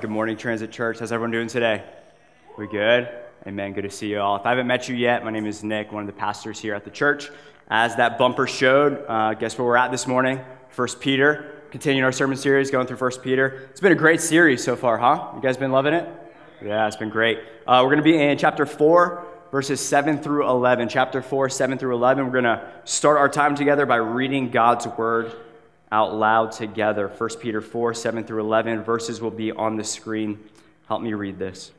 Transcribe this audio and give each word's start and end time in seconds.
good 0.00 0.08
morning, 0.08 0.34
Transit 0.34 0.72
Church. 0.72 0.98
How's 0.98 1.12
everyone 1.12 1.30
doing 1.30 1.46
today? 1.46 1.84
We 2.56 2.66
good? 2.66 3.06
Amen. 3.46 3.74
Good 3.74 3.82
to 3.82 3.90
see 3.90 4.08
you 4.08 4.18
all. 4.18 4.36
If 4.36 4.46
I 4.46 4.48
haven't 4.48 4.66
met 4.66 4.88
you 4.88 4.96
yet, 4.96 5.22
my 5.26 5.30
name 5.30 5.44
is 5.44 5.62
Nick, 5.62 5.92
one 5.92 6.02
of 6.02 6.06
the 6.06 6.18
pastors 6.18 6.58
here 6.58 6.74
at 6.74 6.84
the 6.84 6.90
church. 6.90 7.28
As 7.68 7.96
that 7.96 8.16
bumper 8.16 8.46
showed, 8.46 9.04
uh, 9.06 9.34
guess 9.34 9.58
where 9.58 9.66
we're 9.66 9.76
at 9.76 9.90
this 9.90 10.06
morning? 10.06 10.40
First 10.70 11.00
Peter. 11.00 11.64
Continuing 11.70 12.02
our 12.02 12.12
sermon 12.12 12.38
series, 12.38 12.70
going 12.70 12.86
through 12.86 12.96
First 12.96 13.22
Peter. 13.22 13.68
It's 13.72 13.82
been 13.82 13.92
a 13.92 13.96
great 13.96 14.22
series 14.22 14.64
so 14.64 14.74
far, 14.74 14.96
huh? 14.96 15.32
You 15.34 15.42
guys 15.42 15.58
been 15.58 15.70
loving 15.70 15.92
it? 15.92 16.08
Yeah, 16.64 16.86
it's 16.86 16.96
been 16.96 17.10
great. 17.10 17.38
Uh, 17.66 17.82
we're 17.84 17.90
going 17.94 17.98
to 17.98 18.02
be 18.02 18.18
in 18.18 18.38
chapter 18.38 18.64
4, 18.64 19.26
verses 19.52 19.86
7 19.86 20.22
through 20.22 20.48
11. 20.48 20.88
Chapter 20.88 21.20
4, 21.20 21.50
7 21.50 21.76
through 21.76 21.94
11. 21.94 22.24
We're 22.24 22.32
going 22.32 22.44
to 22.44 22.66
start 22.84 23.18
our 23.18 23.28
time 23.28 23.54
together 23.54 23.84
by 23.84 23.96
reading 23.96 24.50
God's 24.50 24.86
word 24.86 25.34
out 25.92 26.14
loud 26.14 26.52
together. 26.52 27.08
1 27.08 27.30
Peter 27.40 27.60
4, 27.60 27.94
7 27.94 28.24
through 28.24 28.40
11. 28.40 28.82
Verses 28.82 29.20
will 29.20 29.30
be 29.30 29.52
on 29.52 29.76
the 29.76 29.84
screen. 29.84 30.38
Help 30.88 31.02
me 31.02 31.14
read 31.14 31.38
this. 31.38 31.72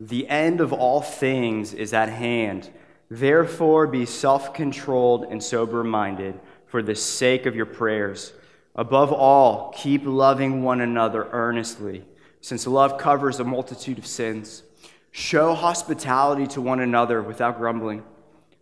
The 0.00 0.28
end 0.28 0.60
of 0.60 0.72
all 0.72 1.00
things 1.00 1.74
is 1.74 1.92
at 1.92 2.08
hand. 2.08 2.70
Therefore, 3.10 3.86
be 3.86 4.06
self 4.06 4.52
controlled 4.52 5.24
and 5.24 5.42
sober 5.42 5.82
minded 5.82 6.38
for 6.66 6.82
the 6.82 6.94
sake 6.94 7.46
of 7.46 7.56
your 7.56 7.66
prayers. 7.66 8.32
Above 8.74 9.12
all, 9.12 9.72
keep 9.76 10.02
loving 10.04 10.62
one 10.62 10.80
another 10.80 11.28
earnestly, 11.32 12.04
since 12.40 12.66
love 12.66 12.96
covers 12.98 13.40
a 13.40 13.44
multitude 13.44 13.98
of 13.98 14.06
sins. 14.06 14.62
Show 15.10 15.54
hospitality 15.54 16.46
to 16.48 16.60
one 16.60 16.80
another 16.80 17.22
without 17.22 17.58
grumbling. 17.58 18.04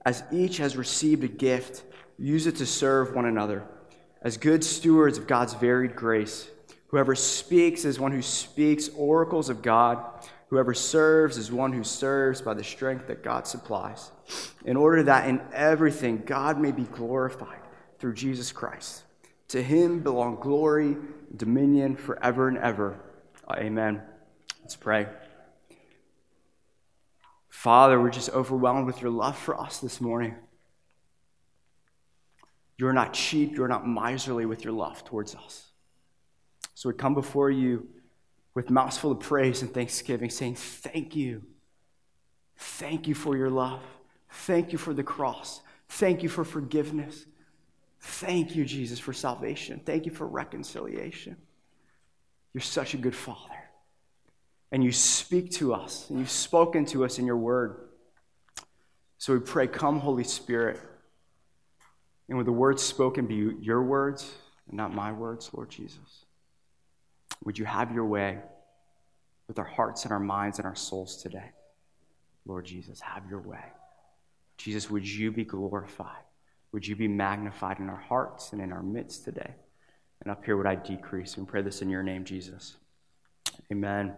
As 0.06 0.22
each 0.32 0.56
has 0.58 0.76
received 0.76 1.24
a 1.24 1.28
gift, 1.28 1.82
use 2.18 2.46
it 2.46 2.56
to 2.56 2.66
serve 2.66 3.14
one 3.14 3.26
another. 3.26 3.64
As 4.26 4.36
good 4.36 4.64
stewards 4.64 5.18
of 5.18 5.28
God's 5.28 5.54
varied 5.54 5.94
grace, 5.94 6.50
whoever 6.88 7.14
speaks 7.14 7.84
is 7.84 8.00
one 8.00 8.10
who 8.10 8.22
speaks 8.22 8.88
oracles 8.96 9.48
of 9.48 9.62
God. 9.62 10.04
Whoever 10.48 10.74
serves 10.74 11.38
is 11.38 11.52
one 11.52 11.72
who 11.72 11.84
serves 11.84 12.42
by 12.42 12.54
the 12.54 12.64
strength 12.64 13.06
that 13.06 13.22
God 13.22 13.46
supplies, 13.46 14.10
in 14.64 14.76
order 14.76 15.04
that 15.04 15.28
in 15.28 15.40
everything 15.52 16.24
God 16.26 16.58
may 16.58 16.72
be 16.72 16.82
glorified 16.82 17.60
through 18.00 18.14
Jesus 18.14 18.50
Christ. 18.50 19.04
To 19.50 19.62
him 19.62 20.00
belong 20.00 20.40
glory, 20.40 20.96
dominion 21.36 21.94
forever 21.94 22.48
and 22.48 22.58
ever. 22.58 22.98
Amen. 23.48 24.02
Let's 24.60 24.74
pray. 24.74 25.06
Father, 27.48 28.00
we're 28.00 28.10
just 28.10 28.30
overwhelmed 28.30 28.86
with 28.86 29.00
your 29.00 29.12
love 29.12 29.38
for 29.38 29.56
us 29.56 29.78
this 29.78 30.00
morning. 30.00 30.34
You're 32.78 32.92
not 32.92 33.14
cheap, 33.14 33.56
you're 33.56 33.68
not 33.68 33.86
miserly 33.86 34.46
with 34.46 34.64
your 34.64 34.72
love 34.72 35.04
towards 35.04 35.34
us. 35.34 35.70
So 36.74 36.90
we 36.90 36.94
come 36.94 37.14
before 37.14 37.50
you 37.50 37.88
with 38.54 38.70
mouths 38.70 38.98
full 38.98 39.12
of 39.12 39.20
praise 39.20 39.62
and 39.62 39.72
thanksgiving, 39.72 40.30
saying, 40.30 40.56
Thank 40.56 41.16
you. 41.16 41.42
Thank 42.56 43.06
you 43.06 43.14
for 43.14 43.36
your 43.36 43.50
love. 43.50 43.82
Thank 44.30 44.72
you 44.72 44.78
for 44.78 44.94
the 44.94 45.02
cross. 45.02 45.60
Thank 45.88 46.22
you 46.22 46.28
for 46.28 46.44
forgiveness. 46.44 47.26
Thank 48.00 48.54
you, 48.54 48.64
Jesus, 48.64 48.98
for 48.98 49.12
salvation. 49.12 49.80
Thank 49.84 50.06
you 50.06 50.12
for 50.12 50.26
reconciliation. 50.26 51.36
You're 52.52 52.62
such 52.62 52.94
a 52.94 52.96
good 52.96 53.14
Father. 53.14 53.40
And 54.72 54.82
you 54.82 54.92
speak 54.92 55.50
to 55.52 55.74
us, 55.74 56.08
and 56.10 56.18
you've 56.18 56.30
spoken 56.30 56.84
to 56.86 57.04
us 57.04 57.18
in 57.18 57.26
your 57.26 57.36
word. 57.36 57.88
So 59.18 59.34
we 59.34 59.40
pray, 59.40 59.66
Come, 59.66 60.00
Holy 60.00 60.24
Spirit. 60.24 60.80
And 62.28 62.36
with 62.36 62.46
the 62.46 62.52
words 62.52 62.82
spoken 62.82 63.26
be 63.26 63.54
your 63.60 63.82
words 63.82 64.32
and 64.68 64.76
not 64.76 64.94
my 64.94 65.12
words, 65.12 65.50
Lord 65.52 65.70
Jesus. 65.70 66.24
Would 67.44 67.58
you 67.58 67.64
have 67.64 67.92
your 67.92 68.06
way 68.06 68.38
with 69.48 69.58
our 69.58 69.64
hearts 69.64 70.04
and 70.04 70.12
our 70.12 70.20
minds 70.20 70.58
and 70.58 70.66
our 70.66 70.74
souls 70.74 71.22
today? 71.22 71.50
Lord 72.46 72.64
Jesus, 72.64 73.00
have 73.00 73.24
your 73.28 73.40
way. 73.40 73.64
Jesus, 74.58 74.90
would 74.90 75.06
you 75.06 75.30
be 75.30 75.44
glorified? 75.44 76.22
Would 76.72 76.86
you 76.86 76.96
be 76.96 77.08
magnified 77.08 77.78
in 77.78 77.88
our 77.88 78.00
hearts 78.08 78.52
and 78.52 78.60
in 78.60 78.72
our 78.72 78.82
midst 78.82 79.24
today? 79.24 79.54
And 80.22 80.30
up 80.30 80.44
here 80.44 80.56
would 80.56 80.66
I 80.66 80.74
decrease? 80.74 81.36
And 81.36 81.46
pray 81.46 81.62
this 81.62 81.82
in 81.82 81.88
your 81.88 82.02
name, 82.02 82.24
Jesus. 82.24 82.76
Amen. 83.70 84.14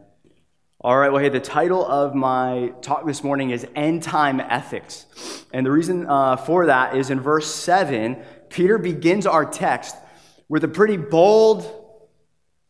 All 0.80 0.96
right, 0.96 1.10
well, 1.10 1.20
hey, 1.20 1.28
the 1.28 1.40
title 1.40 1.84
of 1.84 2.14
my 2.14 2.72
talk 2.82 3.04
this 3.04 3.24
morning 3.24 3.50
is 3.50 3.66
End 3.74 4.00
Time 4.00 4.38
Ethics. 4.38 5.06
And 5.52 5.66
the 5.66 5.72
reason 5.72 6.06
uh, 6.06 6.36
for 6.36 6.66
that 6.66 6.96
is 6.96 7.10
in 7.10 7.18
verse 7.18 7.52
7, 7.52 8.16
Peter 8.48 8.78
begins 8.78 9.26
our 9.26 9.44
text 9.44 9.96
with 10.48 10.62
a 10.62 10.68
pretty 10.68 10.96
bold, 10.96 11.68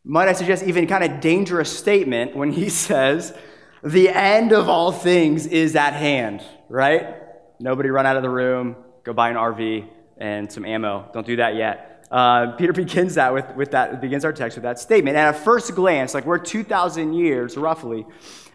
might 0.04 0.26
I 0.26 0.32
suggest, 0.32 0.64
even 0.64 0.86
kind 0.86 1.04
of 1.04 1.20
dangerous 1.20 1.70
statement 1.70 2.34
when 2.34 2.50
he 2.50 2.68
says, 2.70 3.36
The 3.84 4.08
end 4.08 4.52
of 4.52 4.70
all 4.70 4.90
things 4.90 5.46
is 5.46 5.76
at 5.76 5.92
hand, 5.92 6.42
right? 6.70 7.14
Nobody 7.60 7.90
run 7.90 8.06
out 8.06 8.16
of 8.16 8.22
the 8.22 8.30
room, 8.30 8.76
go 9.04 9.12
buy 9.12 9.28
an 9.28 9.36
RV 9.36 9.86
and 10.16 10.50
some 10.50 10.64
ammo. 10.64 11.10
Don't 11.12 11.26
do 11.26 11.36
that 11.36 11.56
yet. 11.56 11.87
Uh, 12.10 12.52
Peter 12.52 12.72
begins 12.84 13.14
that 13.14 13.32
with, 13.32 13.54
with 13.54 13.70
that 13.72 14.00
begins 14.00 14.24
our 14.24 14.32
text 14.32 14.56
with 14.56 14.64
that 14.64 14.78
statement. 14.78 15.16
And 15.16 15.26
at 15.34 15.42
first 15.44 15.74
glance, 15.74 16.14
like 16.14 16.24
we're 16.24 16.38
2,000 16.38 17.12
years 17.12 17.56
roughly 17.56 18.06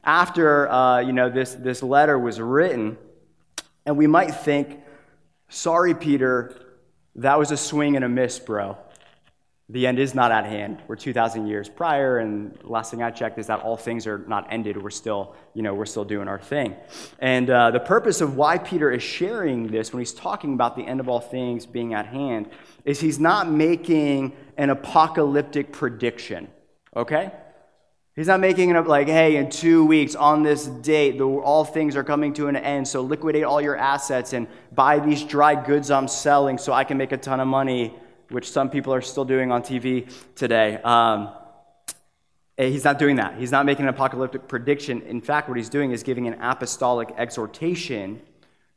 after 0.03 0.69
uh, 0.69 0.99
you 0.99 1.13
know 1.13 1.29
this 1.29 1.53
this 1.53 1.81
letter 1.81 2.17
was 2.19 2.39
written, 2.39 2.97
and 3.85 3.97
we 3.97 4.07
might 4.07 4.31
think, 4.31 4.79
"Sorry, 5.49 5.93
Peter, 5.93 6.55
that 7.15 7.39
was 7.39 7.51
a 7.51 7.57
swing 7.57 7.95
and 7.95 8.03
a 8.03 8.09
miss, 8.09 8.39
bro. 8.39 8.77
The 9.69 9.87
end 9.87 9.97
is 9.97 10.13
not 10.13 10.31
at 10.31 10.45
hand. 10.45 10.83
We're 10.87 10.97
2,000 10.97 11.47
years 11.47 11.69
prior, 11.69 12.17
and 12.17 12.53
the 12.59 12.67
last 12.67 12.91
thing 12.91 13.01
I 13.01 13.11
checked 13.11 13.39
is 13.39 13.47
that 13.47 13.61
all 13.61 13.77
things 13.77 14.05
are 14.07 14.17
not 14.27 14.47
ended. 14.51 14.81
We're 14.81 14.89
still, 14.89 15.35
you 15.53 15.61
know, 15.61 15.73
we're 15.73 15.85
still 15.85 16.03
doing 16.03 16.27
our 16.27 16.39
thing. 16.39 16.75
And 17.19 17.49
uh, 17.49 17.71
the 17.71 17.79
purpose 17.79 18.19
of 18.19 18.35
why 18.35 18.57
Peter 18.57 18.91
is 18.91 19.01
sharing 19.01 19.67
this 19.67 19.93
when 19.93 20.01
he's 20.01 20.13
talking 20.13 20.53
about 20.53 20.75
the 20.75 20.83
end 20.83 20.99
of 20.99 21.07
all 21.07 21.21
things 21.21 21.65
being 21.65 21.93
at 21.93 22.07
hand 22.07 22.49
is 22.83 22.99
he's 22.99 23.19
not 23.19 23.49
making 23.49 24.35
an 24.57 24.69
apocalyptic 24.69 25.71
prediction, 25.71 26.49
okay? 26.93 27.31
He's 28.17 28.27
not 28.27 28.41
making 28.41 28.69
it 28.69 28.75
up 28.75 28.85
like, 28.85 29.07
hey, 29.07 29.37
in 29.37 29.49
two 29.49 29.85
weeks 29.85 30.13
on 30.13 30.43
this 30.43 30.67
date, 30.67 31.17
the, 31.17 31.25
all 31.25 31.63
things 31.63 31.95
are 31.95 32.03
coming 32.03 32.33
to 32.33 32.47
an 32.47 32.57
end, 32.57 32.87
so 32.87 33.01
liquidate 33.01 33.45
all 33.45 33.61
your 33.61 33.77
assets 33.77 34.33
and 34.33 34.47
buy 34.73 34.99
these 34.99 35.23
dry 35.23 35.55
goods 35.55 35.89
I'm 35.89 36.09
selling 36.09 36.57
so 36.57 36.73
I 36.73 36.83
can 36.83 36.97
make 36.97 37.13
a 37.13 37.17
ton 37.17 37.39
of 37.39 37.47
money, 37.47 37.95
which 38.29 38.49
some 38.49 38.69
people 38.69 38.93
are 38.93 39.01
still 39.01 39.25
doing 39.25 39.51
on 39.51 39.61
TV 39.61 40.11
today. 40.35 40.77
Um, 40.83 41.29
he's 42.57 42.83
not 42.83 42.99
doing 42.99 43.17
that. 43.17 43.37
He's 43.37 43.51
not 43.51 43.65
making 43.65 43.85
an 43.85 43.89
apocalyptic 43.89 44.47
prediction. 44.47 45.01
In 45.03 45.21
fact, 45.21 45.47
what 45.47 45.57
he's 45.57 45.69
doing 45.69 45.91
is 45.91 46.03
giving 46.03 46.27
an 46.27 46.41
apostolic 46.41 47.13
exhortation 47.17 48.21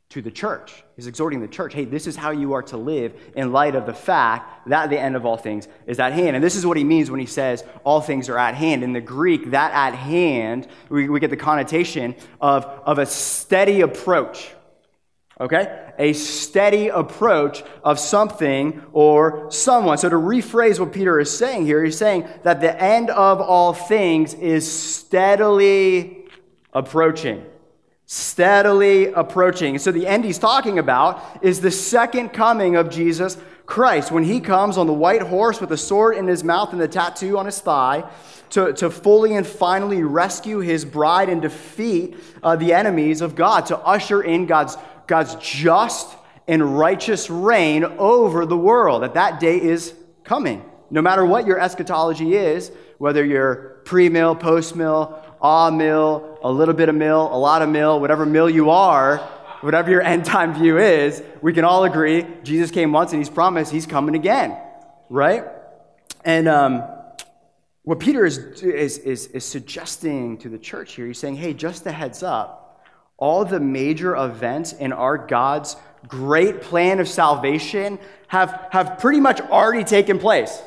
to 0.09 0.21
the 0.21 0.31
church. 0.31 0.83
He's 0.95 1.07
exhorting 1.07 1.41
the 1.41 1.49
church, 1.49 1.73
hey, 1.73 1.83
this 1.83 2.07
is 2.07 2.15
how 2.15 2.31
you 2.31 2.53
are 2.53 2.63
to 2.63 2.77
live 2.77 3.13
in 3.35 3.51
light 3.51 3.75
of 3.75 3.85
the 3.85 3.93
fact 3.93 4.69
that 4.69 4.89
the 4.89 4.97
end 4.97 5.17
of 5.17 5.25
all 5.25 5.35
things 5.35 5.67
is 5.85 5.99
at 5.99 6.13
hand. 6.13 6.35
And 6.35 6.43
this 6.43 6.55
is 6.55 6.65
what 6.65 6.77
he 6.77 6.85
means 6.85 7.11
when 7.11 7.19
he 7.19 7.25
says 7.25 7.65
all 7.83 7.99
things 7.99 8.29
are 8.29 8.37
at 8.37 8.55
hand. 8.55 8.83
In 8.83 8.93
the 8.93 9.01
Greek, 9.01 9.51
that 9.51 9.73
at 9.73 9.95
hand, 9.95 10.67
we, 10.87 11.09
we 11.09 11.19
get 11.19 11.29
the 11.29 11.37
connotation 11.37 12.15
of, 12.39 12.63
of 12.63 12.99
a 12.99 13.05
steady 13.05 13.81
approach. 13.81 14.49
Okay? 15.39 15.91
A 15.99 16.13
steady 16.13 16.87
approach 16.87 17.63
of 17.83 17.99
something 17.99 18.83
or 18.91 19.51
someone. 19.51 19.97
So 19.97 20.09
to 20.09 20.15
rephrase 20.15 20.79
what 20.79 20.91
Peter 20.91 21.19
is 21.19 21.35
saying 21.35 21.65
here, 21.65 21.83
he's 21.83 21.97
saying 21.97 22.27
that 22.43 22.61
the 22.61 22.81
end 22.81 23.09
of 23.09 23.39
all 23.39 23.73
things 23.73 24.33
is 24.33 24.69
steadily 24.69 26.25
approaching 26.73 27.45
steadily 28.07 29.11
approaching. 29.11 29.77
So, 29.77 29.91
the 29.91 30.07
end 30.07 30.23
he's 30.23 30.39
talking 30.39 30.79
about 30.79 31.21
is 31.41 31.59
the 31.59 31.71
second 31.71 32.29
coming 32.29 32.77
of 32.77 32.89
Jesus 32.89 33.37
Christ 33.65 34.11
when 34.11 34.23
he 34.23 34.39
comes 34.39 34.77
on 34.77 34.87
the 34.87 34.93
white 34.93 35.21
horse 35.21 35.59
with 35.59 35.71
a 35.73 35.77
sword 35.77 36.15
in 36.15 36.25
his 36.25 36.41
mouth 36.41 36.71
and 36.71 36.81
the 36.81 36.87
tattoo 36.87 37.37
on 37.37 37.45
his 37.45 37.59
thigh 37.59 38.09
to, 38.51 38.71
to 38.73 38.89
fully 38.89 39.35
and 39.35 39.45
finally 39.45 40.03
rescue 40.03 40.59
his 40.59 40.85
bride 40.85 41.27
and 41.27 41.41
defeat 41.41 42.15
uh, 42.41 42.55
the 42.55 42.73
enemies 42.73 43.19
of 43.19 43.35
God, 43.35 43.65
to 43.65 43.77
usher 43.79 44.21
in 44.21 44.45
God's, 44.45 44.77
God's 45.07 45.35
just 45.35 46.15
and 46.47 46.77
righteous 46.77 47.29
reign 47.29 47.83
over 47.83 48.45
the 48.45 48.57
world. 48.57 49.03
That 49.03 49.15
that 49.15 49.39
day 49.39 49.61
is 49.61 49.93
coming. 50.23 50.63
No 50.89 51.01
matter 51.01 51.25
what 51.25 51.45
your 51.45 51.59
eschatology 51.59 52.35
is, 52.35 52.71
whether 52.97 53.25
you're 53.25 53.81
pre 53.85 54.09
mill, 54.09 54.35
post 54.35 54.75
mill, 54.75 55.21
ah 55.41 55.69
mill, 55.69 56.39
a 56.43 56.51
little 56.51 56.73
bit 56.73 56.89
of 56.89 56.95
mill, 56.95 57.29
a 57.31 57.37
lot 57.37 57.61
of 57.61 57.69
mill, 57.69 57.99
whatever 57.99 58.25
mill 58.25 58.49
you 58.49 58.69
are, 58.69 59.17
whatever 59.61 59.91
your 59.91 60.01
end 60.13 60.25
time 60.25 60.53
view 60.53 60.77
is, 60.77 61.21
we 61.41 61.53
can 61.53 61.63
all 61.63 61.83
agree 61.83 62.25
Jesus 62.43 62.71
came 62.71 62.91
once 62.91 63.11
and 63.11 63.19
he's 63.19 63.29
promised 63.29 63.71
he's 63.71 63.85
coming 63.85 64.15
again, 64.15 64.57
right? 65.09 65.45
And 66.23 66.47
um, 66.47 66.83
what 67.83 67.99
Peter 67.99 68.25
is, 68.25 68.37
is, 68.61 68.97
is, 68.97 69.27
is 69.27 69.45
suggesting 69.45 70.37
to 70.39 70.49
the 70.49 70.57
church 70.57 70.95
here, 70.95 71.07
he's 71.07 71.19
saying, 71.19 71.37
hey, 71.37 71.53
just 71.53 71.85
a 71.85 71.91
heads 71.91 72.21
up, 72.23 72.66
all 73.17 73.45
the 73.45 73.59
major 73.59 74.15
events 74.15 74.73
in 74.73 74.93
our 74.93 75.17
God's 75.17 75.75
great 76.07 76.61
plan 76.61 76.99
of 76.99 77.07
salvation 77.07 77.99
have, 78.27 78.67
have 78.71 78.99
pretty 78.99 79.19
much 79.19 79.41
already 79.41 79.83
taken 79.83 80.19
place. 80.19 80.61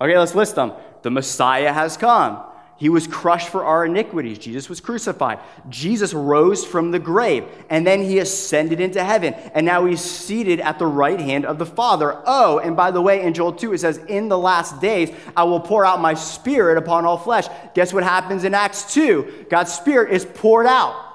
Okay, 0.00 0.18
let's 0.18 0.34
list 0.34 0.56
them. 0.56 0.72
The 1.02 1.10
Messiah 1.10 1.72
has 1.72 1.96
come. 1.96 2.42
He 2.82 2.88
was 2.88 3.06
crushed 3.06 3.48
for 3.48 3.64
our 3.64 3.86
iniquities. 3.86 4.38
Jesus 4.38 4.68
was 4.68 4.80
crucified. 4.80 5.38
Jesus 5.68 6.12
rose 6.12 6.64
from 6.64 6.90
the 6.90 6.98
grave, 6.98 7.44
and 7.70 7.86
then 7.86 8.02
he 8.02 8.18
ascended 8.18 8.80
into 8.80 9.04
heaven, 9.04 9.34
and 9.54 9.64
now 9.64 9.84
he's 9.84 10.00
seated 10.00 10.58
at 10.58 10.80
the 10.80 10.86
right 10.86 11.20
hand 11.20 11.46
of 11.46 11.60
the 11.60 11.66
Father. 11.66 12.20
Oh, 12.26 12.58
and 12.58 12.76
by 12.76 12.90
the 12.90 13.00
way, 13.00 13.22
in 13.22 13.34
Joel 13.34 13.52
2, 13.52 13.74
it 13.74 13.78
says, 13.78 13.98
In 14.08 14.28
the 14.28 14.36
last 14.36 14.80
days, 14.80 15.14
I 15.36 15.44
will 15.44 15.60
pour 15.60 15.86
out 15.86 16.00
my 16.00 16.14
spirit 16.14 16.76
upon 16.76 17.04
all 17.04 17.18
flesh. 17.18 17.46
Guess 17.74 17.92
what 17.92 18.02
happens 18.02 18.42
in 18.42 18.52
Acts 18.52 18.92
2? 18.92 19.46
God's 19.48 19.72
spirit 19.72 20.12
is 20.12 20.24
poured 20.24 20.66
out, 20.66 21.11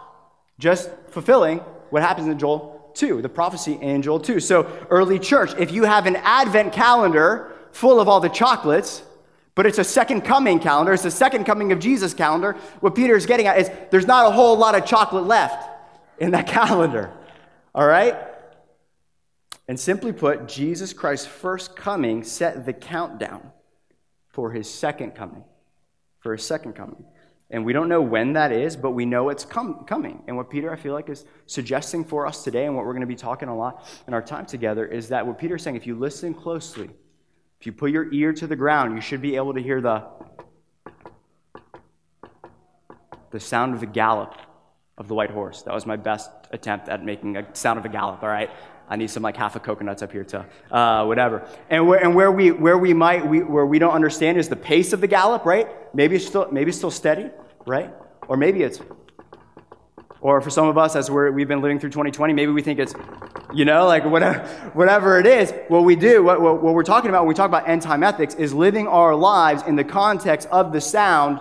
just 0.59 0.89
fulfilling 1.09 1.59
what 1.89 2.01
happens 2.01 2.27
in 2.27 2.37
Joel 2.39 2.91
2, 2.95 3.21
the 3.21 3.29
prophecy 3.29 3.73
in 3.73 4.01
Joel 4.01 4.19
2. 4.19 4.39
So, 4.39 4.63
early 4.89 5.19
church, 5.19 5.51
if 5.57 5.71
you 5.71 5.83
have 5.83 6.05
an 6.05 6.15
Advent 6.17 6.73
calendar 6.73 7.53
full 7.71 7.99
of 7.99 8.07
all 8.07 8.19
the 8.19 8.29
chocolates, 8.29 9.03
but 9.57 9.65
it's 9.65 9.79
a 9.79 9.83
second 9.83 10.21
coming 10.21 10.59
calendar. 10.59 10.93
It's 10.93 11.03
the 11.03 11.09
second 11.11 11.45
coming 11.45 11.71
of 11.71 11.79
Jesus 11.79 12.13
calendar. 12.13 12.53
What 12.79 12.93
Peter 12.93 13.15
is 13.15 13.25
getting 13.25 13.47
at 13.47 13.59
is 13.59 13.71
there's 13.89 14.05
not 14.05 14.27
a 14.27 14.31
whole 14.31 14.55
lot 14.55 14.75
of 14.75 14.85
chocolate 14.85 15.25
left 15.25 15.67
in 16.19 16.31
that 16.31 16.45
calendar. 16.47 17.11
All 17.73 17.85
right? 17.85 18.15
And 19.67 19.79
simply 19.79 20.13
put, 20.13 20.47
Jesus 20.47 20.93
Christ's 20.93 21.25
first 21.25 21.75
coming 21.75 22.23
set 22.23 22.65
the 22.65 22.73
countdown 22.73 23.51
for 24.29 24.51
his 24.51 24.71
second 24.71 25.15
coming. 25.15 25.43
For 26.19 26.33
his 26.33 26.45
second 26.45 26.73
coming. 26.73 27.03
And 27.49 27.63
we 27.63 27.71
don't 27.71 27.87
know 27.87 28.01
when 28.01 28.33
that 28.33 28.51
is, 28.51 28.75
but 28.75 28.91
we 28.91 29.05
know 29.05 29.29
it's 29.29 29.45
com- 29.45 29.85
coming. 29.85 30.21
And 30.27 30.35
what 30.35 30.49
Peter, 30.49 30.71
I 30.71 30.75
feel 30.75 30.93
like, 30.93 31.07
is 31.07 31.23
suggesting 31.45 32.03
for 32.03 32.27
us 32.27 32.43
today, 32.43 32.65
and 32.65 32.75
what 32.75 32.85
we're 32.85 32.91
going 32.91 33.01
to 33.01 33.07
be 33.07 33.15
talking 33.15 33.47
a 33.47 33.55
lot 33.55 33.87
in 34.05 34.13
our 34.13 34.21
time 34.21 34.45
together, 34.45 34.85
is 34.85 35.07
that 35.09 35.25
what 35.25 35.37
Peter's 35.37 35.63
saying, 35.63 35.77
if 35.77 35.87
you 35.87 35.95
listen 35.95 36.33
closely, 36.33 36.89
if 37.59 37.65
you 37.65 37.71
put 37.71 37.91
your 37.91 38.11
ear 38.13 38.33
to 38.33 38.47
the 38.47 38.55
ground, 38.55 38.95
you 38.95 39.01
should 39.01 39.21
be 39.21 39.37
able 39.37 39.53
to 39.53 39.61
hear 39.61 39.79
the, 39.79 40.03
the 43.31 43.39
sound 43.39 43.73
of 43.73 43.79
the 43.79 43.85
gallop 43.85 44.35
of 44.97 45.07
the 45.07 45.15
white 45.15 45.31
horse. 45.31 45.61
That 45.61 45.73
was 45.73 45.85
my 45.85 45.95
best 45.95 46.29
attempt 46.51 46.89
at 46.89 47.05
making 47.05 47.37
a 47.37 47.55
sound 47.55 47.79
of 47.79 47.85
a 47.85 47.89
gallop, 47.89 48.23
all 48.23 48.29
right? 48.29 48.49
I 48.89 48.95
need 48.95 49.09
some 49.09 49.23
like 49.23 49.37
half 49.37 49.55
a 49.55 49.59
coconuts 49.59 50.01
up 50.01 50.11
here 50.11 50.23
to 50.25 50.45
uh, 50.71 51.05
whatever. 51.05 51.47
And 51.69 51.87
where, 51.87 52.03
and 52.03 52.15
where 52.15 52.31
we 52.31 52.51
where 52.51 52.77
we 52.77 52.93
might 52.93 53.27
we, 53.27 53.43
where 53.43 53.65
we 53.65 53.79
don't 53.79 53.93
understand 53.93 54.37
is 54.37 54.47
the 54.47 54.55
pace 54.55 54.93
of 54.93 55.01
the 55.01 55.07
gallop, 55.07 55.45
right? 55.45 55.67
Maybe 55.93 56.15
it's 56.15 56.25
still 56.25 56.47
maybe 56.51 56.69
it's 56.69 56.77
still 56.77 56.91
steady, 56.91 57.29
right? 57.65 57.93
Or 58.27 58.37
maybe 58.37 58.63
it's 58.63 58.79
or 60.19 60.41
for 60.41 60.49
some 60.49 60.67
of 60.67 60.77
us, 60.77 60.95
as 60.95 61.11
we 61.11 61.41
have 61.41 61.47
been 61.47 61.61
living 61.61 61.79
through 61.79 61.91
2020, 61.91 62.33
maybe 62.33 62.51
we 62.51 62.61
think 62.61 62.79
it's, 62.79 62.93
you 63.53 63.65
know, 63.65 63.85
like 63.85 64.03
whatever, 64.15 64.39
whatever 64.73 65.19
it 65.19 65.27
is. 65.27 65.53
What 65.67 65.83
we 65.83 65.95
do, 65.95 66.23
what, 66.23 66.41
what, 66.41 66.61
what 66.61 66.73
we're 66.73 66.83
talking 66.83 67.09
about 67.09 67.23
when 67.23 67.29
we 67.29 67.35
talk 67.35 67.47
about 67.47 67.69
end 67.69 67.81
time 67.81 68.03
ethics, 68.03 68.33
is 68.35 68.53
living 68.53 68.87
our 68.87 69.15
lives 69.15 69.63
in 69.63 69.75
the 69.75 69.83
context 69.83 70.47
of 70.49 70.73
the 70.73 70.81
sound 70.81 71.39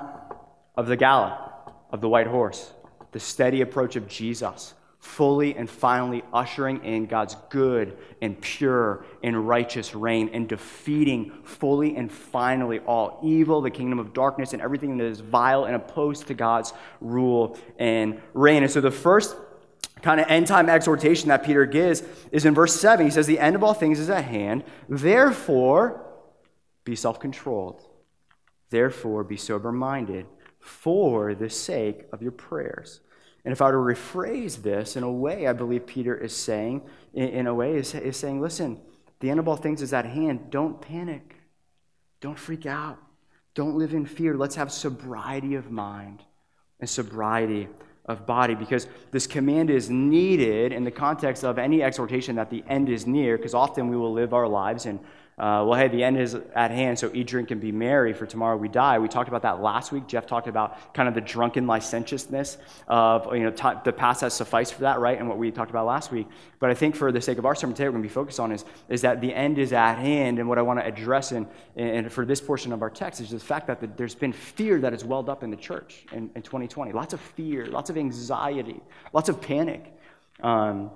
of 0.76 0.86
the 0.86 0.96
gallop, 0.96 1.72
of 1.90 2.00
the 2.00 2.08
white 2.08 2.26
horse, 2.26 2.72
the 3.12 3.20
steady 3.20 3.62
approach 3.62 3.96
of 3.96 4.08
Jesus 4.08 4.74
fully 5.06 5.56
and 5.56 5.70
finally 5.70 6.22
ushering 6.32 6.84
in 6.84 7.06
God's 7.06 7.36
good 7.48 7.96
and 8.20 8.38
pure 8.40 9.06
and 9.22 9.48
righteous 9.48 9.94
reign 9.94 10.28
and 10.32 10.48
defeating 10.48 11.32
fully 11.44 11.96
and 11.96 12.10
finally 12.10 12.80
all 12.80 13.20
evil, 13.22 13.62
the 13.62 13.70
kingdom 13.70 13.98
of 13.98 14.12
darkness, 14.12 14.52
and 14.52 14.60
everything 14.60 14.98
that 14.98 15.04
is 15.04 15.20
vile 15.20 15.64
and 15.64 15.76
opposed 15.76 16.26
to 16.26 16.34
God's 16.34 16.72
rule 17.00 17.56
and 17.78 18.20
reign. 18.34 18.62
And 18.62 18.70
so 18.70 18.80
the 18.80 18.90
first 18.90 19.36
kind 20.02 20.20
of 20.20 20.26
end 20.28 20.48
time 20.48 20.68
exhortation 20.68 21.28
that 21.28 21.44
Peter 21.44 21.64
gives 21.64 22.02
is 22.32 22.44
in 22.44 22.52
verse 22.52 22.78
7. 22.78 23.06
He 23.06 23.10
says, 23.10 23.26
The 23.26 23.38
end 23.38 23.56
of 23.56 23.62
all 23.62 23.74
things 23.74 23.98
is 24.00 24.10
at 24.10 24.24
hand. 24.24 24.64
Therefore, 24.88 26.04
be 26.84 26.96
self 26.96 27.20
controlled. 27.20 27.82
Therefore, 28.70 29.24
be 29.24 29.36
sober 29.36 29.72
minded 29.72 30.26
for 30.58 31.34
the 31.34 31.48
sake 31.48 32.06
of 32.12 32.20
your 32.20 32.32
prayers. 32.32 33.00
And 33.46 33.52
if 33.52 33.62
I 33.62 33.70
were 33.70 33.94
to 33.94 34.00
rephrase 34.00 34.60
this 34.64 34.96
in 34.96 35.04
a 35.04 35.10
way, 35.10 35.46
I 35.46 35.52
believe 35.52 35.86
Peter 35.86 36.16
is 36.16 36.34
saying, 36.34 36.82
in, 37.14 37.46
a 37.46 37.54
way, 37.54 37.76
is, 37.76 37.94
is 37.94 38.16
saying, 38.16 38.40
listen, 38.40 38.80
the 39.20 39.30
end 39.30 39.38
of 39.38 39.46
all 39.46 39.54
things 39.54 39.82
is 39.82 39.92
at 39.92 40.04
hand. 40.04 40.50
Don't 40.50 40.80
panic. 40.80 41.36
Don't 42.20 42.36
freak 42.36 42.66
out. 42.66 42.98
Don't 43.54 43.76
live 43.76 43.94
in 43.94 44.04
fear. 44.04 44.36
Let's 44.36 44.56
have 44.56 44.72
sobriety 44.72 45.54
of 45.54 45.70
mind 45.70 46.24
and 46.80 46.90
sobriety 46.90 47.68
of 48.06 48.26
body 48.26 48.56
because 48.56 48.88
this 49.12 49.28
command 49.28 49.70
is 49.70 49.88
needed 49.90 50.72
in 50.72 50.82
the 50.82 50.90
context 50.90 51.44
of 51.44 51.56
any 51.56 51.84
exhortation 51.84 52.34
that 52.34 52.50
the 52.50 52.64
end 52.68 52.88
is 52.88 53.06
near, 53.06 53.36
because 53.36 53.54
often 53.54 53.88
we 53.88 53.96
will 53.96 54.12
live 54.12 54.34
our 54.34 54.48
lives 54.48 54.86
in 54.86 54.98
uh, 55.38 55.62
well, 55.68 55.78
hey, 55.78 55.86
the 55.88 56.02
end 56.02 56.16
is 56.16 56.34
at 56.54 56.70
hand, 56.70 56.98
so 56.98 57.10
eat, 57.12 57.26
drink, 57.26 57.50
and 57.50 57.60
be 57.60 57.70
merry, 57.70 58.14
for 58.14 58.24
tomorrow 58.24 58.56
we 58.56 58.68
die. 58.68 58.98
We 58.98 59.06
talked 59.06 59.28
about 59.28 59.42
that 59.42 59.60
last 59.60 59.92
week. 59.92 60.06
Jeff 60.06 60.26
talked 60.26 60.48
about 60.48 60.94
kind 60.94 61.10
of 61.10 61.14
the 61.14 61.20
drunken 61.20 61.66
licentiousness 61.66 62.56
of, 62.88 63.30
you 63.36 63.42
know, 63.42 63.50
t- 63.50 63.78
the 63.84 63.92
past 63.92 64.22
has 64.22 64.32
sufficed 64.32 64.72
for 64.72 64.80
that, 64.80 64.98
right? 64.98 65.18
And 65.18 65.28
what 65.28 65.36
we 65.36 65.50
talked 65.50 65.68
about 65.68 65.84
last 65.84 66.10
week. 66.10 66.26
But 66.58 66.70
I 66.70 66.74
think 66.74 66.96
for 66.96 67.12
the 67.12 67.20
sake 67.20 67.36
of 67.36 67.44
our 67.44 67.54
sermon 67.54 67.76
today, 67.76 67.86
we're 67.86 67.92
going 67.92 68.04
to 68.04 68.08
be 68.08 68.14
focused 68.14 68.40
on 68.40 68.50
is, 68.50 68.64
is 68.88 69.02
that 69.02 69.20
the 69.20 69.34
end 69.34 69.58
is 69.58 69.74
at 69.74 69.96
hand. 69.96 70.38
And 70.38 70.48
what 70.48 70.56
I 70.56 70.62
want 70.62 70.80
to 70.80 70.86
address 70.86 71.32
in, 71.32 71.46
in, 71.74 72.08
for 72.08 72.24
this 72.24 72.40
portion 72.40 72.72
of 72.72 72.80
our 72.80 72.88
text 72.88 73.20
is 73.20 73.28
the 73.28 73.38
fact 73.38 73.66
that 73.66 73.82
the, 73.82 73.88
there's 73.88 74.14
been 74.14 74.32
fear 74.32 74.80
that 74.80 74.94
has 74.94 75.04
welled 75.04 75.28
up 75.28 75.42
in 75.42 75.50
the 75.50 75.56
church 75.58 76.06
in, 76.12 76.30
in 76.34 76.40
2020. 76.40 76.92
Lots 76.92 77.12
of 77.12 77.20
fear, 77.20 77.66
lots 77.66 77.90
of 77.90 77.98
anxiety, 77.98 78.80
lots 79.12 79.28
of 79.28 79.42
panic. 79.42 79.92
Um, 80.42 80.90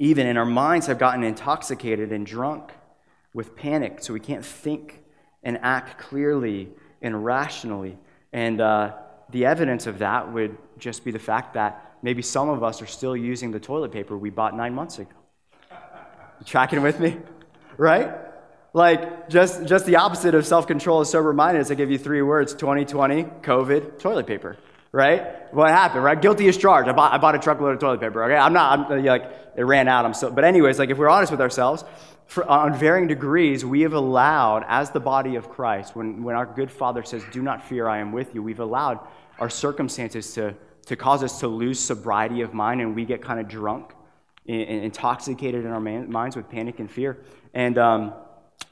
even, 0.00 0.26
and 0.26 0.36
our 0.36 0.44
minds 0.44 0.88
have 0.88 0.98
gotten 0.98 1.22
intoxicated 1.22 2.10
and 2.10 2.26
drunk 2.26 2.72
with 3.38 3.54
panic, 3.54 4.02
so 4.02 4.12
we 4.12 4.18
can't 4.18 4.44
think 4.44 5.00
and 5.44 5.60
act 5.62 5.96
clearly 5.96 6.68
and 7.00 7.24
rationally. 7.24 7.96
And 8.32 8.60
uh, 8.60 8.96
the 9.30 9.46
evidence 9.46 9.86
of 9.86 10.00
that 10.00 10.32
would 10.32 10.58
just 10.76 11.04
be 11.04 11.12
the 11.12 11.20
fact 11.20 11.54
that 11.54 11.98
maybe 12.02 12.20
some 12.20 12.48
of 12.48 12.64
us 12.64 12.82
are 12.82 12.86
still 12.86 13.16
using 13.16 13.52
the 13.52 13.60
toilet 13.60 13.92
paper 13.92 14.18
we 14.18 14.30
bought 14.30 14.56
nine 14.56 14.74
months 14.74 14.98
ago. 14.98 15.12
You 15.70 16.46
tracking 16.46 16.82
with 16.82 16.98
me? 16.98 17.16
Right? 17.76 18.10
Like, 18.72 19.28
just, 19.28 19.64
just 19.66 19.86
the 19.86 19.94
opposite 19.94 20.34
of 20.34 20.44
self 20.44 20.66
control 20.66 21.00
is 21.00 21.08
sober 21.08 21.32
mindedness. 21.32 21.70
I 21.70 21.74
give 21.74 21.92
you 21.92 21.98
three 21.98 22.22
words 22.22 22.54
2020, 22.54 23.22
COVID, 23.22 24.00
toilet 24.00 24.26
paper. 24.26 24.56
Right? 24.90 25.54
What 25.54 25.70
happened, 25.70 26.02
right? 26.02 26.20
Guilty 26.20 26.48
as 26.48 26.56
charged. 26.56 26.88
I 26.88 26.92
bought, 26.92 27.12
I 27.12 27.18
bought 27.18 27.36
a 27.36 27.38
truckload 27.38 27.74
of 27.74 27.78
toilet 27.78 28.00
paper. 28.00 28.24
Okay? 28.24 28.34
I'm 28.34 28.52
not, 28.52 28.90
I'm, 28.90 29.04
like, 29.04 29.30
it 29.56 29.62
ran 29.62 29.86
out. 29.86 30.04
I'm 30.04 30.14
so, 30.14 30.28
but, 30.28 30.42
anyways, 30.42 30.80
like, 30.80 30.90
if 30.90 30.98
we're 30.98 31.08
honest 31.08 31.30
with 31.30 31.40
ourselves, 31.40 31.84
for, 32.28 32.46
on 32.46 32.78
varying 32.78 33.08
degrees, 33.08 33.64
we 33.64 33.80
have 33.80 33.94
allowed, 33.94 34.62
as 34.68 34.90
the 34.90 35.00
body 35.00 35.36
of 35.36 35.48
Christ, 35.48 35.96
when, 35.96 36.22
when 36.22 36.36
our 36.36 36.44
good 36.44 36.70
Father 36.70 37.02
says, 37.02 37.24
Do 37.32 37.40
not 37.42 37.64
fear, 37.64 37.88
I 37.88 37.98
am 37.98 38.12
with 38.12 38.34
you, 38.34 38.42
we've 38.42 38.60
allowed 38.60 39.00
our 39.38 39.48
circumstances 39.48 40.34
to, 40.34 40.54
to 40.86 40.94
cause 40.94 41.24
us 41.24 41.40
to 41.40 41.48
lose 41.48 41.80
sobriety 41.80 42.42
of 42.42 42.52
mind 42.52 42.82
and 42.82 42.94
we 42.94 43.06
get 43.06 43.22
kind 43.22 43.40
of 43.40 43.48
drunk 43.48 43.94
and, 44.46 44.60
intoxicated 44.60 45.64
in 45.64 45.70
our 45.70 45.80
man, 45.80 46.12
minds 46.12 46.36
with 46.36 46.50
panic 46.50 46.80
and 46.80 46.90
fear. 46.90 47.18
And 47.54 47.78
um, 47.78 48.12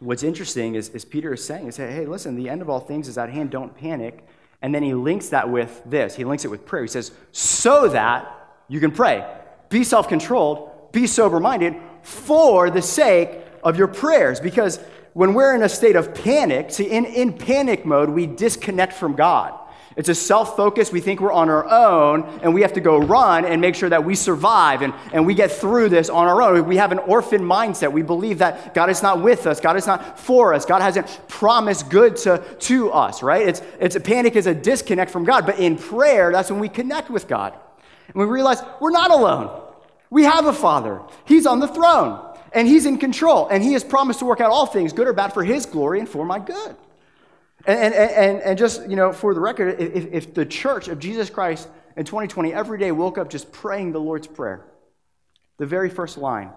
what's 0.01 0.23
interesting 0.23 0.75
is, 0.75 0.91
is 0.91 1.07
Peter 1.07 1.33
is 1.33 1.43
saying, 1.43 1.69
is, 1.69 1.79
Hey, 1.79 2.05
listen, 2.05 2.37
the 2.37 2.51
end 2.51 2.61
of 2.61 2.69
all 2.69 2.81
things 2.81 3.09
is 3.09 3.17
at 3.17 3.31
hand, 3.31 3.51
don't 3.51 3.75
panic. 3.75 4.27
And 4.61 4.75
then 4.75 4.83
he 4.83 4.93
links 4.93 5.31
that 5.31 5.49
with 5.49 5.81
this. 5.87 6.15
He 6.15 6.25
links 6.25 6.45
it 6.45 6.49
with 6.49 6.67
prayer. 6.67 6.83
He 6.83 6.89
says, 6.89 7.11
So 7.33 7.89
that 7.89 8.31
you 8.69 8.81
can 8.81 8.91
pray. 8.91 9.27
Be 9.71 9.83
self 9.83 10.09
controlled, 10.09 10.93
be 10.93 11.07
sober 11.07 11.41
minded 11.41 11.75
for 12.03 12.69
the 12.69 12.83
sake 12.83 13.46
of 13.67 13.77
your 13.77 13.89
prayers 13.89 14.39
because 14.39 14.79
when 15.13 15.35
we're 15.35 15.55
in 15.55 15.63
a 15.63 15.69
state 15.69 15.97
of 15.97 16.15
panic, 16.15 16.71
see, 16.71 16.85
in, 16.85 17.05
in 17.05 17.33
panic 17.33 17.85
mode, 17.85 18.09
we 18.09 18.27
disconnect 18.27 18.93
from 18.93 19.17
God. 19.17 19.59
It's 19.97 20.09
a 20.09 20.15
self 20.15 20.55
focus. 20.57 20.93
We 20.93 21.01
think 21.01 21.21
we're 21.21 21.33
on 21.33 21.49
our 21.49 21.69
own 21.69 22.23
and 22.43 22.55
we 22.55 22.63
have 22.63 22.75
to 22.75 22.81
go 22.81 22.99
run 22.99 23.45
and 23.45 23.61
make 23.61 23.75
sure 23.75 23.89
that 23.89 24.05
we 24.05 24.15
survive 24.15 24.83
and, 24.83 24.95
and 25.13 25.27
we 25.27 25.35
get 25.35 25.51
through 25.51 25.89
this 25.89 26.11
on 26.11 26.29
our 26.29 26.43
own. 26.43 26.65
We 26.67 26.77
have 26.77 26.93
an 26.93 26.99
orphan 26.99 27.41
mindset. 27.41 27.91
We 27.91 28.03
believe 28.03 28.39
that 28.39 28.73
God 28.73 28.89
is 28.89 29.03
not 29.03 29.21
with 29.21 29.49
us, 29.49 29.59
God 29.59 29.77
is 29.77 29.87
not 29.87 30.21
for 30.21 30.55
us, 30.55 30.65
God 30.65 30.81
hasn't 30.81 31.07
promised 31.27 31.89
good 31.89 32.15
to, 32.19 32.45
to 32.61 32.93
us, 32.93 33.21
right? 33.21 33.49
It's, 33.49 33.63
it's 33.81 33.97
a 33.97 34.01
panic 34.01 34.37
is 34.37 34.47
a 34.47 34.55
disconnect 34.55 35.11
from 35.11 35.25
God. 35.25 35.45
But 35.45 35.59
in 35.59 35.77
prayer, 35.77 36.31
that's 36.31 36.53
when 36.53 36.61
we 36.61 36.69
connect 36.69 37.11
with 37.11 37.27
God. 37.27 37.53
And 38.07 38.15
we 38.15 38.27
realize 38.27 38.59
we're 38.81 38.91
not 38.91 39.11
alone. 39.11 39.63
We 40.09 40.23
have 40.23 40.47
a 40.47 40.53
Father, 40.53 41.01
He's 41.25 41.47
on 41.47 41.59
the 41.59 41.69
throne 41.69 42.23
and 42.57 42.67
he's 42.67 42.87
in 42.87 42.97
control, 42.97 43.47
and 43.49 43.63
he 43.63 43.75
has 43.75 43.85
promised 43.85 44.21
to 44.21 44.25
work 44.25 44.41
out 44.41 44.51
all 44.51 44.65
things, 44.65 44.95
good 44.95 45.07
or 45.07 45.13
bad, 45.13 45.35
for 45.35 45.45
his 45.45 45.67
glory 45.67 46.01
and 46.01 46.09
for 46.09 46.25
my 46.25 46.39
good. 46.39 46.75
And, 47.67 47.95
and, 47.95 47.95
and, 47.95 48.43
and 48.43 48.59
just, 48.59 48.89
you 48.89 48.97
know, 48.97 49.13
for 49.13 49.35
the 49.35 49.41
record, 49.41 49.79
if, 49.79 50.07
if 50.11 50.33
the 50.33 50.47
church 50.47 50.89
of 50.89 50.99
Jesus 50.99 51.29
Christ 51.29 51.69
in 51.99 52.07
2020 52.07 52.55
every 52.55 52.79
day 52.79 52.93
woke 52.93 53.19
up 53.19 53.29
just 53.29 53.53
praying 53.53 53.93
the 53.93 54.01
Lord's 54.01 54.27
Prayer, 54.27 54.65
the 55.59 55.67
very 55.67 55.91
first 55.91 56.17
line, 56.17 56.51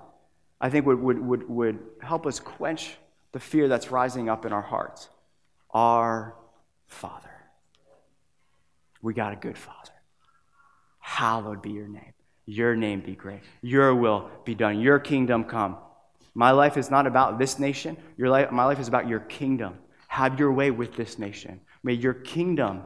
I 0.61 0.69
think 0.69 0.85
would, 0.85 1.01
would, 1.01 1.19
would, 1.19 1.49
would 1.49 1.79
help 2.01 2.25
us 2.25 2.39
quench 2.39 2.95
the 3.33 3.39
fear 3.41 3.67
that's 3.67 3.91
rising 3.91 4.29
up 4.29 4.45
in 4.45 4.53
our 4.53 4.61
hearts. 4.61 5.09
Our 5.71 6.33
Father. 6.87 7.29
We 9.01 9.13
got 9.13 9.33
a 9.33 9.35
good 9.35 9.57
Father. 9.57 9.91
Hallowed 10.99 11.61
be 11.61 11.71
your 11.71 11.89
name. 11.89 12.13
Your 12.45 12.77
name 12.77 13.01
be 13.01 13.15
great. 13.15 13.41
Your 13.61 13.93
will 13.93 14.29
be 14.45 14.55
done. 14.55 14.79
Your 14.79 14.97
kingdom 14.97 15.43
come. 15.43 15.75
My 16.33 16.51
life 16.51 16.77
is 16.77 16.91
not 16.91 17.07
about 17.07 17.39
this 17.39 17.59
nation. 17.59 17.97
Your 18.17 18.29
life, 18.29 18.51
my 18.51 18.65
life 18.65 18.79
is 18.79 18.87
about 18.87 19.07
your 19.07 19.21
kingdom. 19.21 19.75
Have 20.07 20.39
your 20.39 20.51
way 20.51 20.71
with 20.71 20.95
this 20.95 21.19
nation. 21.19 21.61
May 21.83 21.93
your 21.93 22.13
kingdom, 22.13 22.83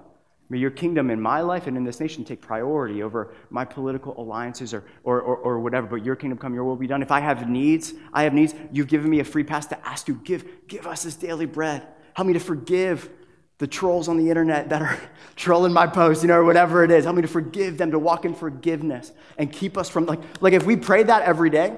may 0.50 0.57
your 0.57 0.71
kingdom 0.71 1.09
in 1.09 1.21
my 1.21 1.41
life 1.41 1.67
and 1.67 1.77
in 1.77 1.83
this 1.83 2.00
nation 2.00 2.25
take 2.25 2.41
priority 2.41 3.01
over 3.01 3.33
my 3.50 3.65
political 3.65 4.19
alliances 4.19 4.73
or, 4.73 4.83
or, 5.03 5.21
or, 5.21 5.38
or 5.38 5.59
whatever. 5.59 5.88
But 5.88 6.05
your 6.05 6.15
kingdom 6.15 6.38
come, 6.38 6.53
your 6.53 6.63
will 6.63 6.75
be 6.75 6.88
done. 6.88 7.01
If 7.01 7.12
I 7.12 7.19
have 7.19 7.50
needs, 7.50 7.93
I 8.13 8.23
have 8.23 8.33
needs. 8.33 8.53
You've 8.71 8.88
given 8.88 9.09
me 9.09 9.19
a 9.19 9.23
free 9.23 9.43
pass 9.43 9.67
to 9.67 9.88
ask 9.88 10.07
you, 10.07 10.15
give, 10.23 10.67
give 10.67 10.85
us 10.85 11.03
this 11.03 11.15
daily 11.15 11.45
bread. 11.45 11.88
Help 12.13 12.27
me 12.27 12.33
to 12.33 12.39
forgive 12.39 13.09
the 13.57 13.67
trolls 13.67 14.07
on 14.07 14.17
the 14.17 14.29
internet 14.29 14.69
that 14.69 14.81
are 14.81 15.00
trolling 15.35 15.71
my 15.71 15.88
posts, 15.88 16.23
you 16.23 16.27
know, 16.27 16.35
or 16.35 16.43
whatever 16.43 16.83
it 16.83 16.91
is. 16.91 17.05
Help 17.05 17.15
me 17.15 17.21
to 17.21 17.27
forgive 17.27 17.77
them, 17.77 17.91
to 17.91 18.00
walk 18.00 18.25
in 18.25 18.35
forgiveness 18.35 19.12
and 19.38 19.51
keep 19.51 19.77
us 19.77 19.89
from, 19.89 20.05
like, 20.05 20.19
like 20.41 20.53
if 20.53 20.65
we 20.65 20.75
prayed 20.75 21.07
that 21.07 21.21
every 21.23 21.50
day, 21.50 21.77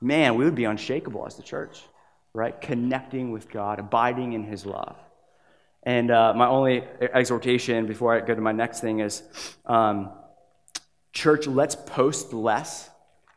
man, 0.00 0.36
we 0.36 0.44
would 0.44 0.54
be 0.54 0.64
unshakable 0.64 1.26
as 1.26 1.36
the 1.36 1.42
church 1.42 1.82
right? 2.36 2.60
Connecting 2.60 3.32
with 3.32 3.50
God, 3.50 3.78
abiding 3.78 4.34
in 4.34 4.44
His 4.44 4.66
love. 4.66 4.96
And 5.82 6.10
uh, 6.10 6.34
my 6.36 6.46
only 6.46 6.84
exhortation 7.00 7.86
before 7.86 8.14
I 8.14 8.20
go 8.20 8.34
to 8.34 8.40
my 8.42 8.52
next 8.52 8.80
thing 8.80 9.00
is 9.00 9.22
um, 9.64 10.10
church, 11.14 11.46
let's 11.46 11.74
post 11.74 12.34
less 12.34 12.90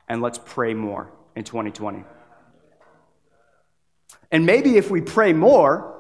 and 0.10 0.22
let's 0.22 0.38
pray 0.38 0.74
more 0.74 1.10
in 1.36 1.46
2020. 1.46 2.04
And 4.32 4.46
maybe 4.46 4.76
if 4.76 4.92
we 4.92 5.00
pray 5.00 5.32
more, 5.32 5.96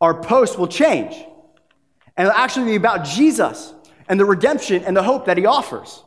our 0.00 0.14
post 0.14 0.58
will 0.58 0.68
change. 0.68 1.14
And 2.16 2.28
it'll 2.28 2.38
actually 2.38 2.66
be 2.66 2.76
about 2.76 3.04
Jesus 3.04 3.74
and 4.08 4.20
the 4.20 4.24
redemption 4.24 4.84
and 4.84 4.96
the 4.96 5.02
hope 5.02 5.26
that 5.26 5.36
he 5.36 5.46
offers. 5.46 6.02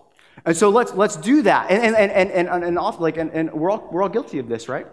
And 0.45 0.55
so 0.55 0.69
let's, 0.69 0.93
let's 0.93 1.15
do 1.15 1.41
that. 1.43 1.69
And, 1.69 1.95
and, 1.95 2.11
and, 2.11 2.31
and, 2.49 2.63
and, 2.63 2.75
like, 2.99 3.17
and, 3.17 3.31
and 3.31 3.51
we're, 3.53 3.69
all, 3.69 3.87
we're 3.91 4.03
all 4.03 4.09
guilty 4.09 4.39
of 4.39 4.47
this, 4.47 4.69
right? 4.69 4.87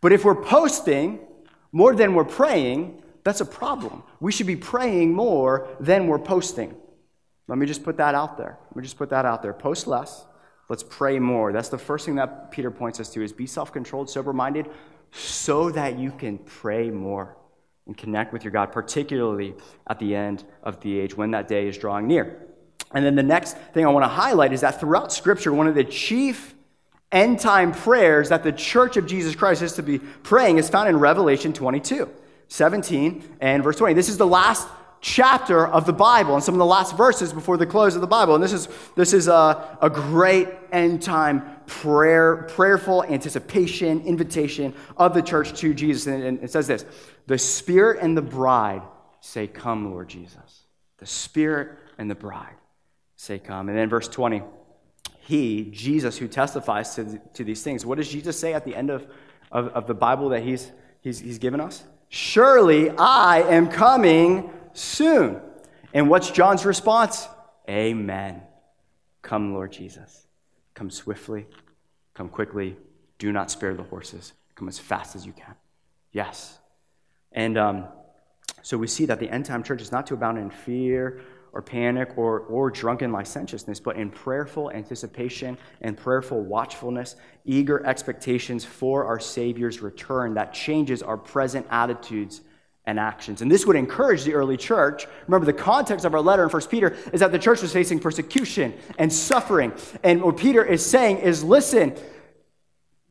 But 0.00 0.12
if 0.12 0.24
we're 0.24 0.42
posting 0.42 1.20
more 1.72 1.94
than 1.94 2.14
we're 2.14 2.24
praying, 2.24 3.02
that's 3.22 3.40
a 3.40 3.46
problem. 3.46 4.02
We 4.20 4.32
should 4.32 4.46
be 4.46 4.56
praying 4.56 5.12
more 5.12 5.68
than 5.80 6.08
we're 6.08 6.18
posting. 6.18 6.74
Let 7.48 7.58
me 7.58 7.66
just 7.66 7.84
put 7.84 7.96
that 7.96 8.14
out 8.14 8.36
there. 8.36 8.58
Let 8.70 8.76
me 8.76 8.82
just 8.82 8.98
put 8.98 9.10
that 9.10 9.24
out 9.24 9.42
there. 9.42 9.52
Post 9.52 9.86
less. 9.86 10.24
Let's 10.68 10.82
pray 10.82 11.18
more. 11.18 11.52
That's 11.52 11.68
the 11.68 11.78
first 11.78 12.06
thing 12.06 12.14
that 12.16 12.50
Peter 12.50 12.70
points 12.70 13.00
us 13.00 13.10
to 13.10 13.22
is 13.22 13.32
be 13.32 13.46
self-controlled, 13.46 14.08
sober-minded, 14.08 14.70
so 15.12 15.70
that 15.70 15.98
you 15.98 16.10
can 16.10 16.38
pray 16.38 16.90
more 16.90 17.36
and 17.86 17.96
connect 17.96 18.32
with 18.32 18.44
your 18.44 18.50
God, 18.50 18.72
particularly 18.72 19.54
at 19.86 19.98
the 19.98 20.14
end 20.14 20.44
of 20.62 20.80
the 20.80 20.98
age 20.98 21.16
when 21.16 21.32
that 21.32 21.48
day 21.48 21.68
is 21.68 21.76
drawing 21.76 22.06
near. 22.06 22.46
And 22.94 23.04
then 23.04 23.16
the 23.16 23.22
next 23.22 23.56
thing 23.74 23.84
I 23.84 23.90
want 23.90 24.04
to 24.04 24.08
highlight 24.08 24.52
is 24.52 24.60
that 24.60 24.78
throughout 24.80 25.12
Scripture, 25.12 25.52
one 25.52 25.66
of 25.66 25.74
the 25.74 25.84
chief 25.84 26.54
end 27.10 27.40
time 27.40 27.72
prayers 27.72 28.28
that 28.28 28.42
the 28.42 28.52
church 28.52 28.96
of 28.96 29.06
Jesus 29.06 29.34
Christ 29.34 29.62
is 29.62 29.74
to 29.74 29.82
be 29.82 29.98
praying 29.98 30.58
is 30.58 30.70
found 30.70 30.88
in 30.88 30.98
Revelation 30.98 31.52
22, 31.52 32.08
17, 32.48 33.36
and 33.40 33.62
verse 33.62 33.76
20. 33.76 33.94
This 33.94 34.08
is 34.08 34.16
the 34.16 34.26
last 34.26 34.68
chapter 35.00 35.66
of 35.66 35.86
the 35.86 35.92
Bible 35.92 36.34
and 36.34 36.42
some 36.42 36.54
of 36.54 36.58
the 36.58 36.64
last 36.64 36.96
verses 36.96 37.32
before 37.32 37.56
the 37.56 37.66
close 37.66 37.94
of 37.94 38.00
the 38.00 38.06
Bible. 38.06 38.34
And 38.34 38.42
this 38.42 38.52
is, 38.52 38.68
this 38.94 39.12
is 39.12 39.28
a, 39.28 39.78
a 39.82 39.90
great 39.90 40.48
end 40.72 41.02
time 41.02 41.42
prayer, 41.66 42.48
prayerful 42.50 43.04
anticipation, 43.04 44.02
invitation 44.02 44.72
of 44.96 45.14
the 45.14 45.22
church 45.22 45.58
to 45.60 45.74
Jesus. 45.74 46.06
And 46.06 46.42
it 46.42 46.50
says 46.50 46.68
this 46.68 46.84
The 47.26 47.38
Spirit 47.38 47.98
and 48.02 48.16
the 48.16 48.22
bride 48.22 48.82
say, 49.20 49.46
Come, 49.48 49.90
Lord 49.90 50.08
Jesus. 50.08 50.62
The 50.98 51.06
Spirit 51.06 51.76
and 51.98 52.10
the 52.10 52.14
bride 52.14 52.54
say, 53.24 53.38
Come. 53.38 53.68
And 53.68 53.76
then 53.76 53.88
verse 53.88 54.08
20 54.08 54.42
he, 55.26 55.70
Jesus, 55.70 56.18
who 56.18 56.28
testifies 56.28 56.94
to, 56.96 57.18
to 57.32 57.44
these 57.44 57.62
things. 57.62 57.86
What 57.86 57.96
does 57.96 58.10
Jesus 58.10 58.38
say 58.38 58.52
at 58.52 58.64
the 58.64 58.76
end 58.76 58.90
of, 58.90 59.06
of, 59.50 59.68
of 59.68 59.86
the 59.86 59.94
Bible 59.94 60.28
that 60.30 60.42
he's, 60.42 60.70
he's, 61.00 61.18
he's 61.18 61.38
given 61.38 61.60
us? 61.60 61.82
Surely 62.10 62.90
I 62.90 63.40
am 63.40 63.68
coming 63.68 64.50
soon. 64.74 65.40
And 65.94 66.10
what's 66.10 66.30
John's 66.30 66.66
response? 66.66 67.26
Amen. 67.68 68.42
Come, 69.22 69.54
Lord 69.54 69.72
Jesus. 69.72 70.26
Come 70.74 70.90
swiftly, 70.90 71.46
come 72.12 72.28
quickly. 72.28 72.76
Do 73.18 73.32
not 73.32 73.50
spare 73.50 73.74
the 73.74 73.84
horses. 73.84 74.34
Come 74.56 74.68
as 74.68 74.78
fast 74.78 75.16
as 75.16 75.24
you 75.24 75.32
can. 75.32 75.54
Yes. 76.12 76.58
And 77.32 77.56
um, 77.56 77.86
so 78.60 78.76
we 78.76 78.88
see 78.88 79.06
that 79.06 79.20
the 79.20 79.30
end 79.30 79.46
time 79.46 79.62
church 79.62 79.80
is 79.80 79.90
not 79.90 80.06
to 80.08 80.14
abound 80.14 80.36
in 80.36 80.50
fear 80.50 81.22
or 81.54 81.62
panic 81.62 82.18
or, 82.18 82.40
or 82.40 82.70
drunken 82.70 83.12
licentiousness, 83.12 83.80
but 83.80 83.96
in 83.96 84.10
prayerful 84.10 84.70
anticipation 84.72 85.56
and 85.80 85.96
prayerful 85.96 86.40
watchfulness, 86.42 87.16
eager 87.46 87.84
expectations 87.86 88.64
for 88.64 89.06
our 89.06 89.20
Savior's 89.20 89.80
return 89.80 90.34
that 90.34 90.52
changes 90.52 91.02
our 91.02 91.16
present 91.16 91.64
attitudes 91.70 92.42
and 92.86 92.98
actions. 92.98 93.40
And 93.40 93.50
this 93.50 93.66
would 93.66 93.76
encourage 93.76 94.24
the 94.24 94.34
early 94.34 94.56
church. 94.56 95.06
Remember, 95.26 95.46
the 95.46 95.54
context 95.58 96.04
of 96.04 96.12
our 96.12 96.20
letter 96.20 96.42
in 96.42 96.50
1 96.50 96.62
Peter 96.62 96.96
is 97.12 97.20
that 97.20 97.32
the 97.32 97.38
church 97.38 97.62
was 97.62 97.72
facing 97.72 97.98
persecution 97.98 98.74
and 98.98 99.10
suffering. 99.10 99.72
And 100.02 100.22
what 100.22 100.36
Peter 100.36 100.62
is 100.62 100.84
saying 100.84 101.18
is 101.18 101.42
listen, 101.42 101.94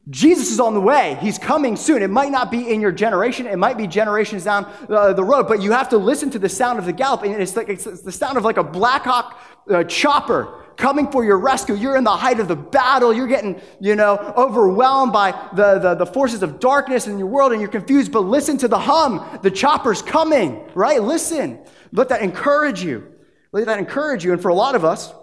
Jesus 0.10 0.52
is 0.52 0.60
on 0.60 0.74
the 0.74 0.82
way. 0.82 1.18
He's 1.22 1.38
coming 1.38 1.78
soon. 1.78 2.02
It 2.02 2.10
might 2.10 2.32
not 2.32 2.52
be 2.52 2.70
in 2.70 2.82
your 2.82 2.92
generation. 2.92 3.48
It 3.48 3.58
might 3.58 3.78
be 3.78 3.88
generations 3.88 4.44
down 4.44 4.66
uh, 4.90 5.14
the 5.14 5.24
road, 5.24 5.48
but 5.48 5.62
you 5.62 5.72
have 5.72 5.90
to 5.90 5.98
listen 5.98 6.30
to 6.32 6.40
the 6.40 6.50
sound 6.50 6.78
of 6.78 6.86
the 6.86 6.92
gallop. 6.92 7.24
And 7.24 7.42
it's, 7.42 7.56
like, 7.56 7.70
it's, 7.70 7.88
it's 7.88 8.02
the 8.02 8.12
sound 8.12 8.38
of 8.38 8.44
like 8.44 8.58
a 8.58 8.64
Black 8.64 9.04
Hawk 9.04 9.40
uh, 9.70 9.86
chopper 9.86 10.66
coming 10.76 11.10
for 11.10 11.24
your 11.24 11.38
rescue. 11.38 11.76
You're 11.76 11.96
in 11.96 12.04
the 12.04 12.18
height 12.18 12.42
of 12.42 12.50
the 12.50 12.56
battle. 12.56 13.14
You're 13.14 13.28
getting, 13.28 13.62
you 13.80 13.96
know, 13.96 14.18
overwhelmed 14.36 15.14
by 15.14 15.32
the, 15.54 15.80
the, 15.80 15.96
the 15.96 16.06
forces 16.06 16.44
of 16.44 16.60
darkness 16.60 17.08
in 17.08 17.18
your 17.18 17.28
world 17.28 17.54
and 17.54 17.62
you're 17.62 17.70
confused. 17.70 18.12
But 18.12 18.22
listen 18.22 18.58
to 18.58 18.68
the 18.68 18.80
hum. 18.80 19.40
The 19.42 19.52
chopper's 19.52 20.02
coming, 20.02 20.70
right? 20.76 21.02
Listen. 21.02 21.60
Let 21.94 22.10
that 22.10 22.22
encourage 22.22 22.84
you. 22.84 23.08
Let 23.54 23.68
that 23.68 23.80
encourage 23.80 24.26
you. 24.26 24.34
And 24.34 24.42
for 24.42 24.50
a 24.50 24.56
lot 24.56 24.76
of 24.76 24.84
us, 24.84 25.14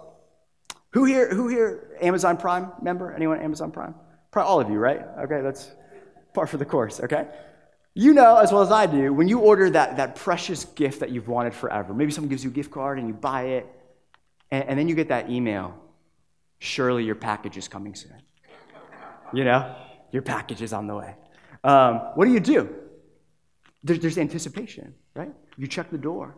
who 0.93 1.05
here, 1.05 1.29
who 1.31 1.49
here, 1.49 1.97
Amazon 2.01 2.37
Prime 2.37 2.71
member? 2.81 3.13
Anyone 3.13 3.41
Amazon 3.41 3.71
Prime? 3.71 3.93
Probably 4.31 4.49
all 4.49 4.61
of 4.61 4.69
you, 4.69 4.77
right? 4.77 5.01
Okay, 5.19 5.41
that's 5.41 5.69
par 6.33 6.47
for 6.47 6.57
the 6.57 6.65
course, 6.65 6.99
okay? 7.01 7.27
You 7.93 8.13
know 8.13 8.37
as 8.37 8.51
well 8.53 8.61
as 8.61 8.71
I 8.71 8.85
do, 8.85 9.13
when 9.13 9.27
you 9.27 9.39
order 9.39 9.69
that, 9.69 9.97
that 9.97 10.15
precious 10.15 10.63
gift 10.63 11.01
that 11.01 11.11
you've 11.11 11.27
wanted 11.27 11.53
forever, 11.53 11.93
maybe 11.93 12.11
someone 12.11 12.29
gives 12.29 12.43
you 12.43 12.49
a 12.49 12.53
gift 12.53 12.71
card 12.71 12.97
and 12.97 13.07
you 13.07 13.13
buy 13.13 13.43
it, 13.43 13.67
and, 14.49 14.63
and 14.69 14.79
then 14.79 14.87
you 14.87 14.95
get 14.95 15.09
that 15.09 15.29
email, 15.29 15.75
surely 16.59 17.03
your 17.03 17.15
package 17.15 17.57
is 17.57 17.67
coming 17.67 17.93
soon. 17.93 18.15
You 19.33 19.43
know, 19.43 19.75
your 20.11 20.21
package 20.21 20.61
is 20.61 20.71
on 20.71 20.87
the 20.87 20.95
way. 20.95 21.15
Um, 21.63 21.95
what 22.15 22.25
do 22.25 22.31
you 22.31 22.39
do? 22.39 22.73
There, 23.83 23.97
there's 23.97 24.17
anticipation, 24.17 24.93
right? 25.13 25.31
You 25.57 25.67
check 25.67 25.89
the 25.91 25.97
door, 25.97 26.37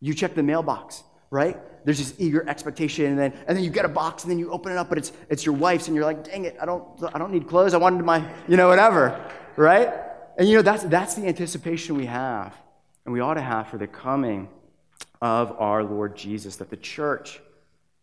you 0.00 0.14
check 0.14 0.34
the 0.34 0.42
mailbox, 0.42 1.02
right? 1.30 1.58
There's 1.84 1.98
this 1.98 2.14
eager 2.18 2.48
expectation, 2.48 3.06
and 3.06 3.18
then, 3.18 3.32
and 3.46 3.56
then 3.56 3.64
you 3.64 3.70
get 3.70 3.84
a 3.84 3.88
box, 3.88 4.24
and 4.24 4.30
then 4.30 4.38
you 4.38 4.50
open 4.50 4.72
it 4.72 4.78
up, 4.78 4.88
but 4.88 4.98
it's, 4.98 5.12
it's 5.28 5.44
your 5.44 5.54
wife's, 5.54 5.86
and 5.88 5.96
you're 5.96 6.04
like, 6.04 6.24
dang 6.24 6.44
it, 6.44 6.56
I 6.60 6.66
don't, 6.66 6.84
I 7.14 7.18
don't 7.18 7.32
need 7.32 7.46
clothes. 7.46 7.74
I 7.74 7.78
wanted 7.78 8.04
my, 8.04 8.24
you 8.48 8.56
know, 8.56 8.68
whatever, 8.68 9.30
right? 9.56 9.92
And 10.38 10.48
you 10.48 10.56
know, 10.56 10.62
that's, 10.62 10.82
that's 10.84 11.14
the 11.14 11.26
anticipation 11.26 11.96
we 11.96 12.06
have, 12.06 12.54
and 13.04 13.12
we 13.12 13.20
ought 13.20 13.34
to 13.34 13.42
have 13.42 13.68
for 13.68 13.78
the 13.78 13.86
coming 13.86 14.48
of 15.22 15.52
our 15.58 15.82
Lord 15.82 16.16
Jesus, 16.16 16.56
that 16.56 16.70
the 16.70 16.76
church 16.76 17.40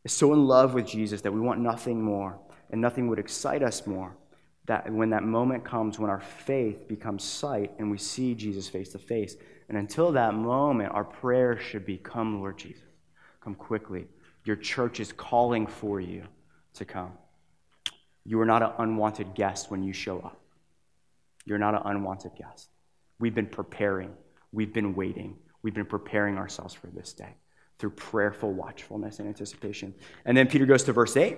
is 0.04 0.12
so 0.12 0.34
in 0.34 0.46
love 0.46 0.74
with 0.74 0.88
Jesus 0.88 1.22
that 1.22 1.32
we 1.32 1.40
want 1.40 1.60
nothing 1.60 2.02
more, 2.02 2.40
and 2.72 2.82
nothing 2.82 3.08
would 3.08 3.20
excite 3.20 3.64
us 3.64 3.86
more 3.86 4.16
that 4.66 4.92
when 4.92 5.10
that 5.10 5.24
moment 5.24 5.66
comes 5.66 6.00
when 6.00 6.10
our 6.10 6.22
faith 6.22 6.88
becomes 6.88 7.24
sight 7.24 7.72
and 7.80 7.92
we 7.92 7.98
see 7.98 8.34
Jesus 8.34 8.70
face 8.70 8.90
to 8.90 8.98
face. 8.98 9.36
And 9.70 9.78
until 9.78 10.12
that 10.14 10.34
moment, 10.34 10.94
our 10.94 11.04
prayer 11.04 11.58
should 11.58 11.86
be, 11.86 11.98
Come, 11.98 12.40
Lord 12.40 12.58
Jesus. 12.58 12.84
Come 13.44 13.56
quickly. 13.56 14.08
Your 14.46 14.56
church 14.56 15.00
is 15.00 15.12
calling 15.12 15.68
for 15.68 16.00
you 16.00 16.24
to 16.76 16.86
come. 16.86 17.12
You 18.26 18.40
are 18.40 18.46
not 18.46 18.62
an 18.62 18.72
unwanted 18.80 19.36
guest 19.36 19.70
when 19.70 19.84
you 19.84 19.94
show 19.94 20.20
up. 20.20 20.40
You're 21.46 21.58
not 21.58 21.76
an 21.76 21.82
unwanted 21.86 22.32
guest. 22.38 22.70
We've 23.20 23.36
been 23.36 23.48
preparing, 23.48 24.14
we've 24.52 24.74
been 24.74 24.96
waiting, 24.96 25.38
we've 25.62 25.74
been 25.74 25.86
preparing 25.86 26.38
ourselves 26.38 26.74
for 26.74 26.88
this 26.88 27.14
day 27.14 27.36
through 27.80 27.92
prayerful 27.92 28.54
watchfulness 28.54 29.20
and 29.20 29.28
anticipation. 29.28 29.94
And 30.26 30.38
then 30.38 30.48
Peter 30.48 30.66
goes 30.66 30.84
to 30.84 30.94
verse 30.94 31.18
8, 31.18 31.38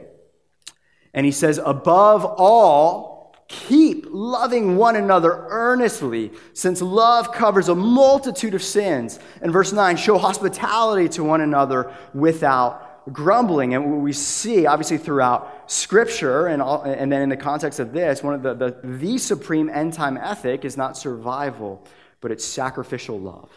and 1.13 1.25
he 1.25 1.31
says, 1.31 1.59
Above 1.63 2.25
all, 2.25 3.14
Keep 3.47 4.07
loving 4.09 4.75
one 4.75 4.95
another 4.95 5.45
earnestly, 5.49 6.31
since 6.53 6.81
love 6.81 7.31
covers 7.31 7.69
a 7.69 7.75
multitude 7.75 8.55
of 8.55 8.63
sins. 8.63 9.19
And 9.41 9.53
verse 9.53 9.71
9, 9.71 9.97
show 9.97 10.17
hospitality 10.17 11.09
to 11.09 11.23
one 11.23 11.41
another 11.41 11.93
without 12.13 13.13
grumbling. 13.13 13.75
And 13.75 13.91
what 13.91 14.01
we 14.01 14.13
see, 14.13 14.65
obviously, 14.65 14.97
throughout 14.97 15.71
Scripture, 15.71 16.47
and, 16.47 16.59
all, 16.59 16.81
and 16.81 17.11
then 17.11 17.21
in 17.21 17.29
the 17.29 17.37
context 17.37 17.79
of 17.79 17.93
this, 17.93 18.23
one 18.23 18.33
of 18.33 18.41
the, 18.41 18.53
the, 18.55 18.79
the 18.83 19.17
supreme 19.19 19.69
end 19.69 19.93
time 19.93 20.17
ethic 20.17 20.65
is 20.65 20.75
not 20.75 20.97
survival, 20.97 21.85
but 22.21 22.31
it's 22.31 22.43
sacrificial 22.43 23.19
love. 23.19 23.51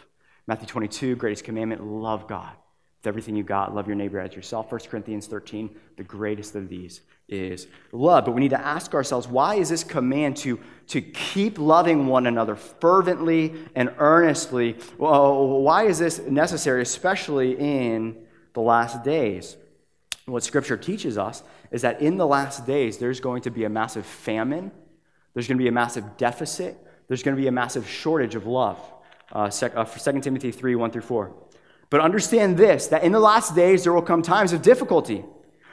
Matthew 0.45 0.67
22, 0.67 1.15
greatest 1.15 1.43
commandment 1.43 1.83
love 1.83 2.27
God. 2.27 2.53
With 2.99 3.07
everything 3.07 3.37
you 3.37 3.43
got, 3.43 3.73
love 3.73 3.87
your 3.87 3.95
neighbor 3.95 4.19
as 4.19 4.35
yourself. 4.35 4.69
1 4.71 4.81
Corinthians 4.89 5.25
13, 5.25 5.73
the 5.95 6.03
greatest 6.03 6.55
of 6.55 6.67
these 6.67 6.99
is 7.29 7.67
love. 7.93 8.25
But 8.25 8.31
we 8.31 8.41
need 8.41 8.49
to 8.49 8.59
ask 8.59 8.93
ourselves 8.93 9.25
why 9.25 9.55
is 9.55 9.69
this 9.69 9.85
command 9.85 10.35
to, 10.37 10.59
to 10.87 11.01
keep 11.01 11.57
loving 11.57 12.07
one 12.07 12.27
another 12.27 12.57
fervently 12.57 13.53
and 13.73 13.93
earnestly? 13.99 14.75
Well, 14.97 15.61
why 15.61 15.85
is 15.85 15.97
this 15.97 16.19
necessary, 16.19 16.81
especially 16.81 17.57
in 17.57 18.17
the 18.53 18.61
last 18.61 19.01
days? 19.03 19.55
What 20.25 20.43
Scripture 20.43 20.75
teaches 20.75 21.17
us 21.17 21.41
is 21.71 21.83
that 21.83 22.01
in 22.01 22.17
the 22.17 22.27
last 22.27 22.65
days, 22.65 22.97
there's 22.97 23.21
going 23.21 23.43
to 23.43 23.49
be 23.49 23.63
a 23.63 23.69
massive 23.69 24.05
famine, 24.05 24.71
there's 25.33 25.47
going 25.47 25.57
to 25.57 25.63
be 25.63 25.69
a 25.69 25.71
massive 25.71 26.17
deficit, 26.17 26.77
there's 27.07 27.23
going 27.23 27.35
to 27.35 27.41
be 27.41 27.47
a 27.47 27.51
massive 27.51 27.87
shortage 27.87 28.35
of 28.35 28.45
love. 28.45 28.77
Uh, 29.31 29.49
2 29.49 29.67
uh, 29.67 29.85
Timothy 29.85 30.51
3 30.51 30.75
1 30.75 30.91
through 30.91 31.01
4. 31.01 31.33
But 31.89 32.01
understand 32.01 32.57
this 32.57 32.87
that 32.87 33.03
in 33.03 33.11
the 33.11 33.19
last 33.19 33.55
days, 33.55 33.83
there 33.83 33.93
will 33.93 34.01
come 34.01 34.21
times 34.21 34.53
of 34.53 34.61
difficulty. 34.61 35.25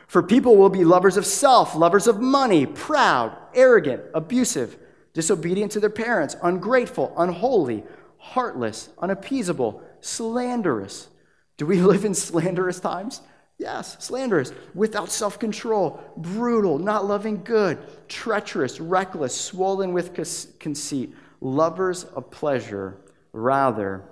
For 0.06 0.22
people 0.22 0.56
will 0.56 0.68
be 0.68 0.84
lovers 0.84 1.16
of 1.16 1.26
self, 1.26 1.74
lovers 1.74 2.06
of 2.06 2.20
money, 2.20 2.64
proud, 2.64 3.36
arrogant, 3.54 4.02
abusive, 4.14 4.78
disobedient 5.12 5.72
to 5.72 5.80
their 5.80 5.90
parents, 5.90 6.36
ungrateful, 6.42 7.12
unholy, 7.16 7.82
heartless, 8.18 8.88
unappeasable, 8.98 9.82
slanderous. 10.00 11.08
Do 11.56 11.66
we 11.66 11.80
live 11.82 12.04
in 12.04 12.14
slanderous 12.14 12.80
times? 12.80 13.20
Yes, 13.58 13.96
slanderous, 14.04 14.52
without 14.74 15.10
self 15.10 15.38
control, 15.38 16.00
brutal, 16.16 16.78
not 16.78 17.06
loving 17.06 17.42
good, 17.42 17.78
treacherous, 18.06 18.80
reckless, 18.80 19.38
swollen 19.38 19.92
with 19.92 20.14
conceit, 20.58 21.14
lovers 21.40 22.04
of 22.04 22.30
pleasure 22.30 22.98
rather 23.32 24.04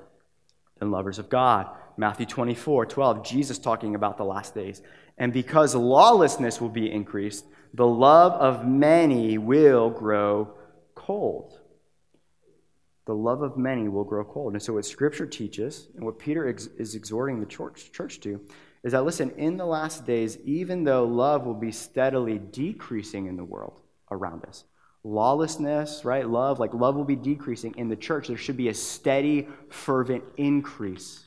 than 0.79 0.91
lovers 0.91 1.19
of 1.19 1.29
God. 1.29 1.69
Matthew 1.97 2.27
24, 2.27 2.87
12, 2.87 3.25
Jesus 3.25 3.59
talking 3.59 3.95
about 3.95 4.17
the 4.17 4.25
last 4.25 4.55
days. 4.55 4.83
And 5.19 5.33
because 5.33 5.75
lawlessness 5.75 6.61
will 6.61 6.69
be 6.69 6.91
increased, 6.91 7.45
the 7.73 7.87
love 7.87 8.33
of 8.33 8.67
many 8.67 9.39
will 9.39 9.91
grow 9.91 10.55
cold. 10.95 11.61
The 13.07 13.15
love 13.15 13.43
of 13.43 13.57
many 13.57 13.89
will 13.89 14.05
grow 14.05 14.25
cold. 14.25 14.55
And 14.55 14.63
so, 14.63 14.73
what 14.73 14.87
Scripture 14.87 15.27
teaches, 15.27 15.89
and 15.95 16.05
what 16.05 16.19
Peter 16.19 16.49
ex- 16.49 16.67
is 16.79 16.95
exhorting 16.95 17.39
the 17.39 17.47
church, 17.47 17.93
church 17.93 18.21
to, 18.21 18.41
is 18.83 18.93
that 18.93 19.05
listen, 19.05 19.31
in 19.37 19.57
the 19.57 19.67
last 19.67 20.07
days, 20.07 20.39
even 20.45 20.85
though 20.85 21.05
love 21.05 21.45
will 21.45 21.55
be 21.55 21.73
steadily 21.73 22.39
decreasing 22.39 23.27
in 23.27 23.37
the 23.37 23.45
world 23.45 23.81
around 24.11 24.45
us, 24.47 24.65
lawlessness, 25.05 26.05
right? 26.05 26.29
Love, 26.29 26.59
like 26.59 26.73
love 26.73 26.95
will 26.95 27.05
be 27.05 27.17
decreasing 27.17 27.75
in 27.77 27.89
the 27.89 27.97
church. 27.97 28.29
There 28.29 28.37
should 28.37 28.57
be 28.57 28.69
a 28.69 28.75
steady, 28.75 29.49
fervent 29.69 30.25
increase 30.39 31.24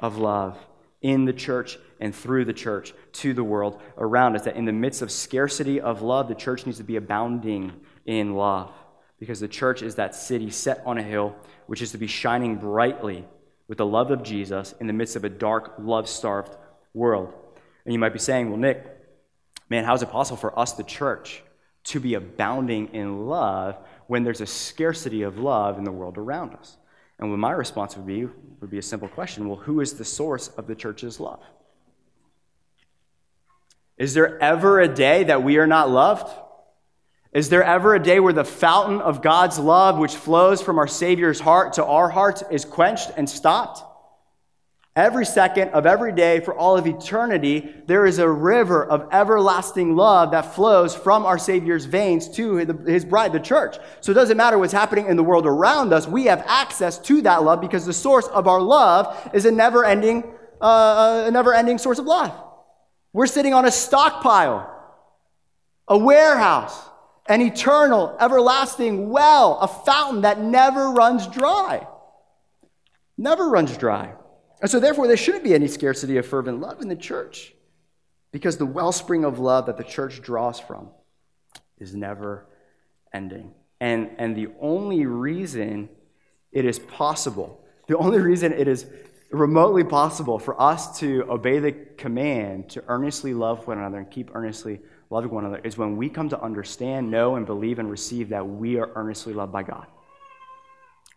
of 0.00 0.18
love 0.18 0.58
in 1.02 1.24
the 1.24 1.32
church 1.32 1.78
and 2.00 2.14
through 2.14 2.44
the 2.44 2.52
church 2.52 2.92
to 3.12 3.32
the 3.32 3.44
world 3.44 3.80
around 3.96 4.36
us. 4.36 4.42
That 4.42 4.56
in 4.56 4.64
the 4.64 4.72
midst 4.72 5.02
of 5.02 5.10
scarcity 5.10 5.80
of 5.80 6.02
love, 6.02 6.28
the 6.28 6.34
church 6.34 6.66
needs 6.66 6.78
to 6.78 6.84
be 6.84 6.96
abounding 6.96 7.72
in 8.06 8.34
love 8.34 8.72
because 9.18 9.40
the 9.40 9.48
church 9.48 9.82
is 9.82 9.96
that 9.96 10.14
city 10.14 10.50
set 10.50 10.82
on 10.86 10.98
a 10.98 11.02
hill 11.02 11.36
which 11.66 11.82
is 11.82 11.92
to 11.92 11.98
be 11.98 12.06
shining 12.06 12.56
brightly 12.56 13.24
with 13.68 13.78
the 13.78 13.86
love 13.86 14.10
of 14.10 14.22
Jesus 14.22 14.74
in 14.80 14.86
the 14.86 14.92
midst 14.92 15.14
of 15.14 15.24
a 15.24 15.28
dark, 15.28 15.74
love 15.78 16.08
starved 16.08 16.56
world. 16.94 17.32
And 17.84 17.92
you 17.92 17.98
might 17.98 18.12
be 18.12 18.18
saying, 18.18 18.48
well, 18.48 18.58
Nick, 18.58 18.84
man, 19.68 19.84
how 19.84 19.94
is 19.94 20.02
it 20.02 20.10
possible 20.10 20.36
for 20.36 20.58
us, 20.58 20.72
the 20.72 20.82
church, 20.82 21.42
to 21.84 22.00
be 22.00 22.14
abounding 22.14 22.88
in 22.88 23.26
love 23.26 23.76
when 24.06 24.24
there's 24.24 24.40
a 24.40 24.46
scarcity 24.46 25.22
of 25.22 25.38
love 25.38 25.78
in 25.78 25.84
the 25.84 25.92
world 25.92 26.18
around 26.18 26.54
us? 26.54 26.76
And 27.20 27.30
what 27.30 27.38
my 27.38 27.52
response 27.52 27.96
would 27.96 28.06
be 28.06 28.26
would 28.60 28.70
be 28.70 28.78
a 28.78 28.82
simple 28.82 29.08
question 29.08 29.48
well, 29.48 29.58
who 29.58 29.80
is 29.80 29.94
the 29.94 30.04
source 30.04 30.48
of 30.48 30.66
the 30.66 30.74
church's 30.74 31.20
love? 31.20 31.40
Is 33.98 34.14
there 34.14 34.42
ever 34.42 34.80
a 34.80 34.88
day 34.88 35.24
that 35.24 35.42
we 35.42 35.58
are 35.58 35.66
not 35.66 35.90
loved? 35.90 36.32
Is 37.32 37.50
there 37.50 37.62
ever 37.62 37.94
a 37.94 38.02
day 38.02 38.18
where 38.18 38.32
the 38.32 38.44
fountain 38.44 39.00
of 39.00 39.22
God's 39.22 39.58
love, 39.58 39.98
which 39.98 40.16
flows 40.16 40.62
from 40.62 40.78
our 40.78 40.88
Savior's 40.88 41.38
heart 41.38 41.74
to 41.74 41.84
our 41.84 42.08
hearts, 42.08 42.42
is 42.50 42.64
quenched 42.64 43.10
and 43.16 43.28
stopped? 43.28 43.84
Every 45.00 45.24
second 45.24 45.70
of 45.70 45.86
every 45.86 46.12
day 46.12 46.40
for 46.40 46.54
all 46.54 46.76
of 46.76 46.86
eternity, 46.86 47.74
there 47.86 48.04
is 48.04 48.18
a 48.18 48.28
river 48.28 48.84
of 48.84 49.08
everlasting 49.12 49.96
love 49.96 50.32
that 50.32 50.54
flows 50.54 50.94
from 50.94 51.24
our 51.24 51.38
Savior's 51.38 51.86
veins 51.86 52.28
to 52.36 52.56
his 52.86 53.06
bride, 53.06 53.32
the 53.32 53.40
church. 53.40 53.78
So 54.02 54.12
it 54.12 54.14
doesn't 54.14 54.36
matter 54.36 54.58
what's 54.58 54.74
happening 54.74 55.06
in 55.06 55.16
the 55.16 55.22
world 55.22 55.46
around 55.46 55.94
us, 55.94 56.06
we 56.06 56.26
have 56.26 56.44
access 56.46 56.98
to 56.98 57.22
that 57.22 57.42
love 57.42 57.62
because 57.62 57.86
the 57.86 57.94
source 57.94 58.26
of 58.26 58.46
our 58.46 58.60
love 58.60 59.30
is 59.32 59.46
a 59.46 59.50
never 59.50 59.86
ending, 59.86 60.34
uh, 60.60 61.24
a 61.26 61.30
never 61.30 61.54
ending 61.54 61.78
source 61.78 61.98
of 61.98 62.04
love. 62.04 62.38
We're 63.14 63.26
sitting 63.26 63.54
on 63.54 63.64
a 63.64 63.70
stockpile, 63.70 64.70
a 65.88 65.96
warehouse, 65.96 66.78
an 67.26 67.40
eternal, 67.40 68.14
everlasting 68.20 69.08
well, 69.08 69.60
a 69.60 69.66
fountain 69.66 70.22
that 70.22 70.42
never 70.42 70.90
runs 70.90 71.26
dry. 71.26 71.86
Never 73.16 73.48
runs 73.48 73.74
dry. 73.78 74.12
And 74.60 74.70
so, 74.70 74.78
therefore, 74.78 75.06
there 75.06 75.16
shouldn't 75.16 75.44
be 75.44 75.54
any 75.54 75.68
scarcity 75.68 76.16
of 76.18 76.26
fervent 76.26 76.60
love 76.60 76.80
in 76.80 76.88
the 76.88 76.96
church 76.96 77.54
because 78.32 78.58
the 78.58 78.66
wellspring 78.66 79.24
of 79.24 79.38
love 79.38 79.66
that 79.66 79.76
the 79.76 79.84
church 79.84 80.20
draws 80.20 80.60
from 80.60 80.90
is 81.78 81.94
never 81.94 82.46
ending. 83.12 83.54
And, 83.80 84.10
and 84.18 84.36
the 84.36 84.48
only 84.60 85.06
reason 85.06 85.88
it 86.52 86.64
is 86.64 86.78
possible, 86.78 87.64
the 87.88 87.96
only 87.96 88.18
reason 88.18 88.52
it 88.52 88.68
is 88.68 88.86
remotely 89.30 89.84
possible 89.84 90.38
for 90.38 90.60
us 90.60 90.98
to 90.98 91.24
obey 91.30 91.60
the 91.60 91.72
command 91.72 92.68
to 92.70 92.84
earnestly 92.88 93.32
love 93.32 93.66
one 93.66 93.78
another 93.78 93.98
and 93.98 94.10
keep 94.10 94.34
earnestly 94.34 94.80
loving 95.08 95.30
one 95.30 95.44
another 95.44 95.60
is 95.64 95.78
when 95.78 95.96
we 95.96 96.08
come 96.08 96.28
to 96.28 96.40
understand, 96.40 97.10
know, 97.10 97.36
and 97.36 97.46
believe 97.46 97.78
and 97.78 97.90
receive 97.90 98.28
that 98.30 98.46
we 98.46 98.78
are 98.78 98.90
earnestly 98.94 99.32
loved 99.32 99.52
by 99.52 99.62
God. 99.62 99.86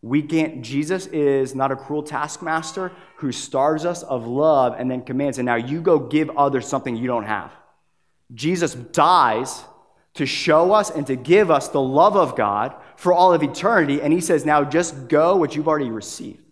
We 0.04 0.22
can't, 0.22 0.62
Jesus 0.62 1.08
is 1.08 1.56
not 1.56 1.72
a 1.72 1.78
cruel 1.78 2.04
taskmaster 2.04 2.92
who 3.16 3.32
starves 3.32 3.86
us 3.86 4.04
of 4.04 4.28
love 4.28 4.76
and 4.78 4.92
then 4.92 5.02
commands, 5.02 5.38
and 5.38 5.46
now 5.46 5.56
you 5.56 5.82
go 5.82 5.98
give 5.98 6.30
others 6.32 6.68
something 6.68 6.98
you 6.98 7.08
don't 7.08 7.24
have. 7.24 7.54
Jesus 8.34 8.74
dies 8.74 9.64
to 10.16 10.26
show 10.26 10.74
us 10.74 10.90
and 10.90 11.08
to 11.08 11.16
give 11.16 11.50
us 11.50 11.70
the 11.70 11.82
love 11.82 12.18
of 12.18 12.36
God 12.36 12.76
for 12.98 13.14
all 13.14 13.34
of 13.34 13.44
eternity, 13.44 14.02
and 14.02 14.12
he 14.12 14.20
says, 14.20 14.46
now 14.46 14.66
just 14.66 15.08
go 15.08 15.38
what 15.38 15.56
you've 15.56 15.70
already 15.70 15.90
received. 15.90 16.44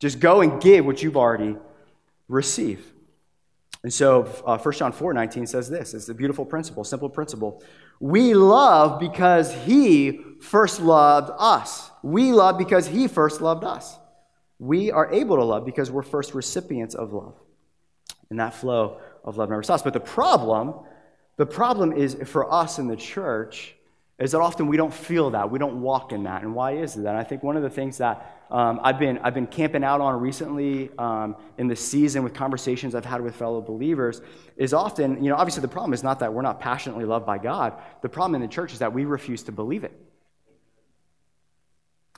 Just 0.00 0.18
go 0.18 0.40
and 0.40 0.60
give 0.60 0.84
what 0.84 1.04
you've 1.04 1.16
already 1.16 1.56
received. 2.26 2.84
And 3.84 3.94
so 3.94 4.24
uh, 4.44 4.58
1 4.58 4.74
John 4.74 4.90
4 4.90 5.14
19 5.14 5.46
says 5.46 5.70
this 5.70 5.94
it's 5.94 6.08
a 6.08 6.14
beautiful 6.14 6.44
principle, 6.44 6.82
simple 6.82 7.08
principle. 7.08 7.62
We 8.02 8.34
love 8.34 8.98
because 8.98 9.54
he 9.54 10.18
first 10.40 10.80
loved 10.80 11.30
us. 11.38 11.88
We 12.02 12.32
love 12.32 12.58
because 12.58 12.88
he 12.88 13.06
first 13.06 13.40
loved 13.40 13.62
us. 13.62 13.96
We 14.58 14.90
are 14.90 15.12
able 15.12 15.36
to 15.36 15.44
love 15.44 15.64
because 15.64 15.88
we're 15.88 16.02
first 16.02 16.34
recipients 16.34 16.96
of 16.96 17.12
love. 17.12 17.36
And 18.28 18.40
that 18.40 18.54
flow 18.54 18.98
of 19.22 19.36
love 19.36 19.50
never 19.50 19.62
stops. 19.62 19.84
But 19.84 19.92
the 19.92 20.00
problem, 20.00 20.74
the 21.36 21.46
problem 21.46 21.92
is 21.92 22.16
for 22.24 22.52
us 22.52 22.80
in 22.80 22.88
the 22.88 22.96
church 22.96 23.76
is 24.18 24.32
that 24.32 24.40
often 24.40 24.66
we 24.66 24.76
don't 24.76 24.92
feel 24.92 25.30
that. 25.30 25.52
We 25.52 25.60
don't 25.60 25.80
walk 25.80 26.10
in 26.10 26.24
that. 26.24 26.42
And 26.42 26.56
why 26.56 26.72
is 26.72 26.96
it 26.96 27.02
that? 27.02 27.14
I 27.14 27.22
think 27.22 27.44
one 27.44 27.56
of 27.56 27.62
the 27.62 27.70
things 27.70 27.98
that 27.98 28.41
um, 28.52 28.80
I've, 28.82 28.98
been, 28.98 29.18
I've 29.18 29.32
been 29.32 29.46
camping 29.46 29.82
out 29.82 30.02
on 30.02 30.20
recently 30.20 30.90
um, 30.98 31.36
in 31.56 31.68
the 31.68 31.74
season 31.74 32.22
with 32.22 32.34
conversations 32.34 32.94
I've 32.94 33.04
had 33.04 33.22
with 33.22 33.34
fellow 33.34 33.62
believers 33.62 34.20
is 34.58 34.74
often, 34.74 35.24
you 35.24 35.30
know, 35.30 35.36
obviously 35.36 35.62
the 35.62 35.68
problem 35.68 35.94
is 35.94 36.02
not 36.02 36.18
that 36.18 36.34
we're 36.34 36.42
not 36.42 36.60
passionately 36.60 37.06
loved 37.06 37.24
by 37.24 37.38
God. 37.38 37.72
The 38.02 38.10
problem 38.10 38.34
in 38.34 38.42
the 38.42 38.52
church 38.52 38.74
is 38.74 38.80
that 38.80 38.92
we 38.92 39.06
refuse 39.06 39.42
to 39.44 39.52
believe 39.52 39.84
it. 39.84 39.98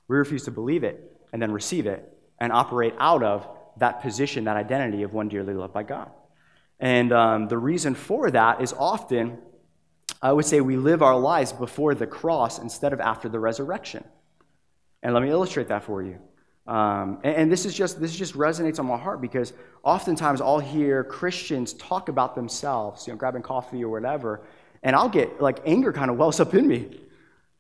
We 0.09 0.17
refuse 0.17 0.43
to 0.45 0.51
believe 0.51 0.83
it 0.83 1.17
and 1.33 1.41
then 1.41 1.53
receive 1.53 1.87
it 1.87 2.13
and 2.41 2.53
operate 2.53 2.95
out 2.99 3.23
of 3.23 3.49
that 3.77 4.03
position, 4.03 4.45
that 4.45 4.57
identity 4.57 5.05
of 5.05 5.15
one 5.15 5.29
dearly 5.29 5.55
loved 5.55 5.73
by 5.73 5.85
God. 5.85 6.11
And 6.81 7.13
um, 7.13 7.47
the 7.47 7.59
reason 7.59 7.95
for 7.95 8.29
that 8.33 8.61
is 8.61 8.75
often 8.77 9.39
I 10.21 10.33
would 10.33 10.47
say 10.47 10.61
we 10.61 10.77
live 10.77 11.03
our 11.03 11.19
lives 11.19 11.53
before 11.53 11.95
the 11.95 12.07
cross 12.07 12.59
instead 12.59 12.93
of 12.93 13.01
after 13.01 13.29
the 13.29 13.39
resurrection. 13.39 14.05
And 15.05 15.15
let 15.15 15.23
me 15.23 15.31
illustrate 15.31 15.69
that 15.69 15.85
for 15.85 16.03
you. 16.03 16.19
Um, 16.67 17.21
and, 17.23 17.37
and, 17.37 17.53
this 17.53 17.67
is 17.67 17.75
just 17.75 18.01
this 18.01 18.17
just 18.17 18.33
resonates 18.33 18.79
on 18.79 18.87
my 18.87 18.97
heart 18.97 19.21
because 19.21 19.53
oftentimes 19.83 20.41
I'll 20.41 20.59
hear 20.59 21.05
Christians 21.05 21.75
talk 21.75 22.09
about 22.09 22.35
themselves, 22.35 23.07
you 23.07 23.13
know, 23.13 23.19
grabbing 23.19 23.43
coffee 23.43 23.85
or 23.85 23.91
whatever, 23.91 24.41
and 24.83 24.97
I'll 24.97 25.11
get 25.11 25.43
like 25.43 25.61
anger 25.67 25.93
kind 25.93 26.11
of 26.11 26.17
wells 26.17 26.41
up 26.41 26.55
in 26.55 26.67
me 26.67 27.01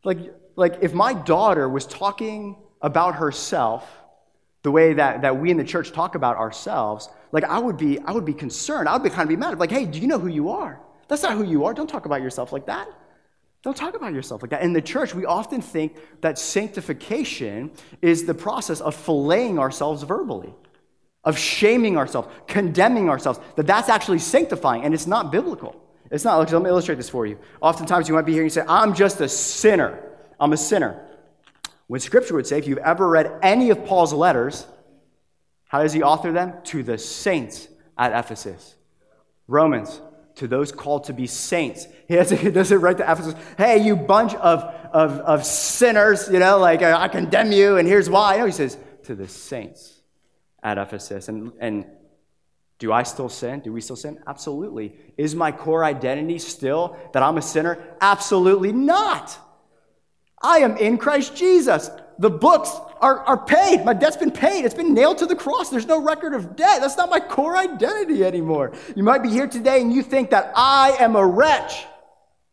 Like, 0.04 0.18
like 0.56 0.78
if 0.80 0.94
my 0.94 1.12
daughter 1.12 1.68
was 1.68 1.84
talking 1.86 2.56
about 2.80 3.16
herself 3.16 3.86
the 4.62 4.70
way 4.70 4.94
that, 4.94 5.20
that 5.20 5.38
we 5.38 5.50
in 5.50 5.58
the 5.58 5.64
church 5.64 5.92
talk 5.92 6.14
about 6.14 6.36
ourselves, 6.36 7.10
like 7.30 7.44
I 7.44 7.58
would 7.58 7.76
be, 7.76 7.98
I 7.98 8.12
would 8.12 8.24
be 8.24 8.32
concerned. 8.32 8.88
I 8.88 8.94
would 8.94 9.02
be 9.02 9.10
kind 9.10 9.22
of 9.22 9.28
be 9.28 9.36
mad. 9.36 9.58
Like, 9.58 9.70
hey, 9.70 9.84
do 9.84 9.98
you 9.98 10.06
know 10.06 10.18
who 10.18 10.28
you 10.28 10.48
are? 10.48 10.80
That's 11.08 11.22
not 11.22 11.34
who 11.34 11.44
you 11.44 11.66
are. 11.66 11.74
Don't 11.74 11.88
talk 11.88 12.06
about 12.06 12.22
yourself 12.22 12.52
like 12.52 12.64
that. 12.66 12.88
Don't 13.64 13.74
talk 13.74 13.96
about 13.96 14.12
yourself 14.12 14.42
like 14.42 14.50
that. 14.50 14.62
In 14.62 14.74
the 14.74 14.82
church, 14.82 15.14
we 15.14 15.24
often 15.24 15.62
think 15.62 15.96
that 16.20 16.38
sanctification 16.38 17.70
is 18.02 18.26
the 18.26 18.34
process 18.34 18.82
of 18.82 18.94
filleting 18.94 19.58
ourselves 19.58 20.02
verbally, 20.02 20.52
of 21.24 21.38
shaming 21.38 21.96
ourselves, 21.96 22.28
condemning 22.46 23.08
ourselves, 23.08 23.40
that 23.56 23.66
that's 23.66 23.88
actually 23.88 24.18
sanctifying, 24.18 24.84
and 24.84 24.92
it's 24.92 25.06
not 25.06 25.32
biblical. 25.32 25.80
It's 26.10 26.24
not. 26.24 26.52
Let 26.52 26.62
me 26.62 26.68
illustrate 26.68 26.96
this 26.96 27.08
for 27.08 27.24
you. 27.24 27.38
Oftentimes, 27.62 28.06
you 28.06 28.14
might 28.14 28.26
be 28.26 28.32
hearing 28.32 28.46
you 28.46 28.50
say, 28.50 28.64
I'm 28.68 28.94
just 28.94 29.18
a 29.22 29.28
sinner. 29.30 29.98
I'm 30.38 30.52
a 30.52 30.58
sinner. 30.58 31.00
When 31.86 32.00
Scripture 32.00 32.34
would 32.34 32.46
say, 32.46 32.58
if 32.58 32.66
you've 32.66 32.78
ever 32.78 33.08
read 33.08 33.38
any 33.42 33.70
of 33.70 33.86
Paul's 33.86 34.12
letters, 34.12 34.66
how 35.68 35.82
does 35.82 35.94
he 35.94 36.02
author 36.02 36.32
them? 36.32 36.52
To 36.64 36.82
the 36.82 36.98
saints 36.98 37.68
at 37.96 38.12
Ephesus. 38.12 38.74
Romans, 39.48 40.02
to 40.36 40.48
those 40.48 40.72
called 40.72 41.04
to 41.04 41.12
be 41.12 41.26
saints. 41.26 41.86
He, 42.06 42.16
has, 42.16 42.28
he 42.28 42.50
does 42.50 42.70
it 42.70 42.76
right 42.76 42.98
to 42.98 43.02
Ephesus. 43.02 43.34
Hey, 43.56 43.82
you 43.82 43.96
bunch 43.96 44.34
of, 44.34 44.62
of, 44.92 45.20
of 45.20 45.46
sinners, 45.46 46.28
you 46.30 46.38
know, 46.38 46.58
like 46.58 46.82
uh, 46.82 46.94
I 46.98 47.08
condemn 47.08 47.50
you, 47.50 47.78
and 47.78 47.88
here's 47.88 48.10
why. 48.10 48.36
No, 48.36 48.44
he 48.44 48.52
says, 48.52 48.76
to 49.04 49.14
the 49.14 49.26
saints 49.26 50.02
at 50.62 50.76
Ephesus. 50.76 51.28
And, 51.28 51.52
and 51.60 51.86
do 52.78 52.92
I 52.92 53.04
still 53.04 53.30
sin? 53.30 53.60
Do 53.60 53.72
we 53.72 53.80
still 53.80 53.96
sin? 53.96 54.22
Absolutely. 54.26 54.96
Is 55.16 55.34
my 55.34 55.50
core 55.50 55.82
identity 55.82 56.38
still 56.38 56.94
that 57.14 57.22
I'm 57.22 57.38
a 57.38 57.42
sinner? 57.42 57.82
Absolutely 58.02 58.72
not. 58.72 59.38
I 60.42 60.58
am 60.58 60.76
in 60.76 60.98
Christ 60.98 61.34
Jesus. 61.36 61.88
The 62.18 62.30
books 62.30 62.70
are, 63.04 63.18
are 63.26 63.36
paid. 63.36 63.84
My 63.84 63.92
debt's 63.92 64.16
been 64.16 64.30
paid. 64.30 64.64
It's 64.64 64.74
been 64.74 64.94
nailed 64.94 65.18
to 65.18 65.26
the 65.26 65.36
cross. 65.36 65.68
There's 65.68 65.86
no 65.86 66.00
record 66.00 66.32
of 66.32 66.56
debt. 66.56 66.80
That's 66.80 66.96
not 66.96 67.10
my 67.10 67.20
core 67.20 67.54
identity 67.54 68.24
anymore. 68.24 68.72
You 68.96 69.02
might 69.02 69.22
be 69.22 69.28
here 69.28 69.46
today 69.46 69.82
and 69.82 69.92
you 69.92 70.02
think 70.02 70.30
that 70.30 70.54
I 70.56 70.96
am 70.98 71.14
a 71.14 71.24
wretch. 71.26 71.84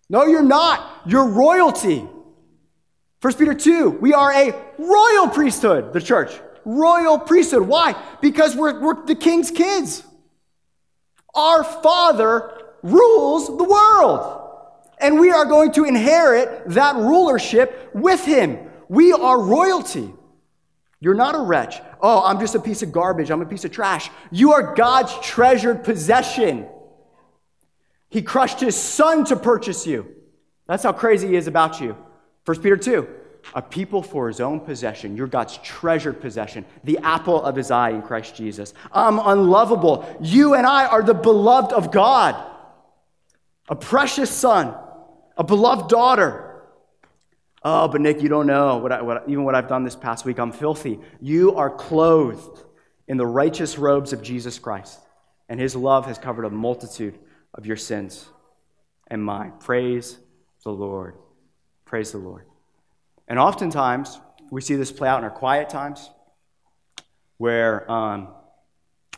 No, 0.09 0.25
you're 0.25 0.43
not. 0.43 1.03
You're 1.05 1.29
royalty. 1.29 2.05
1 3.21 3.33
Peter 3.35 3.53
2, 3.53 3.91
we 4.01 4.13
are 4.13 4.33
a 4.33 4.53
royal 4.77 5.29
priesthood, 5.29 5.93
the 5.93 6.01
church. 6.01 6.37
Royal 6.65 7.17
priesthood. 7.17 7.61
Why? 7.61 7.95
Because 8.19 8.53
we're, 8.53 8.77
we're 8.81 9.05
the 9.05 9.15
king's 9.15 9.51
kids. 9.51 10.03
Our 11.33 11.63
father 11.63 12.51
rules 12.83 13.47
the 13.47 13.63
world. 13.63 14.49
And 14.99 15.17
we 15.17 15.31
are 15.31 15.45
going 15.45 15.71
to 15.73 15.85
inherit 15.85 16.71
that 16.71 16.97
rulership 16.97 17.91
with 17.93 18.25
him. 18.25 18.59
We 18.89 19.13
are 19.13 19.39
royalty. 19.39 20.13
You're 21.01 21.15
not 21.15 21.35
a 21.35 21.39
wretch. 21.39 21.81
Oh, 21.99 22.23
I'm 22.23 22.39
just 22.39 22.55
a 22.55 22.59
piece 22.59 22.83
of 22.83 22.91
garbage. 22.91 23.31
I'm 23.31 23.41
a 23.41 23.45
piece 23.45 23.65
of 23.65 23.71
trash. 23.71 24.09
You 24.31 24.53
are 24.53 24.73
God's 24.75 25.13
treasured 25.19 25.83
possession. 25.83 26.67
He 28.09 28.21
crushed 28.21 28.59
his 28.59 28.75
son 28.75 29.25
to 29.25 29.35
purchase 29.35 29.85
you. 29.85 30.15
That's 30.67 30.83
how 30.83 30.93
crazy 30.93 31.29
he 31.29 31.35
is 31.35 31.47
about 31.47 31.81
you. 31.81 31.97
1 32.45 32.61
Peter 32.61 32.77
2 32.77 33.07
a 33.55 33.61
people 33.61 34.01
for 34.03 34.27
his 34.27 34.39
own 34.39 34.59
possession. 34.59 35.17
You're 35.17 35.27
God's 35.27 35.57
treasured 35.57 36.21
possession, 36.21 36.65
the 36.83 36.99
apple 36.99 37.41
of 37.41 37.55
his 37.55 37.71
eye 37.71 37.89
in 37.89 38.01
Christ 38.01 38.35
Jesus. 38.35 38.73
I'm 38.91 39.19
unlovable. 39.19 40.05
You 40.21 40.53
and 40.53 40.65
I 40.65 40.85
are 40.85 41.01
the 41.01 41.15
beloved 41.15 41.73
of 41.73 41.91
God, 41.91 42.35
a 43.67 43.75
precious 43.75 44.29
son, 44.29 44.75
a 45.37 45.43
beloved 45.43 45.89
daughter. 45.89 46.50
Oh, 47.63 47.87
but 47.87 48.01
Nick, 48.01 48.21
you 48.21 48.29
don't 48.29 48.47
know 48.47 48.77
what, 48.77 48.91
I, 48.91 49.01
what 49.01 49.23
even 49.27 49.43
what 49.43 49.53
I've 49.53 49.67
done 49.67 49.83
this 49.83 49.95
past 49.95 50.25
week. 50.25 50.39
I'm 50.39 50.51
filthy. 50.51 50.99
You 51.19 51.55
are 51.55 51.69
clothed 51.69 52.63
in 53.07 53.17
the 53.17 53.27
righteous 53.27 53.77
robes 53.77 54.13
of 54.13 54.21
Jesus 54.23 54.57
Christ, 54.57 54.99
and 55.47 55.59
his 55.59 55.75
love 55.75 56.05
has 56.07 56.17
covered 56.17 56.45
a 56.45 56.49
multitude 56.49 57.19
of 57.53 57.65
your 57.65 57.77
sins 57.77 58.25
and 59.07 59.23
mine. 59.23 59.53
Praise 59.59 60.17
the 60.63 60.71
Lord. 60.71 61.15
Praise 61.85 62.11
the 62.11 62.17
Lord. 62.17 62.45
And 63.27 63.37
oftentimes, 63.37 64.19
we 64.49 64.61
see 64.61 64.75
this 64.75 64.91
play 64.91 65.07
out 65.07 65.19
in 65.19 65.23
our 65.23 65.29
quiet 65.29 65.69
times 65.69 66.09
where 67.37 67.89
um, 67.91 68.27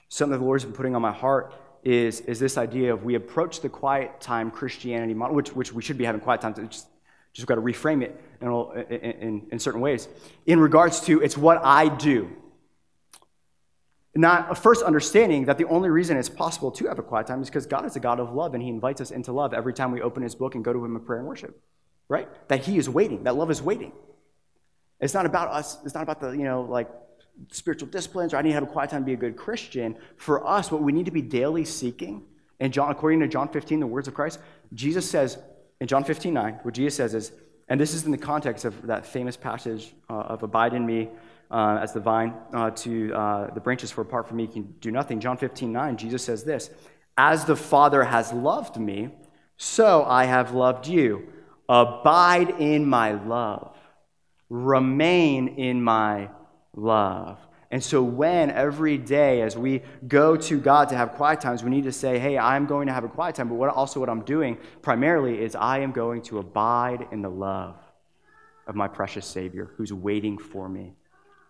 something 0.09 0.37
the 0.37 0.45
Lord's 0.45 0.63
been 0.63 0.73
putting 0.73 0.95
on 0.95 1.01
my 1.01 1.11
heart 1.11 1.53
is, 1.83 2.21
is 2.21 2.39
this 2.39 2.57
idea 2.57 2.93
of 2.93 3.03
we 3.03 3.15
approach 3.15 3.61
the 3.61 3.69
quiet 3.69 4.21
time 4.21 4.51
Christianity 4.51 5.13
model, 5.13 5.35
which, 5.35 5.53
which 5.53 5.73
we 5.73 5.81
should 5.81 5.97
be 5.97 6.05
having 6.05 6.21
quiet 6.21 6.41
times. 6.41 6.57
Just, 6.69 6.87
just 7.33 7.47
got 7.47 7.55
to 7.55 7.61
reframe 7.61 8.03
it 8.03 8.19
in, 8.41 8.49
in, 8.99 9.47
in 9.51 9.59
certain 9.59 9.81
ways. 9.81 10.07
In 10.45 10.59
regards 10.59 11.01
to 11.01 11.21
it's 11.21 11.37
what 11.37 11.59
I 11.63 11.89
do. 11.89 12.29
Not 14.15 14.51
a 14.51 14.55
first 14.55 14.83
understanding 14.83 15.45
that 15.45 15.57
the 15.57 15.65
only 15.65 15.89
reason 15.89 16.17
it's 16.17 16.29
possible 16.29 16.69
to 16.71 16.85
have 16.87 16.99
a 16.99 17.03
quiet 17.03 17.25
time 17.25 17.41
is 17.41 17.49
because 17.49 17.65
God 17.65 17.85
is 17.85 17.95
a 17.95 17.99
God 17.99 18.19
of 18.19 18.33
love 18.33 18.53
and 18.53 18.61
He 18.61 18.69
invites 18.69 19.01
us 19.01 19.09
into 19.09 19.31
love 19.31 19.53
every 19.53 19.73
time 19.73 19.91
we 19.91 20.01
open 20.01 20.21
His 20.21 20.35
book 20.35 20.53
and 20.53 20.63
go 20.63 20.71
to 20.71 20.85
Him 20.85 20.95
in 20.95 21.01
prayer 21.01 21.19
and 21.19 21.27
worship 21.27 21.59
right? 22.13 22.27
That 22.47 22.61
he 22.61 22.77
is 22.77 22.89
waiting, 22.89 23.23
that 23.23 23.35
love 23.35 23.51
is 23.51 23.61
waiting. 23.61 23.91
It's 24.99 25.13
not 25.13 25.25
about 25.25 25.49
us, 25.49 25.77
it's 25.83 25.93
not 25.93 26.03
about 26.03 26.21
the, 26.21 26.31
you 26.31 26.43
know, 26.43 26.61
like 26.61 26.89
spiritual 27.51 27.89
disciplines 27.89 28.33
or 28.33 28.37
I 28.37 28.41
need 28.41 28.49
to 28.49 28.55
have 28.55 28.63
a 28.63 28.67
quiet 28.67 28.91
time 28.91 29.01
to 29.01 29.05
be 29.05 29.13
a 29.13 29.17
good 29.17 29.35
Christian. 29.35 29.97
For 30.17 30.47
us, 30.47 30.71
what 30.71 30.81
we 30.81 30.91
need 30.91 31.05
to 31.05 31.11
be 31.11 31.21
daily 31.21 31.65
seeking, 31.65 32.23
and 32.59 32.71
John, 32.71 32.91
according 32.91 33.19
to 33.21 33.27
John 33.27 33.49
15, 33.49 33.79
the 33.79 33.87
words 33.87 34.07
of 34.07 34.13
Christ, 34.13 34.39
Jesus 34.73 35.09
says 35.09 35.37
in 35.83 35.87
John 35.87 36.05
15, 36.05 36.33
9, 36.33 36.59
what 36.61 36.73
Jesus 36.73 36.95
says 36.95 37.13
is, 37.13 37.33
and 37.67 37.77
this 37.77 37.93
is 37.93 38.05
in 38.05 38.11
the 38.11 38.17
context 38.17 38.63
of 38.63 38.87
that 38.87 39.05
famous 39.05 39.35
passage 39.35 39.93
uh, 40.09 40.13
of 40.13 40.41
abide 40.41 40.73
in 40.73 40.85
me 40.85 41.09
uh, 41.51 41.77
as 41.81 41.91
the 41.91 41.99
vine 41.99 42.33
uh, 42.53 42.69
to 42.71 43.13
uh, 43.13 43.53
the 43.53 43.59
branches 43.59 43.91
for 43.91 43.99
apart 43.99 44.29
from 44.29 44.37
me 44.37 44.47
can 44.47 44.63
do 44.79 44.91
nothing. 44.91 45.19
John 45.19 45.35
15, 45.35 45.73
9, 45.73 45.97
Jesus 45.97 46.23
says 46.23 46.45
this, 46.45 46.69
as 47.17 47.43
the 47.43 47.57
Father 47.57 48.05
has 48.05 48.31
loved 48.31 48.77
me, 48.77 49.09
so 49.57 50.05
I 50.05 50.23
have 50.23 50.53
loved 50.53 50.87
you. 50.87 51.27
Abide 51.67 52.61
in 52.61 52.85
my 52.85 53.11
love. 53.11 53.75
Remain 54.47 55.49
in 55.49 55.83
my 55.83 56.29
love. 56.73 57.45
And 57.73 57.83
so, 57.83 58.03
when 58.03 58.51
every 58.51 58.99
day, 58.99 59.41
as 59.41 59.57
we 59.57 59.81
go 60.07 60.37
to 60.37 60.59
God 60.59 60.89
to 60.89 60.95
have 60.95 61.13
quiet 61.13 61.41
times, 61.41 61.63
we 61.63 61.71
need 61.71 61.85
to 61.85 61.91
say, 61.91 62.19
Hey, 62.19 62.37
I'm 62.37 62.67
going 62.67 62.85
to 62.85 62.93
have 62.93 63.03
a 63.03 63.07
quiet 63.07 63.33
time, 63.33 63.49
but 63.49 63.55
what, 63.55 63.73
also 63.73 63.99
what 63.99 64.09
I'm 64.09 64.21
doing 64.21 64.59
primarily 64.83 65.41
is 65.41 65.55
I 65.55 65.79
am 65.79 65.91
going 65.91 66.21
to 66.23 66.37
abide 66.37 67.07
in 67.11 67.23
the 67.23 67.31
love 67.31 67.75
of 68.67 68.75
my 68.75 68.87
precious 68.87 69.25
Savior 69.25 69.71
who's 69.75 69.91
waiting 69.91 70.37
for 70.37 70.69
me. 70.69 70.93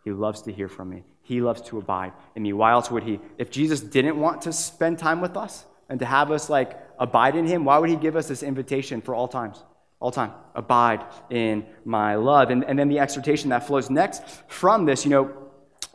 He 0.06 0.12
loves 0.12 0.44
to 0.44 0.54
hear 0.54 0.70
from 0.70 0.92
me, 0.92 1.04
He 1.24 1.42
loves 1.42 1.60
to 1.64 1.78
abide 1.78 2.14
in 2.38 2.44
me. 2.44 2.54
Why 2.54 2.72
else 2.72 2.90
would 2.90 3.04
He? 3.04 3.20
If 3.38 3.52
Jesus 3.52 3.82
didn't 3.82 4.18
want 4.18 4.44
to 4.44 4.54
spend 4.54 5.00
time 5.00 5.20
with 5.20 5.36
us 5.36 5.66
and 5.90 6.00
to 6.00 6.06
have 6.06 6.32
us 6.32 6.50
like 6.50 6.80
abide 7.00 7.36
in 7.36 7.46
Him, 7.46 7.66
why 7.66 7.80
would 7.80 7.90
He 7.90 7.98
give 7.98 8.16
us 8.16 8.30
this 8.30 8.44
invitation 8.44 9.02
for 9.02 9.14
all 9.14 9.28
times? 9.28 9.62
all 10.00 10.12
time. 10.12 10.34
Abide 10.54 11.02
in 11.30 11.66
my 11.86 12.16
love. 12.16 12.50
And, 12.50 12.66
and 12.66 12.78
then 12.78 12.90
the 12.90 13.00
exhortation 13.00 13.52
that 13.52 13.66
flows 13.66 13.90
next 13.90 14.22
from 14.50 14.84
this, 14.84 15.06
you 15.06 15.12
know, 15.12 15.43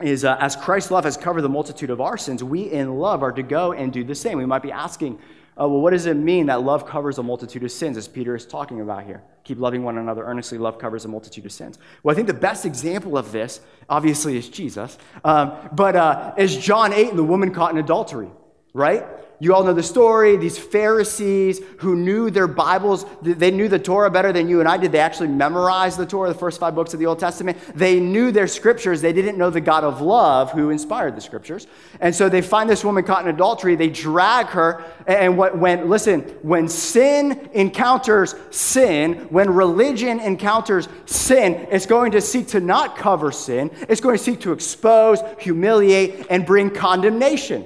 is 0.01 0.23
uh, 0.23 0.37
as 0.39 0.55
Christ's 0.55 0.91
love 0.91 1.03
has 1.03 1.17
covered 1.17 1.41
the 1.41 1.49
multitude 1.49 1.89
of 1.89 1.99
our 1.99 2.17
sins, 2.17 2.41
we 2.43 2.71
in 2.71 2.95
love 2.99 3.21
are 3.21 3.33
to 3.33 3.43
go 3.43 3.73
and 3.73 3.91
do 3.91 4.03
the 4.03 4.15
same. 4.15 4.37
We 4.37 4.45
might 4.45 4.63
be 4.63 4.71
asking, 4.71 5.19
uh, 5.59 5.67
well, 5.67 5.81
what 5.81 5.91
does 5.91 6.05
it 6.05 6.15
mean 6.15 6.45
that 6.45 6.61
love 6.61 6.85
covers 6.85 7.17
a 7.17 7.23
multitude 7.23 7.63
of 7.63 7.71
sins, 7.71 7.97
as 7.97 8.07
Peter 8.07 8.33
is 8.33 8.45
talking 8.45 8.79
about 8.79 9.03
here? 9.03 9.21
Keep 9.43 9.59
loving 9.59 9.83
one 9.83 9.97
another 9.97 10.23
earnestly. 10.23 10.57
Love 10.57 10.79
covers 10.79 11.03
a 11.03 11.09
multitude 11.09 11.45
of 11.45 11.51
sins. 11.51 11.77
Well, 12.01 12.13
I 12.13 12.15
think 12.15 12.27
the 12.27 12.33
best 12.33 12.65
example 12.65 13.17
of 13.17 13.33
this, 13.33 13.59
obviously, 13.89 14.37
is 14.37 14.47
Jesus, 14.47 14.97
um, 15.25 15.51
but 15.73 15.97
uh, 15.97 16.33
is 16.37 16.55
John 16.55 16.93
8 16.93 17.09
and 17.09 17.19
the 17.19 17.23
woman 17.23 17.53
caught 17.53 17.71
in 17.71 17.77
adultery, 17.77 18.29
right? 18.73 19.05
You 19.41 19.55
all 19.55 19.63
know 19.63 19.73
the 19.73 19.81
story. 19.81 20.35
These 20.35 20.57
Pharisees 20.57 21.61
who 21.77 21.95
knew 21.95 22.29
their 22.29 22.47
Bibles, 22.47 23.05
they 23.21 23.51
knew 23.51 23.69
the 23.69 23.79
Torah 23.79 24.11
better 24.11 24.33
than 24.33 24.49
you 24.49 24.59
and 24.59 24.67
I 24.67 24.75
did. 24.75 24.91
They 24.91 24.99
actually 24.99 25.29
memorized 25.29 25.97
the 25.97 26.05
Torah, 26.05 26.27
the 26.27 26.37
first 26.37 26.59
five 26.59 26.75
books 26.75 26.93
of 26.93 26.99
the 26.99 27.05
Old 27.05 27.19
Testament. 27.19 27.57
They 27.73 28.01
knew 28.01 28.33
their 28.33 28.47
scriptures. 28.47 29.01
They 29.01 29.13
didn't 29.13 29.37
know 29.37 29.49
the 29.49 29.61
God 29.61 29.85
of 29.85 30.01
love 30.01 30.51
who 30.51 30.71
inspired 30.71 31.15
the 31.15 31.21
scriptures. 31.21 31.67
And 32.01 32.13
so 32.13 32.27
they 32.27 32.41
find 32.41 32.69
this 32.69 32.83
woman 32.83 33.05
caught 33.05 33.25
in 33.25 33.33
adultery. 33.33 33.77
They 33.77 33.89
drag 33.89 34.47
her. 34.47 34.83
And 35.07 35.37
what, 35.37 35.57
when, 35.57 35.89
listen, 35.89 36.21
when 36.41 36.67
sin 36.67 37.49
encounters 37.53 38.35
sin, 38.51 39.27
when 39.29 39.49
religion 39.51 40.19
encounters 40.19 40.89
sin, 41.05 41.65
it's 41.71 41.85
going 41.85 42.11
to 42.11 42.19
seek 42.19 42.49
to 42.49 42.59
not 42.59 42.97
cover 42.97 43.31
sin, 43.31 43.71
it's 43.87 44.01
going 44.01 44.17
to 44.17 44.23
seek 44.23 44.41
to 44.41 44.51
expose, 44.51 45.19
humiliate, 45.39 46.27
and 46.29 46.45
bring 46.45 46.69
condemnation. 46.71 47.65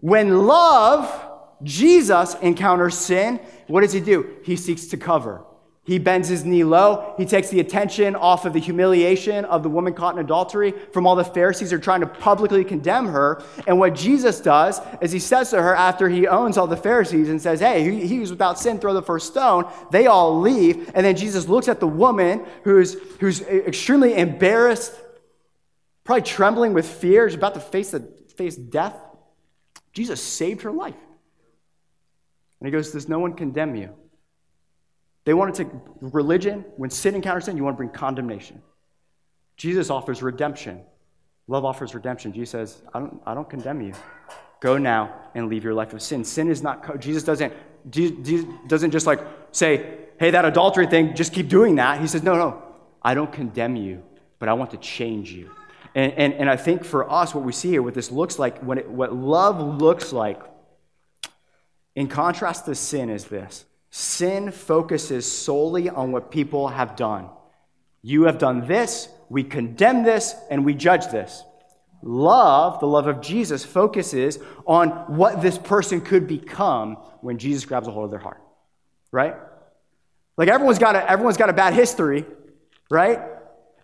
When 0.00 0.46
love, 0.46 1.30
Jesus, 1.62 2.34
encounters 2.42 2.96
sin, 2.96 3.40
what 3.66 3.80
does 3.80 3.92
he 3.92 4.00
do? 4.00 4.36
He 4.44 4.56
seeks 4.56 4.86
to 4.88 4.96
cover, 4.96 5.44
He 5.84 5.98
bends 5.98 6.28
his 6.28 6.44
knee 6.44 6.64
low. 6.64 7.14
He 7.16 7.24
takes 7.24 7.48
the 7.48 7.60
attention 7.60 8.14
off 8.14 8.44
of 8.44 8.52
the 8.52 8.58
humiliation 8.58 9.44
of 9.44 9.62
the 9.62 9.68
woman 9.68 9.94
caught 9.94 10.14
in 10.16 10.24
adultery 10.24 10.72
from 10.92 11.06
all 11.06 11.16
the 11.16 11.24
Pharisees 11.24 11.70
who 11.70 11.76
are 11.76 11.80
trying 11.80 12.00
to 12.00 12.06
publicly 12.06 12.64
condemn 12.64 13.06
her. 13.06 13.42
And 13.66 13.78
what 13.78 13.94
Jesus 13.94 14.40
does 14.40 14.80
is 15.00 15.12
he 15.12 15.18
says 15.18 15.50
to 15.50 15.62
her 15.62 15.74
after 15.74 16.08
he 16.08 16.26
owns 16.26 16.58
all 16.58 16.66
the 16.66 16.76
Pharisees 16.76 17.28
and 17.28 17.40
says, 17.40 17.60
Hey, 17.60 17.84
he, 17.84 18.16
who's 18.16 18.30
without 18.30 18.58
sin, 18.58 18.78
throw 18.78 18.94
the 18.94 19.02
first 19.02 19.28
stone. 19.28 19.70
They 19.90 20.06
all 20.06 20.40
leave. 20.40 20.90
And 20.94 21.06
then 21.06 21.16
Jesus 21.16 21.48
looks 21.48 21.68
at 21.68 21.80
the 21.80 21.88
woman 21.88 22.44
who's, 22.64 22.94
who's 23.20 23.40
extremely 23.42 24.14
embarrassed, 24.14 24.92
probably 26.04 26.22
trembling 26.22 26.74
with 26.74 26.86
fear, 26.86 27.28
she's 27.28 27.36
about 27.36 27.54
to 27.54 27.60
face, 27.60 27.92
the, 27.92 28.00
face 28.36 28.56
death. 28.56 28.94
Jesus 29.96 30.22
saved 30.22 30.60
her 30.60 30.70
life. 30.70 30.94
And 32.60 32.66
he 32.66 32.70
goes, 32.70 32.90
Does 32.90 33.08
no 33.08 33.18
one 33.18 33.32
condemn 33.32 33.74
you? 33.74 33.94
They 35.24 35.32
want 35.32 35.54
to 35.54 35.64
take 35.64 35.72
religion, 36.00 36.66
when 36.76 36.90
sin 36.90 37.14
encounters 37.14 37.46
sin, 37.46 37.56
you 37.56 37.64
want 37.64 37.74
to 37.74 37.78
bring 37.78 37.88
condemnation. 37.88 38.60
Jesus 39.56 39.88
offers 39.88 40.22
redemption. 40.22 40.82
Love 41.48 41.64
offers 41.64 41.94
redemption. 41.94 42.34
Jesus 42.34 42.50
says, 42.50 42.82
I 42.92 43.00
don't, 43.00 43.22
I 43.24 43.32
don't 43.32 43.48
condemn 43.48 43.80
you. 43.80 43.94
Go 44.60 44.76
now 44.76 45.14
and 45.34 45.48
leave 45.48 45.64
your 45.64 45.72
life 45.72 45.94
of 45.94 46.02
sin. 46.02 46.24
Sin 46.24 46.50
is 46.50 46.62
not, 46.62 47.00
Jesus 47.00 47.22
doesn't, 47.22 47.54
Jesus 47.88 48.44
doesn't 48.66 48.90
just 48.90 49.06
like 49.06 49.20
say, 49.50 49.96
hey, 50.20 50.30
that 50.30 50.44
adultery 50.44 50.86
thing, 50.86 51.14
just 51.14 51.32
keep 51.32 51.48
doing 51.48 51.76
that. 51.76 52.02
He 52.02 52.06
says, 52.06 52.22
no, 52.22 52.36
no, 52.36 52.62
I 53.00 53.14
don't 53.14 53.32
condemn 53.32 53.76
you, 53.76 54.02
but 54.38 54.50
I 54.50 54.52
want 54.52 54.72
to 54.72 54.76
change 54.76 55.32
you. 55.32 55.55
And, 55.96 56.12
and, 56.12 56.34
and 56.34 56.50
I 56.50 56.56
think 56.56 56.84
for 56.84 57.10
us, 57.10 57.34
what 57.34 57.42
we 57.42 57.52
see 57.52 57.70
here, 57.70 57.82
what 57.82 57.94
this 57.94 58.12
looks 58.12 58.38
like, 58.38 58.60
when 58.60 58.76
it, 58.76 58.88
what 58.88 59.14
love 59.14 59.80
looks 59.80 60.12
like, 60.12 60.38
in 61.94 62.06
contrast 62.06 62.66
to 62.66 62.74
sin, 62.74 63.08
is 63.08 63.24
this 63.24 63.64
Sin 63.90 64.50
focuses 64.50 65.30
solely 65.30 65.88
on 65.88 66.12
what 66.12 66.30
people 66.30 66.68
have 66.68 66.96
done. 66.96 67.30
You 68.02 68.24
have 68.24 68.36
done 68.36 68.66
this, 68.66 69.08
we 69.30 69.42
condemn 69.42 70.02
this, 70.02 70.34
and 70.50 70.66
we 70.66 70.74
judge 70.74 71.06
this. 71.06 71.42
Love, 72.02 72.78
the 72.80 72.86
love 72.86 73.06
of 73.06 73.22
Jesus, 73.22 73.64
focuses 73.64 74.38
on 74.66 74.90
what 75.16 75.40
this 75.40 75.56
person 75.56 76.02
could 76.02 76.28
become 76.28 76.96
when 77.22 77.38
Jesus 77.38 77.64
grabs 77.64 77.88
a 77.88 77.90
hold 77.90 78.04
of 78.04 78.10
their 78.10 78.20
heart. 78.20 78.42
Right? 79.12 79.34
Like 80.36 80.48
everyone's 80.48 80.78
got 80.78 80.94
a, 80.94 81.10
everyone's 81.10 81.38
got 81.38 81.48
a 81.48 81.54
bad 81.54 81.72
history, 81.72 82.26
right? 82.90 83.20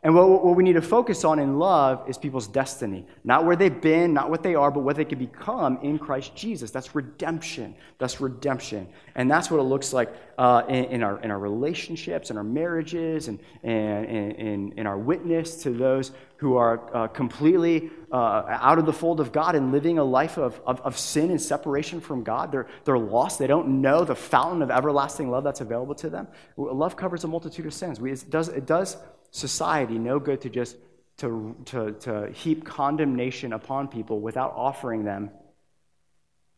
And 0.04 0.16
what, 0.16 0.44
what 0.44 0.56
we 0.56 0.64
need 0.64 0.72
to 0.72 0.82
focus 0.82 1.22
on 1.22 1.38
in 1.38 1.60
love 1.60 2.08
is 2.08 2.18
people's 2.18 2.48
destiny. 2.48 3.06
Not 3.22 3.44
where 3.44 3.54
they've 3.54 3.80
been, 3.80 4.12
not 4.12 4.30
what 4.30 4.42
they 4.42 4.56
are, 4.56 4.68
but 4.72 4.80
what 4.80 4.96
they 4.96 5.04
can 5.04 5.18
become 5.18 5.78
in 5.80 5.96
Christ 5.96 6.34
Jesus. 6.34 6.72
That's 6.72 6.96
redemption. 6.96 7.76
That's 7.98 8.20
redemption. 8.20 8.88
And 9.14 9.30
that's 9.30 9.48
what 9.48 9.60
it 9.60 9.64
looks 9.64 9.92
like 9.92 10.12
uh, 10.38 10.62
in, 10.68 10.84
in, 10.86 11.02
our, 11.04 11.20
in 11.20 11.30
our 11.30 11.38
relationships, 11.38 12.30
in 12.32 12.36
our 12.36 12.42
marriages, 12.42 13.28
and, 13.28 13.38
and 13.62 14.06
in, 14.06 14.72
in 14.76 14.86
our 14.88 14.98
witness 14.98 15.62
to 15.62 15.70
those 15.70 16.10
who 16.38 16.56
are 16.56 16.80
uh, 16.92 17.06
completely 17.06 17.88
uh, 18.10 18.42
out 18.48 18.80
of 18.80 18.86
the 18.86 18.92
fold 18.92 19.20
of 19.20 19.30
God 19.30 19.54
and 19.54 19.70
living 19.70 19.98
a 19.98 20.04
life 20.04 20.36
of, 20.36 20.60
of, 20.66 20.80
of 20.80 20.98
sin 20.98 21.30
and 21.30 21.40
separation 21.40 22.00
from 22.00 22.24
God. 22.24 22.50
They're, 22.50 22.66
they're 22.84 22.98
lost. 22.98 23.38
They 23.38 23.46
don't 23.46 23.80
know 23.80 24.04
the 24.04 24.16
fountain 24.16 24.62
of 24.62 24.70
everlasting 24.72 25.30
love 25.30 25.44
that's 25.44 25.60
available 25.60 25.94
to 25.94 26.10
them. 26.10 26.26
Love 26.56 26.96
covers 26.96 27.22
a 27.22 27.28
multitude 27.28 27.66
of 27.66 27.72
sins. 27.72 28.00
We, 28.00 28.10
it 28.10 28.28
does, 28.28 28.48
it 28.48 28.66
does 28.66 28.96
society 29.32 29.98
no 29.98 30.20
good 30.20 30.42
to 30.42 30.48
just 30.48 30.76
to, 31.18 31.56
to, 31.66 31.92
to 31.92 32.30
heap 32.32 32.64
condemnation 32.64 33.52
upon 33.52 33.88
people 33.88 34.20
without 34.20 34.54
offering 34.56 35.04
them 35.04 35.30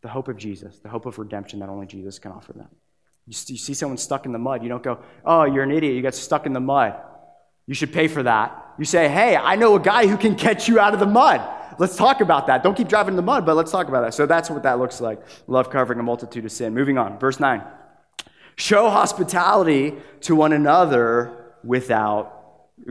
the 0.03 0.09
hope 0.09 0.29
of 0.29 0.37
Jesus, 0.37 0.79
the 0.79 0.89
hope 0.89 1.07
of 1.07 1.19
redemption 1.19 1.61
that 1.61 1.69
only 1.69 1.87
Jesus 1.87 2.19
can 2.19 2.31
offer 2.31 2.53
them. 2.53 2.69
You, 3.27 3.33
see 3.33 3.75
someone 3.75 3.97
stuck 3.97 4.27
in 4.27 4.33
the 4.33 4.39
mud, 4.39 4.63
you 4.63 4.69
don't 4.69 4.83
go, 4.83 5.01
oh, 5.25 5.45
you're 5.45 5.63
an 5.63 5.71
idiot, 5.71 5.95
you 5.95 6.03
got 6.03 6.15
stuck 6.15 6.45
in 6.45 6.53
the 6.53 6.61
mud. 6.61 6.95
You 7.67 7.75
should 7.75 7.93
pay 7.93 8.09
for 8.09 8.23
that. 8.23 8.75
You 8.79 8.85
say, 8.85 9.09
hey, 9.09 9.35
I 9.37 9.57
know 9.57 9.77
a 9.77 9.81
guy 9.81 10.07
who 10.07 10.19
can 10.19 10.35
catch 10.35 10.69
you 10.69 10.79
out 10.79 10.93
of 10.93 11.01
the 11.01 11.07
mud. 11.07 11.41
Let's 11.79 11.97
talk 11.97 12.21
about 12.21 12.49
that. 12.49 12.63
Don't 12.63 12.77
keep 12.77 12.89
driving 12.89 13.13
in 13.13 13.17
the 13.17 13.23
mud, 13.23 13.47
but 13.47 13.57
let's 13.57 13.73
talk 13.73 13.89
about 13.89 14.03
that. 14.03 14.13
So 14.13 14.27
that's 14.27 14.51
what 14.51 14.63
that 14.65 14.79
looks 14.79 15.01
like. 15.01 15.21
Love 15.47 15.71
covering 15.71 15.99
a 15.99 16.03
multitude 16.03 16.45
of 16.45 16.53
sin. 16.53 16.75
Moving 16.75 16.99
on, 16.99 17.19
verse 17.19 17.41
9. 17.41 17.63
Show 18.57 18.91
hospitality 18.91 19.95
to 20.23 20.37
one 20.37 20.53
another 20.53 21.55
without 21.65 22.34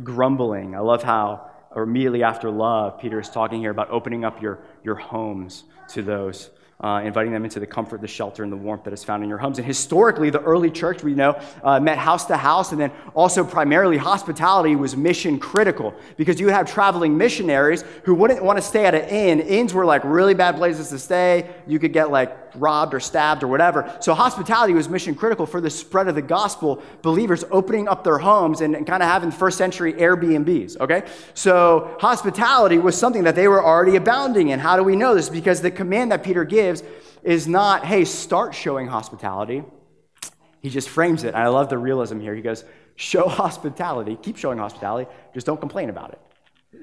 grumbling. 0.04 0.76
I 0.76 0.80
love 0.80 1.04
how 1.04 1.50
or 1.72 1.84
immediately 1.84 2.24
after 2.24 2.52
love, 2.52 3.00
Peter 3.00 3.20
is 3.20 3.30
talking 3.30 3.60
here 3.60 3.72
about 3.72 3.90
opening 3.90 4.24
up 4.24 4.42
your, 4.42 4.60
your 4.84 4.96
homes 4.96 5.64
to 5.90 6.04
those 6.04 6.52
uh, 6.84 7.02
inviting 7.04 7.32
them 7.32 7.46
into 7.46 7.62
the 7.62 7.68
comfort, 7.68 8.02
the 8.02 8.08
shelter, 8.08 8.44
and 8.44 8.52
the 8.52 8.58
warmth 8.58 8.84
that 8.84 8.94
is 8.94 9.04
found 9.04 9.24
in 9.24 9.30
your 9.30 9.38
homes. 9.38 9.58
And 9.58 9.66
historically, 9.66 10.30
the 10.30 10.42
early 10.42 10.70
church, 10.70 11.02
we 11.02 11.14
know, 11.14 11.40
uh, 11.64 11.80
met 11.80 11.98
house 11.98 12.26
to 12.26 12.36
house, 12.36 12.74
and 12.74 12.82
then 12.82 12.92
also 13.14 13.46
primarily 13.46 13.96
hospitality 13.96 14.76
was 14.76 14.98
mission 14.98 15.40
critical 15.40 15.94
because 16.18 16.42
you 16.42 16.48
would 16.48 16.56
have 16.56 16.70
traveling 16.70 17.18
missionaries 17.18 17.86
who 18.04 18.14
wouldn't 18.14 18.44
want 18.44 18.58
to 18.58 18.62
stay 18.62 18.86
at 18.86 18.94
an 18.94 19.08
inn. 19.08 19.40
Inns 19.40 19.74
were 19.74 19.86
like 19.86 20.04
really 20.04 20.34
bad 20.34 20.58
places 20.58 20.90
to 20.90 21.00
stay. 21.00 21.56
You 21.68 21.80
could 21.80 21.94
get 21.94 22.12
like 22.12 22.43
robbed 22.56 22.94
or 22.94 23.00
stabbed 23.00 23.44
or 23.44 23.48
whatever. 23.48 23.96
So 24.00 24.14
hospitality 24.14 24.74
was 24.74 24.90
mission 24.90 25.16
critical 25.16 25.46
for 25.46 25.62
the 25.62 25.70
spread 25.70 26.08
of 26.08 26.16
the 26.16 26.22
gospel, 26.22 26.82
believers 27.02 27.44
opening 27.52 27.88
up 27.88 28.04
their 28.04 28.18
homes 28.18 28.62
and, 28.62 28.76
and 28.76 28.86
kind 28.86 29.02
of 29.02 29.10
having 29.10 29.32
first 29.32 29.58
century 29.58 29.94
Airbnbs, 29.94 30.80
okay? 30.80 31.04
So 31.34 31.96
hospitality 32.00 32.78
was 32.78 32.98
something 32.98 33.24
that 33.24 33.36
they 33.36 33.48
were 33.48 33.64
already 33.64 33.96
abounding 33.96 34.50
in. 34.50 34.60
How 34.60 34.76
do 34.76 34.84
we 34.84 34.96
know 34.96 35.16
this? 35.16 35.30
Because 35.30 35.62
the 35.62 35.72
command 35.72 36.12
that 36.12 36.24
Peter 36.24 36.44
gives 36.46 36.84
is 37.24 37.48
not, 37.48 37.86
hey, 37.86 38.06
start 38.06 38.54
showing 38.54 38.88
hospitality. 38.88 39.64
He 40.62 40.70
just 40.70 40.90
frames 40.90 41.24
it. 41.24 41.36
I 41.36 41.48
love 41.48 41.70
the 41.70 41.78
realism 41.78 42.20
here. 42.20 42.36
He 42.36 42.42
goes, 42.42 42.64
show 42.96 43.28
hospitality, 43.28 44.18
keep 44.22 44.38
showing 44.38 44.60
hospitality, 44.60 45.10
just 45.34 45.46
don't 45.46 45.60
complain 45.60 45.90
about 45.90 46.12
it. 46.12 46.22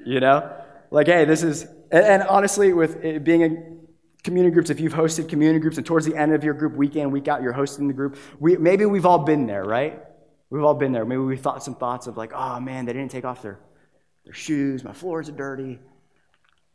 You 0.05 0.19
know? 0.19 0.51
Like, 0.89 1.07
hey, 1.07 1.25
this 1.25 1.41
is, 1.41 1.65
and, 1.91 2.23
honestly, 2.23 2.73
with 2.73 3.23
being 3.23 3.41
in 3.41 3.80
community 4.23 4.53
groups, 4.53 4.69
if 4.69 4.79
you've 4.79 4.93
hosted 4.93 5.29
community 5.29 5.59
groups 5.59 5.77
and 5.77 5.85
towards 5.85 6.05
the 6.05 6.15
end 6.15 6.33
of 6.33 6.43
your 6.43 6.53
group, 6.53 6.75
week 6.75 6.95
in, 6.95 7.11
week 7.11 7.27
out, 7.27 7.41
you're 7.41 7.53
hosting 7.53 7.87
the 7.87 7.93
group, 7.93 8.17
we, 8.39 8.57
maybe 8.57 8.85
we've 8.85 9.05
all 9.05 9.19
been 9.19 9.47
there, 9.47 9.63
right? 9.63 10.01
We've 10.49 10.63
all 10.63 10.73
been 10.73 10.91
there. 10.91 11.05
Maybe 11.05 11.21
we 11.21 11.37
thought 11.37 11.63
some 11.63 11.75
thoughts 11.75 12.07
of 12.07 12.17
like, 12.17 12.31
oh 12.33 12.59
man, 12.59 12.85
they 12.85 12.93
didn't 12.93 13.11
take 13.11 13.25
off 13.25 13.41
their, 13.41 13.59
their 14.25 14.33
shoes, 14.33 14.83
my 14.83 14.93
floors 14.93 15.29
are 15.29 15.33
dirty, 15.33 15.79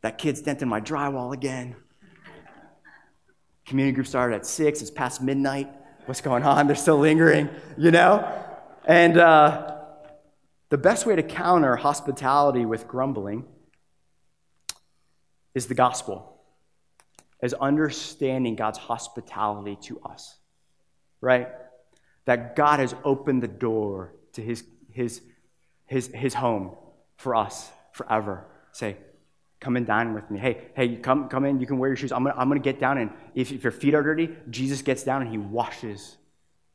that 0.02 0.18
kid's 0.18 0.40
denting 0.40 0.68
my 0.68 0.80
drywall 0.80 1.32
again. 1.32 1.76
Community 3.66 3.94
group 3.94 4.06
started 4.06 4.36
at 4.36 4.46
6. 4.46 4.80
It's 4.80 4.90
past 4.90 5.20
midnight. 5.20 5.68
What's 6.04 6.20
going 6.20 6.44
on? 6.44 6.68
They're 6.68 6.76
still 6.76 6.98
lingering, 6.98 7.50
you 7.76 7.90
know? 7.90 8.44
And 8.84 9.18
uh, 9.18 9.78
the 10.68 10.78
best 10.78 11.04
way 11.04 11.16
to 11.16 11.22
counter 11.24 11.74
hospitality 11.74 12.64
with 12.64 12.86
grumbling 12.86 13.44
is 15.54 15.66
the 15.66 15.74
gospel, 15.74 16.35
is 17.46 17.54
understanding 17.54 18.56
God's 18.56 18.78
hospitality 18.78 19.78
to 19.82 20.00
us, 20.00 20.36
right? 21.20 21.48
That 22.26 22.56
God 22.56 22.80
has 22.80 22.94
opened 23.04 23.42
the 23.42 23.48
door 23.48 24.12
to 24.34 24.42
his, 24.42 24.64
his, 24.92 25.22
his, 25.86 26.08
his 26.08 26.34
home 26.34 26.76
for 27.16 27.34
us 27.34 27.70
forever. 27.92 28.46
Say, 28.72 28.98
Come 29.58 29.76
and 29.76 29.86
dine 29.86 30.12
with 30.12 30.30
me. 30.30 30.38
Hey, 30.38 30.66
hey, 30.74 30.96
come, 30.96 31.30
come 31.30 31.46
in. 31.46 31.60
You 31.60 31.66
can 31.66 31.78
wear 31.78 31.88
your 31.88 31.96
shoes. 31.96 32.12
I'm 32.12 32.24
gonna, 32.24 32.36
I'm 32.36 32.48
gonna 32.48 32.60
get 32.60 32.78
down, 32.78 32.98
and 32.98 33.10
if, 33.34 33.52
if 33.52 33.64
your 33.64 33.72
feet 33.72 33.94
are 33.94 34.02
dirty, 34.02 34.28
Jesus 34.50 34.82
gets 34.82 35.02
down 35.02 35.22
and 35.22 35.30
he 35.30 35.38
washes 35.38 36.18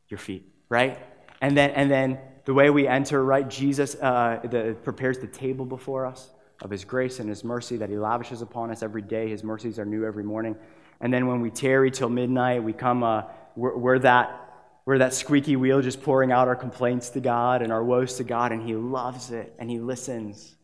your 0.10 0.18
feet, 0.18 0.52
right? 0.68 0.98
And 1.42 1.56
then, 1.56 1.70
and 1.72 1.92
then 1.92 2.18
the 2.46 2.56
way 2.56 2.72
we 2.72 2.88
enter, 2.88 3.24
right? 3.24 3.48
Jesus 3.48 3.96
uh, 3.96 4.40
the, 4.44 4.76
prepares 4.82 5.20
the 5.20 5.28
table 5.28 5.64
before 5.64 6.08
us 6.08 6.32
of 6.62 6.70
his 6.70 6.86
grace 6.86 7.20
and 7.20 7.28
his 7.28 7.44
mercy 7.44 7.78
that 7.78 7.90
he 7.90 7.98
lavishes 7.98 8.42
upon 8.42 8.72
us 8.72 8.84
every 8.84 9.02
day. 9.02 9.30
His 9.30 9.44
mercies 9.44 9.80
are 9.80 9.86
new 9.86 10.06
every 10.06 10.24
morning. 10.24 10.56
And 11.00 11.12
then 11.12 11.28
when 11.28 11.42
we 11.42 11.50
tarry 11.50 11.90
till 11.90 12.10
midnight, 12.10 12.64
we 12.64 12.74
come, 12.74 13.04
uh, 13.04 13.24
we're, 13.56 13.76
we're, 13.76 14.00
that, 14.00 14.54
we're 14.86 15.00
that 15.00 15.14
squeaky 15.14 15.56
wheel 15.56 15.82
just 15.82 16.04
pouring 16.04 16.32
out 16.32 16.48
our 16.48 16.56
complaints 16.56 17.10
to 17.12 17.20
God 17.20 17.62
and 17.62 17.72
our 17.72 17.84
woes 17.84 18.16
to 18.18 18.24
God, 18.24 18.52
and 18.52 18.62
he 18.62 18.76
loves 18.76 19.32
it 19.32 19.54
and 19.58 19.70
he 19.70 19.80
listens 19.80 20.56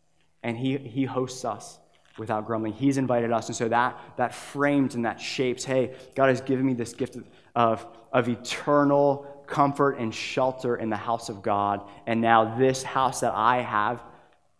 and 0.43 0.55
he, 0.55 0.77
he 0.77 1.05
hosts 1.05 1.43
us 1.43 1.79
without 2.17 2.45
grumbling. 2.45 2.73
He's 2.73 2.97
invited 2.97 3.31
us. 3.31 3.47
And 3.47 3.55
so 3.55 3.67
that, 3.69 3.99
that 4.17 4.33
frames 4.33 4.95
and 4.95 5.05
that 5.05 5.19
shapes 5.19 5.63
hey, 5.63 5.95
God 6.15 6.29
has 6.29 6.41
given 6.41 6.65
me 6.65 6.73
this 6.73 6.93
gift 6.93 7.17
of, 7.55 7.85
of 8.11 8.29
eternal 8.29 9.43
comfort 9.47 9.97
and 9.97 10.13
shelter 10.13 10.75
in 10.75 10.89
the 10.89 10.97
house 10.97 11.29
of 11.29 11.41
God. 11.41 11.81
And 12.05 12.21
now 12.21 12.57
this 12.57 12.83
house 12.83 13.21
that 13.21 13.33
I 13.33 13.61
have, 13.61 14.03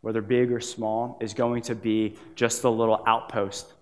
whether 0.02 0.22
big 0.22 0.52
or 0.52 0.60
small, 0.60 1.18
is 1.22 1.34
going 1.34 1.62
to 1.64 1.76
be 1.76 2.16
just 2.36 2.64
a 2.64 2.70
little 2.70 3.04
outpost 3.06 3.74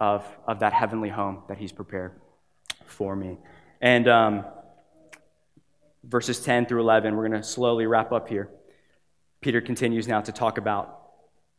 of, 0.00 0.26
of 0.46 0.60
that 0.60 0.72
heavenly 0.72 1.08
home 1.08 1.42
that 1.48 1.58
He's 1.58 1.72
prepared 1.72 2.12
for 2.86 3.14
me. 3.14 3.38
And 3.80 4.08
um, 4.08 4.44
verses 6.04 6.40
10 6.40 6.66
through 6.66 6.80
11, 6.80 7.16
we're 7.16 7.28
going 7.28 7.40
to 7.40 7.46
slowly 7.46 7.86
wrap 7.86 8.12
up 8.12 8.28
here. 8.28 8.48
Peter 9.40 9.60
continues 9.60 10.06
now 10.06 10.20
to 10.20 10.32
talk 10.32 10.58
about 10.58 11.02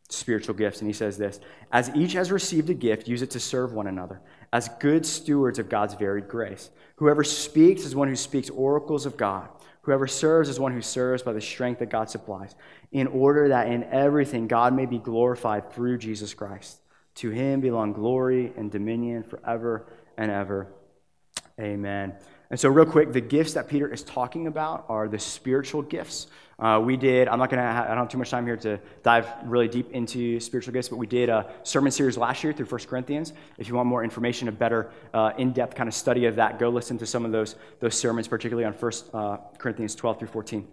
spiritual 0.08 0.54
gifts. 0.54 0.80
And 0.80 0.88
he 0.88 0.92
says 0.92 1.16
this 1.16 1.40
As 1.72 1.90
each 1.94 2.12
has 2.12 2.30
received 2.30 2.70
a 2.70 2.74
gift, 2.74 3.08
use 3.08 3.22
it 3.22 3.30
to 3.32 3.40
serve 3.40 3.72
one 3.72 3.86
another, 3.86 4.20
as 4.52 4.68
good 4.80 5.04
stewards 5.06 5.58
of 5.58 5.68
God's 5.68 5.94
varied 5.94 6.28
grace. 6.28 6.70
Whoever 6.96 7.24
speaks 7.24 7.84
is 7.84 7.94
one 7.94 8.08
who 8.08 8.16
speaks 8.16 8.50
oracles 8.50 9.06
of 9.06 9.16
God. 9.16 9.48
Whoever 9.84 10.06
serves 10.06 10.48
is 10.48 10.58
one 10.58 10.72
who 10.72 10.80
serves 10.80 11.22
by 11.22 11.32
the 11.32 11.40
strength 11.40 11.78
that 11.78 11.90
God 11.90 12.08
supplies, 12.08 12.54
in 12.90 13.06
order 13.06 13.48
that 13.48 13.68
in 13.68 13.84
everything 13.84 14.48
God 14.48 14.74
may 14.74 14.86
be 14.86 14.98
glorified 14.98 15.72
through 15.72 15.98
Jesus 15.98 16.32
Christ. 16.32 16.78
To 17.16 17.30
him 17.30 17.60
belong 17.60 17.92
glory 17.92 18.52
and 18.56 18.70
dominion 18.70 19.22
forever 19.22 19.86
and 20.16 20.30
ever. 20.30 20.68
Amen. 21.60 22.14
And 22.50 22.58
so, 22.58 22.68
real 22.68 22.86
quick, 22.86 23.12
the 23.12 23.20
gifts 23.20 23.54
that 23.54 23.68
Peter 23.68 23.92
is 23.92 24.02
talking 24.02 24.46
about 24.46 24.86
are 24.88 25.06
the 25.06 25.18
spiritual 25.18 25.82
gifts. 25.82 26.26
Uh, 26.58 26.80
we 26.84 26.96
did, 26.96 27.28
I'm 27.28 27.38
not 27.38 27.50
going 27.50 27.62
to, 27.62 27.68
I 27.68 27.88
don't 27.88 27.98
have 27.98 28.08
too 28.08 28.18
much 28.18 28.30
time 28.30 28.46
here 28.46 28.56
to 28.58 28.78
dive 29.02 29.28
really 29.44 29.68
deep 29.68 29.90
into 29.90 30.38
spiritual 30.38 30.72
gifts, 30.72 30.88
but 30.88 30.96
we 30.96 31.06
did 31.06 31.28
a 31.28 31.50
sermon 31.64 31.90
series 31.90 32.16
last 32.16 32.44
year 32.44 32.52
through 32.52 32.66
1 32.66 32.80
Corinthians. 32.82 33.32
If 33.58 33.68
you 33.68 33.74
want 33.74 33.88
more 33.88 34.04
information, 34.04 34.48
a 34.48 34.52
better 34.52 34.90
uh, 35.12 35.32
in 35.36 35.52
depth 35.52 35.74
kind 35.74 35.88
of 35.88 35.94
study 35.94 36.26
of 36.26 36.36
that, 36.36 36.58
go 36.58 36.68
listen 36.68 36.98
to 36.98 37.06
some 37.06 37.24
of 37.24 37.32
those, 37.32 37.56
those 37.80 37.96
sermons, 37.96 38.28
particularly 38.28 38.64
on 38.64 38.72
1 38.72 38.92
uh, 39.12 39.36
Corinthians 39.58 39.94
12 39.94 40.20
through 40.20 40.28
14. 40.28 40.66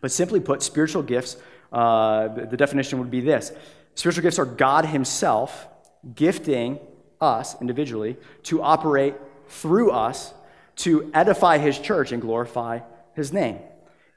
But 0.00 0.12
simply 0.12 0.40
put, 0.40 0.62
spiritual 0.62 1.02
gifts, 1.02 1.36
uh, 1.72 2.28
the, 2.28 2.46
the 2.46 2.56
definition 2.56 2.98
would 2.98 3.10
be 3.10 3.20
this 3.20 3.52
spiritual 3.94 4.22
gifts 4.22 4.38
are 4.38 4.46
God 4.46 4.86
Himself 4.86 5.68
gifting 6.14 6.78
us 7.20 7.60
individually 7.60 8.16
to 8.44 8.62
operate 8.62 9.14
through 9.48 9.90
us 9.90 10.32
to 10.76 11.10
edify 11.12 11.58
His 11.58 11.78
church 11.78 12.12
and 12.12 12.22
glorify 12.22 12.80
His 13.14 13.32
name. 13.32 13.58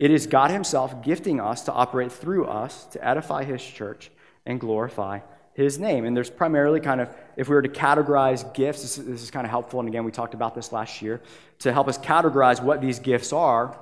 It 0.04 0.12
is 0.12 0.28
God 0.28 0.52
Himself 0.52 1.02
gifting 1.02 1.40
us 1.40 1.62
to 1.64 1.72
operate 1.72 2.12
through 2.12 2.44
us 2.48 2.88
to 2.88 3.08
edify 3.08 3.46
His 3.46 3.64
church 3.64 4.12
and 4.46 4.60
glorify 4.60 5.22
His 5.54 5.80
name. 5.80 6.04
And 6.04 6.14
there's 6.14 6.30
primarily 6.30 6.82
kind 6.82 7.00
of, 7.00 7.08
if 7.38 7.48
we 7.48 7.56
were 7.56 7.62
to 7.62 7.70
categorize 7.70 8.54
gifts, 8.54 8.82
this, 8.82 8.96
this 8.98 9.24
is 9.24 9.32
kind 9.32 9.46
of 9.46 9.50
helpful. 9.50 9.80
And 9.80 9.88
again, 9.88 10.04
we 10.04 10.12
talked 10.12 10.34
about 10.34 10.56
this 10.56 10.74
last 10.74 11.02
year. 11.02 11.22
To 11.60 11.72
help 11.72 11.88
us 11.88 11.98
categorize 11.98 12.62
what 12.62 12.82
these 12.82 13.00
gifts 13.00 13.32
are, 13.32 13.80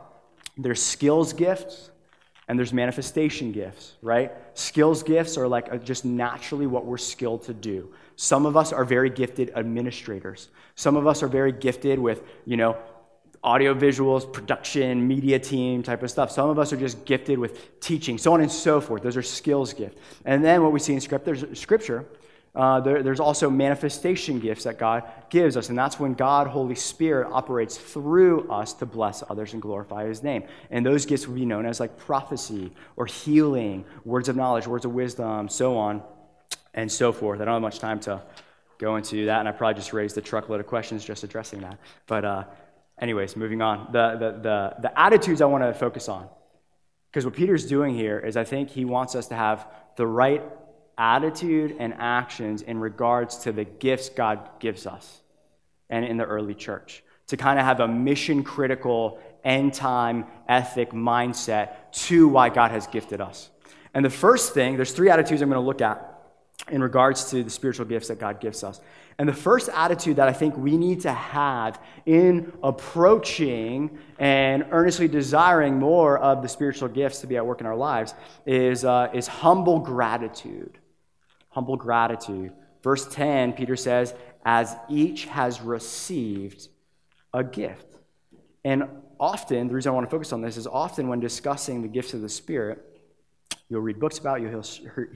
there's 0.59 0.79
skills 0.79 1.33
gifts 1.33 1.89
and 2.47 2.59
there's 2.59 2.71
manifestation 2.71 3.51
gifts, 3.51 3.93
right? 4.03 4.31
Skills 4.53 5.01
gifts 5.01 5.39
are 5.39 5.47
like 5.47 5.83
just 5.83 6.05
naturally 6.05 6.67
what 6.67 6.85
we're 6.85 6.99
skilled 6.99 7.45
to 7.45 7.53
do. 7.55 7.91
Some 8.15 8.45
of 8.45 8.55
us 8.55 8.71
are 8.71 8.85
very 8.85 9.09
gifted 9.09 9.53
administrators. 9.55 10.49
Some 10.75 10.97
of 10.97 11.07
us 11.07 11.23
are 11.23 11.27
very 11.27 11.51
gifted 11.51 11.97
with, 11.97 12.21
you 12.45 12.57
know, 12.57 12.77
audio 13.43 13.73
visuals, 13.73 14.31
production, 14.31 15.07
media 15.07 15.39
team 15.39 15.81
type 15.81 16.03
of 16.03 16.11
stuff. 16.11 16.31
Some 16.31 16.49
of 16.49 16.59
us 16.59 16.71
are 16.71 16.77
just 16.77 17.05
gifted 17.05 17.39
with 17.39 17.79
teaching, 17.79 18.17
so 18.17 18.33
on 18.33 18.41
and 18.41 18.51
so 18.51 18.79
forth. 18.79 19.01
Those 19.01 19.17
are 19.17 19.23
skills 19.23 19.73
gifts. 19.73 19.99
And 20.25 20.43
then 20.43 20.61
what 20.61 20.71
we 20.71 20.79
see 20.79 20.93
in 20.93 21.01
scripture, 21.01 22.05
uh, 22.53 22.81
there, 22.81 23.01
there's 23.01 23.19
also 23.19 23.49
manifestation 23.49 24.39
gifts 24.39 24.65
that 24.65 24.77
God 24.77 25.03
gives 25.29 25.57
us, 25.57 25.69
and 25.69 25.77
that's 25.77 25.99
when 25.99 26.13
God, 26.13 26.47
Holy 26.47 26.75
Spirit, 26.75 27.29
operates 27.31 27.77
through 27.77 28.51
us 28.51 28.73
to 28.73 28.85
bless 28.85 29.23
others 29.29 29.53
and 29.53 29.61
glorify 29.61 30.05
His 30.05 30.21
name. 30.21 30.43
And 30.69 30.85
those 30.85 31.05
gifts 31.05 31.27
would 31.27 31.35
be 31.35 31.45
known 31.45 31.65
as 31.65 31.79
like 31.79 31.97
prophecy 31.97 32.71
or 32.97 33.05
healing, 33.05 33.85
words 34.05 34.29
of 34.29 34.35
knowledge, 34.35 34.67
words 34.67 34.85
of 34.85 34.93
wisdom, 34.93 35.49
so 35.49 35.77
on 35.77 36.03
and 36.73 36.91
so 36.91 37.11
forth. 37.11 37.41
I 37.41 37.45
don't 37.45 37.55
have 37.55 37.61
much 37.61 37.79
time 37.79 37.99
to 38.01 38.21
go 38.77 38.97
into 38.97 39.25
that, 39.27 39.39
and 39.39 39.47
I 39.47 39.51
probably 39.51 39.75
just 39.75 39.93
raised 39.93 40.17
a 40.17 40.21
truckload 40.21 40.59
of 40.59 40.67
questions 40.67 41.05
just 41.05 41.23
addressing 41.23 41.61
that. 41.61 41.77
But 42.05 42.25
uh, 42.25 42.43
anyways, 43.01 43.35
moving 43.35 43.61
on. 43.61 43.91
The, 43.91 44.11
the, 44.11 44.31
the, 44.39 44.75
the 44.81 44.99
attitudes 44.99 45.41
I 45.41 45.45
want 45.45 45.63
to 45.63 45.73
focus 45.73 46.07
on. 46.07 46.29
Because 47.09 47.25
what 47.25 47.33
Peter's 47.33 47.65
doing 47.65 47.93
here 47.93 48.19
is 48.19 48.37
I 48.37 48.45
think 48.45 48.69
he 48.69 48.85
wants 48.85 49.15
us 49.15 49.27
to 49.27 49.35
have 49.35 49.67
the 49.97 50.07
right 50.07 50.41
attitude 50.97 51.75
and 51.79 51.93
actions 51.97 52.61
in 52.61 52.79
regards 52.79 53.39
to 53.39 53.51
the 53.51 53.65
gifts 53.65 54.09
God 54.09 54.47
gives 54.59 54.85
us 54.85 55.21
and 55.89 56.05
in 56.05 56.17
the 56.17 56.25
early 56.25 56.53
church. 56.53 57.03
To 57.27 57.37
kind 57.37 57.59
of 57.59 57.65
have 57.65 57.79
a 57.79 57.87
mission 57.87 58.43
critical, 58.43 59.19
end 59.43 59.73
time 59.73 60.25
ethic 60.47 60.91
mindset 60.91 61.71
to 61.91 62.27
why 62.27 62.49
God 62.49 62.71
has 62.71 62.87
gifted 62.87 63.19
us. 63.19 63.49
And 63.93 64.05
the 64.05 64.09
first 64.09 64.53
thing, 64.53 64.77
there's 64.77 64.91
three 64.91 65.09
attitudes 65.09 65.41
I'm 65.41 65.49
going 65.49 65.61
to 65.61 65.65
look 65.65 65.81
at 65.81 66.10
in 66.69 66.81
regards 66.81 67.29
to 67.31 67.43
the 67.43 67.49
spiritual 67.49 67.85
gifts 67.85 68.09
that 68.09 68.19
God 68.19 68.39
gives 68.39 68.63
us. 68.63 68.79
And 69.17 69.27
the 69.27 69.33
first 69.33 69.69
attitude 69.69 70.17
that 70.17 70.27
I 70.27 70.33
think 70.33 70.57
we 70.57 70.77
need 70.77 71.01
to 71.01 71.11
have 71.11 71.79
in 72.05 72.51
approaching 72.63 73.97
and 74.19 74.65
earnestly 74.71 75.07
desiring 75.07 75.77
more 75.77 76.17
of 76.17 76.41
the 76.41 76.47
spiritual 76.47 76.87
gifts 76.87 77.21
to 77.21 77.27
be 77.27 77.37
at 77.37 77.45
work 77.45 77.61
in 77.61 77.67
our 77.67 77.75
lives 77.75 78.13
is, 78.45 78.85
uh, 78.85 79.09
is 79.13 79.27
humble 79.27 79.79
gratitude. 79.79 80.77
Humble 81.49 81.77
gratitude. 81.77 82.53
Verse 82.83 83.07
10, 83.07 83.53
Peter 83.53 83.75
says, 83.75 84.13
as 84.45 84.75
each 84.89 85.25
has 85.25 85.61
received 85.61 86.67
a 87.33 87.43
gift. 87.43 87.85
And 88.63 88.85
often, 89.19 89.67
the 89.67 89.73
reason 89.73 89.91
I 89.91 89.95
want 89.95 90.07
to 90.07 90.11
focus 90.11 90.33
on 90.33 90.41
this 90.41 90.57
is 90.57 90.67
often 90.67 91.07
when 91.07 91.19
discussing 91.19 91.81
the 91.81 91.87
gifts 91.87 92.13
of 92.13 92.21
the 92.21 92.29
Spirit, 92.29 92.90
you'll 93.71 93.81
read 93.81 93.99
books 93.99 94.19
about, 94.19 94.41
you. 94.41 94.61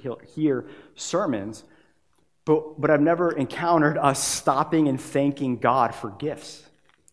He'll 0.02 0.20
hear 0.34 0.66
sermons 0.96 1.66
but, 2.46 2.80
but 2.80 2.92
I've 2.92 3.02
never 3.02 3.32
encountered 3.32 3.98
us 3.98 4.24
stopping 4.24 4.88
and 4.88 5.02
thanking 5.02 5.58
God 5.58 5.96
for 5.96 6.12
gifts, 6.12 6.64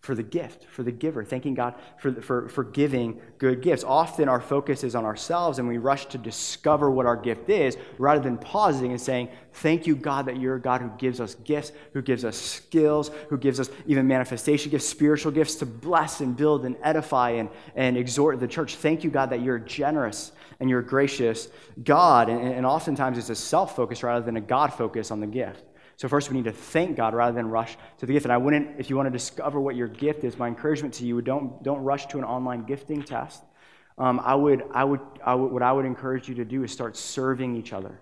for 0.01 0.15
the 0.15 0.23
gift, 0.23 0.67
for 0.67 0.83
the 0.83 0.93
giver, 0.93 1.25
thanking 1.25 1.55
God 1.55 1.75
for, 1.97 2.13
for, 2.21 2.49
for 2.51 2.65
giving 2.65 3.19
good 3.39 3.63
gifts. 3.63 3.83
Often 3.83 4.29
our 4.29 4.43
focus 4.43 4.85
is 4.85 4.95
on 4.95 5.07
ourselves 5.07 5.59
and 5.59 5.67
we 5.67 5.79
rush 5.79 6.07
to 6.07 6.19
discover 6.19 6.91
what 6.91 7.07
our 7.07 7.17
gift 7.17 7.49
is 7.49 7.79
rather 7.97 8.21
than 8.21 8.37
pausing 8.37 8.91
and 8.91 9.01
saying, 9.01 9.31
Thank 9.55 9.87
you, 9.87 9.97
God, 9.97 10.27
that 10.27 10.39
you're 10.39 10.57
a 10.57 10.61
God 10.61 10.81
who 10.83 10.91
gives 10.99 11.21
us 11.21 11.35
gifts, 11.35 11.73
who 11.93 12.03
gives 12.03 12.25
us 12.25 12.37
skills, 12.37 13.11
who 13.29 13.39
gives 13.39 13.61
us 13.61 13.71
even 13.87 14.07
manifestation 14.07 14.71
gifts, 14.71 14.87
spiritual 14.87 15.33
gifts 15.33 15.57
to 15.57 15.67
bless 15.67 16.21
and 16.21 16.37
build 16.37 16.65
and 16.67 16.77
edify 16.83 17.31
and, 17.31 17.49
and 17.75 17.97
exhort 17.97 18.39
the 18.41 18.49
church. 18.49 18.77
Thank 18.77 19.05
you, 19.05 19.11
God, 19.11 19.31
that 19.31 19.41
you're 19.41 19.59
generous 19.59 20.33
and 20.63 20.71
you're 20.71 20.81
gracious 20.81 21.49
God. 21.83 22.29
And, 22.29 22.41
and 22.41 22.65
oftentimes 22.65 23.19
it's 23.19 23.31
a 23.31 23.35
self 23.35 23.75
focus 23.75 24.05
rather 24.05 24.25
than 24.25 24.37
a 24.37 24.41
God 24.41 24.73
focus 24.73 25.11
on 25.11 25.19
the 25.19 25.27
gift. 25.27 25.65
So, 25.97 26.07
first, 26.09 26.31
we 26.31 26.37
need 26.37 26.45
to 26.45 26.53
thank 26.53 26.97
God 26.97 27.15
rather 27.15 27.35
than 27.35 27.49
rush 27.49 27.77
to 27.99 28.07
the 28.07 28.13
gift. 28.13 28.27
And 28.27 28.33
I 28.33 28.37
wouldn't, 28.37 28.79
if 28.79 28.89
you 28.89 28.97
want 28.97 29.09
to 29.09 29.11
discover 29.11 29.61
what 29.61 29.75
your 29.75 29.89
gift 29.89 30.23
is, 30.23 30.39
my 30.39 30.47
encouragement 30.47 30.95
to 30.95 31.05
you 31.05 31.17
would 31.17 31.25
don't, 31.25 31.63
don't 31.65 31.83
rush 31.83 32.07
to 32.07 32.19
an 32.19 32.25
online 32.25 32.63
gifting 32.63 33.03
test. 33.03 33.43
Um, 33.99 34.21
I 34.25 34.37
would, 34.37 34.63
I 34.73 34.85
would, 34.85 35.01
I 35.25 35.35
would, 35.35 35.53
what 35.53 35.63
I 35.63 35.73
would 35.73 35.85
encourage 35.85 36.29
you 36.29 36.37
to 36.37 36.45
do 36.45 36.63
is 36.63 36.71
start 36.71 36.97
serving 36.97 37.57
each 37.57 37.73
other, 37.73 38.01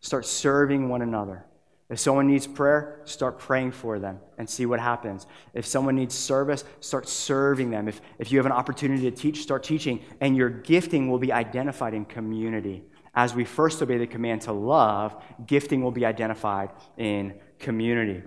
start 0.00 0.26
serving 0.26 0.90
one 0.90 1.00
another. 1.00 1.46
If 1.88 2.00
someone 2.00 2.26
needs 2.26 2.48
prayer, 2.48 3.00
start 3.04 3.38
praying 3.38 3.70
for 3.70 4.00
them 4.00 4.18
and 4.38 4.50
see 4.50 4.66
what 4.66 4.80
happens. 4.80 5.26
If 5.54 5.66
someone 5.66 5.94
needs 5.94 6.16
service, 6.16 6.64
start 6.80 7.08
serving 7.08 7.70
them. 7.70 7.86
If, 7.86 8.00
if 8.18 8.32
you 8.32 8.38
have 8.38 8.46
an 8.46 8.52
opportunity 8.52 9.08
to 9.08 9.16
teach, 9.16 9.42
start 9.42 9.62
teaching. 9.62 10.04
And 10.20 10.36
your 10.36 10.50
gifting 10.50 11.08
will 11.08 11.20
be 11.20 11.32
identified 11.32 11.94
in 11.94 12.04
community. 12.04 12.82
As 13.14 13.34
we 13.34 13.44
first 13.44 13.80
obey 13.80 13.98
the 13.98 14.06
command 14.06 14.42
to 14.42 14.52
love, 14.52 15.22
gifting 15.46 15.82
will 15.82 15.92
be 15.92 16.04
identified 16.04 16.70
in 16.96 17.34
community. 17.60 18.22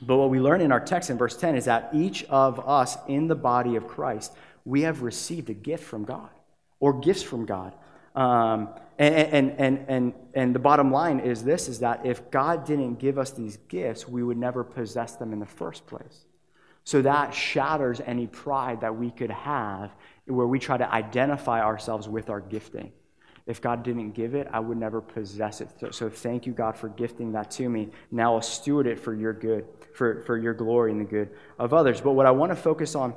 But 0.00 0.16
what 0.16 0.30
we 0.30 0.38
learn 0.38 0.60
in 0.60 0.70
our 0.70 0.80
text 0.80 1.10
in 1.10 1.18
verse 1.18 1.36
10 1.36 1.56
is 1.56 1.64
that 1.64 1.90
each 1.92 2.24
of 2.24 2.60
us 2.66 2.96
in 3.08 3.26
the 3.26 3.34
body 3.34 3.74
of 3.74 3.88
Christ, 3.88 4.32
we 4.64 4.82
have 4.82 5.02
received 5.02 5.50
a 5.50 5.54
gift 5.54 5.84
from 5.84 6.04
God 6.04 6.30
or 6.78 7.00
gifts 7.00 7.22
from 7.22 7.44
God. 7.44 7.74
Um, 8.14 8.68
and, 8.98 9.14
and, 9.14 9.50
and, 9.58 9.84
and, 9.88 10.14
and 10.34 10.54
the 10.54 10.60
bottom 10.60 10.92
line 10.92 11.18
is 11.18 11.42
this 11.42 11.68
is 11.68 11.80
that 11.80 12.06
if 12.06 12.30
God 12.30 12.64
didn't 12.64 12.96
give 12.96 13.18
us 13.18 13.30
these 13.30 13.56
gifts, 13.68 14.08
we 14.08 14.22
would 14.22 14.38
never 14.38 14.62
possess 14.62 15.16
them 15.16 15.32
in 15.32 15.40
the 15.40 15.46
first 15.46 15.86
place. 15.86 16.26
So 16.84 17.02
that 17.02 17.34
shatters 17.34 18.00
any 18.04 18.26
pride 18.26 18.82
that 18.82 18.94
we 18.94 19.10
could 19.10 19.30
have 19.30 19.90
where 20.26 20.46
we 20.46 20.58
try 20.58 20.76
to 20.76 20.92
identify 20.92 21.62
ourselves 21.62 22.08
with 22.08 22.30
our 22.30 22.40
gifting. 22.40 22.92
If 23.46 23.60
God 23.60 23.82
didn't 23.82 24.12
give 24.12 24.34
it, 24.34 24.48
I 24.52 24.60
would 24.60 24.78
never 24.78 25.00
possess 25.00 25.60
it. 25.60 25.68
So, 25.78 25.90
so, 25.90 26.08
thank 26.08 26.46
you, 26.46 26.52
God, 26.52 26.76
for 26.78 26.88
gifting 26.88 27.32
that 27.32 27.50
to 27.52 27.68
me. 27.68 27.90
Now 28.10 28.36
I'll 28.36 28.42
steward 28.42 28.86
it 28.86 28.98
for 28.98 29.14
your 29.14 29.34
good, 29.34 29.66
for, 29.92 30.22
for 30.22 30.38
your 30.38 30.54
glory 30.54 30.92
and 30.92 31.00
the 31.00 31.04
good 31.04 31.30
of 31.58 31.74
others. 31.74 32.00
But 32.00 32.12
what 32.12 32.24
I 32.24 32.30
want 32.30 32.52
to 32.52 32.56
focus 32.56 32.94
on 32.94 33.14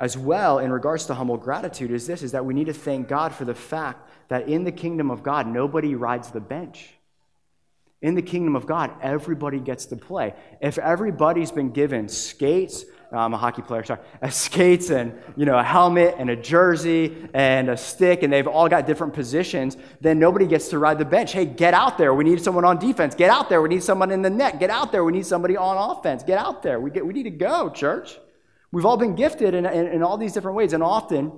as 0.00 0.16
well 0.16 0.58
in 0.58 0.72
regards 0.72 1.04
to 1.06 1.14
humble 1.14 1.36
gratitude 1.36 1.90
is 1.90 2.06
this 2.06 2.22
is 2.22 2.32
that 2.32 2.44
we 2.44 2.54
need 2.54 2.66
to 2.66 2.72
thank 2.72 3.06
God 3.06 3.34
for 3.34 3.44
the 3.44 3.54
fact 3.54 4.08
that 4.28 4.48
in 4.48 4.64
the 4.64 4.72
kingdom 4.72 5.10
of 5.10 5.22
God, 5.22 5.46
nobody 5.46 5.94
rides 5.94 6.30
the 6.30 6.40
bench. 6.40 6.88
In 8.00 8.14
the 8.14 8.22
kingdom 8.22 8.56
of 8.56 8.64
God, 8.64 8.90
everybody 9.02 9.60
gets 9.60 9.84
to 9.86 9.96
play. 9.96 10.32
If 10.62 10.78
everybody's 10.78 11.52
been 11.52 11.70
given 11.70 12.08
skates, 12.08 12.86
uh, 13.12 13.18
I'm 13.18 13.34
a 13.34 13.36
hockey 13.36 13.60
player, 13.60 13.84
sorry, 13.84 14.00
a 14.22 14.26
uh, 14.28 14.30
skates 14.30 14.88
and 14.88 15.20
you 15.36 15.44
know 15.44 15.58
a 15.58 15.62
helmet 15.62 16.14
and 16.16 16.30
a 16.30 16.36
jersey 16.36 17.28
and 17.34 17.68
a 17.68 17.76
stick, 17.76 18.22
and 18.22 18.32
they've 18.32 18.46
all 18.46 18.70
got 18.70 18.86
different 18.86 19.12
positions, 19.12 19.76
then 20.00 20.18
nobody 20.18 20.46
gets 20.46 20.68
to 20.68 20.78
ride 20.78 20.98
the 20.98 21.04
bench. 21.04 21.32
Hey, 21.32 21.44
get 21.44 21.74
out 21.74 21.98
there. 21.98 22.14
We 22.14 22.24
need 22.24 22.40
someone 22.42 22.64
on 22.64 22.78
defense. 22.78 23.14
Get 23.14 23.28
out 23.28 23.50
there. 23.50 23.60
We 23.60 23.68
need 23.68 23.82
someone 23.82 24.10
in 24.10 24.22
the 24.22 24.30
net. 24.30 24.60
Get 24.60 24.70
out 24.70 24.92
there. 24.92 25.04
We 25.04 25.12
need 25.12 25.26
somebody 25.26 25.58
on 25.58 25.76
offense. 25.76 26.22
Get 26.22 26.38
out 26.38 26.62
there. 26.62 26.80
We, 26.80 26.90
get, 26.90 27.04
we 27.04 27.12
need 27.12 27.24
to 27.24 27.30
go, 27.30 27.68
church. 27.68 28.16
We've 28.72 28.86
all 28.86 28.96
been 28.96 29.14
gifted 29.14 29.54
in, 29.54 29.66
in, 29.66 29.86
in 29.88 30.02
all 30.02 30.16
these 30.16 30.32
different 30.32 30.56
ways, 30.56 30.72
and 30.72 30.82
often 30.82 31.32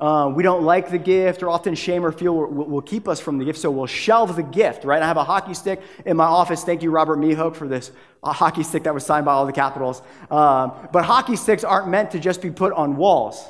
uh, 0.00 0.30
we 0.32 0.44
don't 0.44 0.62
like 0.62 0.90
the 0.90 0.98
gift, 0.98 1.42
or 1.42 1.50
often 1.50 1.74
shame 1.74 2.04
or 2.04 2.12
fear 2.12 2.30
will, 2.30 2.46
will, 2.46 2.82
keep 2.82 3.08
us 3.08 3.18
from 3.18 3.38
the 3.38 3.44
gift, 3.44 3.58
so 3.58 3.68
we'll 3.68 3.86
shelve 3.86 4.36
the 4.36 4.44
gift, 4.44 4.84
right? 4.84 5.02
I 5.02 5.06
have 5.06 5.16
a 5.16 5.24
hockey 5.24 5.54
stick 5.54 5.80
in 6.06 6.16
my 6.16 6.24
office. 6.24 6.62
Thank 6.62 6.84
you, 6.84 6.92
Robert 6.92 7.18
Mehoke, 7.18 7.56
for 7.56 7.66
this 7.66 7.90
a 8.22 8.32
hockey 8.32 8.62
stick 8.62 8.84
that 8.84 8.94
was 8.94 9.04
signed 9.04 9.26
by 9.26 9.32
all 9.32 9.46
the 9.46 9.52
Capitals. 9.52 10.00
Um, 10.30 10.88
but 10.92 11.04
hockey 11.04 11.34
sticks 11.34 11.64
aren't 11.64 11.88
meant 11.88 12.12
to 12.12 12.20
just 12.20 12.42
be 12.42 12.50
put 12.50 12.72
on 12.72 12.96
walls. 12.96 13.44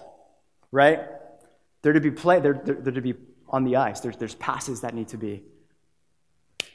right? 0.71 1.01
They're 1.83 1.93
to 1.93 2.01
be 2.01 2.11
played, 2.11 2.43
they're, 2.43 2.61
they're, 2.65 2.75
they're 2.77 2.93
to 2.95 3.01
be 3.03 3.15
on 3.49 3.65
the 3.65 3.77
ice. 3.77 4.01
There's, 4.01 4.17
there's 4.17 4.35
passes 4.35 4.81
that 4.81 4.95
need 4.95 5.09
to 5.09 5.19
be 5.19 5.43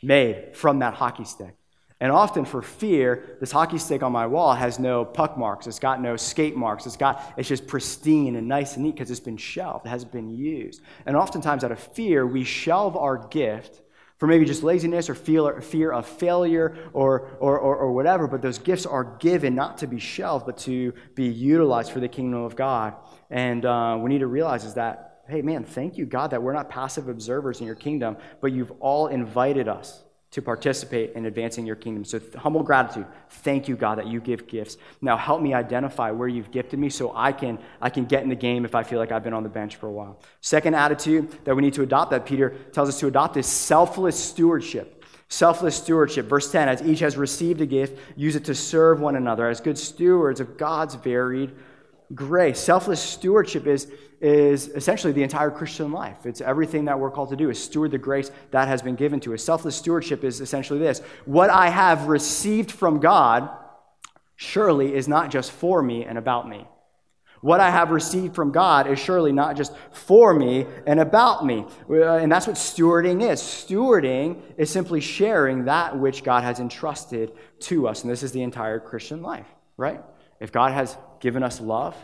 made 0.04 0.56
from 0.56 0.80
that 0.80 0.94
hockey 0.94 1.26
stick. 1.26 1.56
And 2.00 2.12
often 2.12 2.44
for 2.44 2.62
fear, 2.62 3.38
this 3.40 3.52
hockey 3.52 3.78
stick 3.78 4.04
on 4.04 4.12
my 4.12 4.28
wall 4.28 4.54
has 4.54 4.80
no 4.80 5.06
puck 5.06 5.38
marks. 5.38 5.68
It's 5.68 5.80
got 5.80 6.02
no 6.02 6.18
skate 6.18 6.56
marks. 6.56 6.86
It's 6.86 6.98
got 6.98 7.34
it's 7.38 7.48
just 7.48 7.68
pristine 7.68 8.36
and 8.36 8.48
nice 8.48 8.76
and 8.76 8.84
neat 8.84 8.96
because 8.96 9.10
it's 9.12 9.20
been 9.20 9.38
shelved. 9.38 9.86
It 9.86 9.90
hasn't 9.90 10.12
been 10.12 10.30
used. 10.30 10.82
And 11.06 11.16
oftentimes 11.16 11.64
out 11.64 11.72
of 11.72 11.80
fear, 11.80 12.26
we 12.28 12.44
shelve 12.44 12.98
our 12.98 13.18
gift 13.28 13.82
for 14.18 14.28
maybe 14.28 14.46
just 14.46 14.64
laziness 14.64 15.10
or 15.10 15.16
fear, 15.16 15.92
of 15.92 16.06
failure 16.06 16.78
or, 16.94 17.36
or, 17.40 17.60
or, 17.60 17.76
or 17.76 17.92
whatever. 17.92 18.28
But 18.28 18.42
those 18.42 18.58
gifts 18.58 18.86
are 18.86 19.18
given 19.20 19.54
not 19.54 19.80
to 19.80 19.88
be 19.88 20.00
shelved, 20.00 20.46
but 20.46 20.58
to 20.60 20.94
be 21.16 21.26
utilized 21.26 21.92
for 21.92 22.00
the 22.00 22.08
kingdom 22.08 22.42
of 22.42 22.56
God. 22.56 22.96
And 23.30 23.66
uh, 23.66 23.98
we 24.00 24.10
need 24.10 24.20
to 24.20 24.28
realize 24.28 24.64
is 24.64 24.76
that, 24.76 25.24
hey, 25.28 25.42
man, 25.42 25.64
thank 25.64 25.98
you, 25.98 26.06
God, 26.06 26.32
that 26.32 26.42
we're 26.42 26.54
not 26.54 26.70
passive 26.70 27.10
observers 27.10 27.60
in 27.60 27.66
your 27.66 27.76
kingdom, 27.76 28.18
but 28.40 28.52
you've 28.52 28.72
all 28.80 29.08
invited 29.08 29.68
us 29.68 30.04
to 30.34 30.42
participate 30.42 31.14
in 31.14 31.28
advancing 31.28 31.64
your 31.64 31.76
kingdom. 31.76 32.04
So, 32.04 32.20
humble 32.36 32.64
gratitude. 32.64 33.06
Thank 33.30 33.68
you, 33.68 33.76
God, 33.76 34.00
that 34.00 34.08
you 34.08 34.20
give 34.20 34.48
gifts. 34.48 34.78
Now, 35.00 35.16
help 35.16 35.42
me 35.44 35.54
identify 35.54 36.10
where 36.10 36.28
you've 36.28 36.50
gifted 36.50 36.80
me 36.80 36.90
so 36.90 37.14
I 37.16 37.32
can, 37.32 37.60
I 37.80 37.92
can 37.92 38.06
get 38.06 38.24
in 38.24 38.30
the 38.30 38.36
game 38.36 38.66
if 38.66 38.74
I 38.74 38.82
feel 38.82 38.98
like 38.98 39.12
I've 39.12 39.24
been 39.24 39.34
on 39.34 39.44
the 39.44 39.50
bench 39.50 39.76
for 39.76 39.86
a 39.86 39.92
while. 39.92 40.20
Second 40.42 40.74
attitude 40.74 41.32
that 41.46 41.56
we 41.56 41.62
need 41.62 41.76
to 41.76 41.84
adopt, 41.84 42.10
that 42.12 42.26
Peter 42.26 42.50
tells 42.72 42.90
us 42.90 43.00
to 43.00 43.08
adopt, 43.08 43.38
is 43.38 43.46
selfless 43.46 44.20
stewardship. 44.20 45.06
Selfless 45.28 45.76
stewardship. 45.76 46.26
Verse 46.26 46.52
10 46.52 46.68
As 46.68 46.82
each 46.82 47.00
has 47.00 47.16
received 47.16 47.62
a 47.62 47.68
gift, 47.68 48.00
use 48.16 48.36
it 48.36 48.46
to 48.46 48.56
serve 48.56 49.00
one 49.00 49.16
another 49.16 49.48
as 49.48 49.62
good 49.62 49.78
stewards 49.78 50.40
of 50.40 50.58
God's 50.58 50.96
varied 50.96 51.56
grace. 52.14 52.60
Selfless 52.60 53.02
stewardship 53.02 53.68
is, 53.68 53.92
is 54.22 54.68
essentially 54.70 55.14
the 55.14 55.24
entire 55.24 55.52
Christian 55.52 55.92
life. 55.92 56.26
It's 56.26 56.42
everything 56.42 56.86
that 56.86 57.00
we're 57.00 57.12
called 57.12 57.30
to 57.30 57.36
do, 57.36 57.50
is 57.50 57.64
steward 57.64 57.92
the 57.92 57.98
grace 57.98 58.32
that 58.52 58.68
has 58.68 58.82
been 58.82 58.96
given 58.96 59.20
to 59.22 59.34
us. 59.34 59.44
Selfless 59.44 59.76
stewardship 59.76 60.24
is 60.24 60.42
essentially 60.42 60.80
this 60.80 61.00
what 61.26 61.50
I 61.50 61.70
have 61.70 62.08
received 62.08 62.72
from 62.72 63.00
God 63.00 63.50
surely 64.36 64.94
is 64.94 65.08
not 65.08 65.32
just 65.32 65.52
for 65.52 65.82
me 65.82 66.06
and 66.06 66.18
about 66.18 66.48
me. 66.48 66.68
What 67.42 67.60
I 67.60 67.72
have 67.72 67.92
received 67.92 68.36
from 68.36 68.54
God 68.54 68.88
is 68.88 68.98
surely 69.00 69.34
not 69.34 69.58
just 69.58 69.74
for 69.92 70.34
me 70.34 70.66
and 70.88 70.98
about 70.98 71.46
me. 71.46 71.66
Uh, 71.90 72.16
and 72.16 72.32
that's 72.32 72.48
what 72.48 72.56
stewarding 72.56 73.22
is. 73.22 73.42
Stewarding 73.42 74.42
is 74.58 74.70
simply 74.70 75.02
sharing 75.02 75.66
that 75.66 75.98
which 75.98 76.24
God 76.24 76.46
has 76.46 76.62
entrusted 76.62 77.34
to 77.62 77.90
us. 77.90 78.04
And 78.04 78.10
this 78.10 78.24
is 78.24 78.32
the 78.32 78.44
entire 78.44 78.80
Christian 78.80 79.22
life, 79.22 79.48
right? 79.76 80.02
If 80.40 80.54
God 80.54 80.72
has 80.72 80.98
given 81.24 81.42
us 81.42 81.62
love 81.62 81.96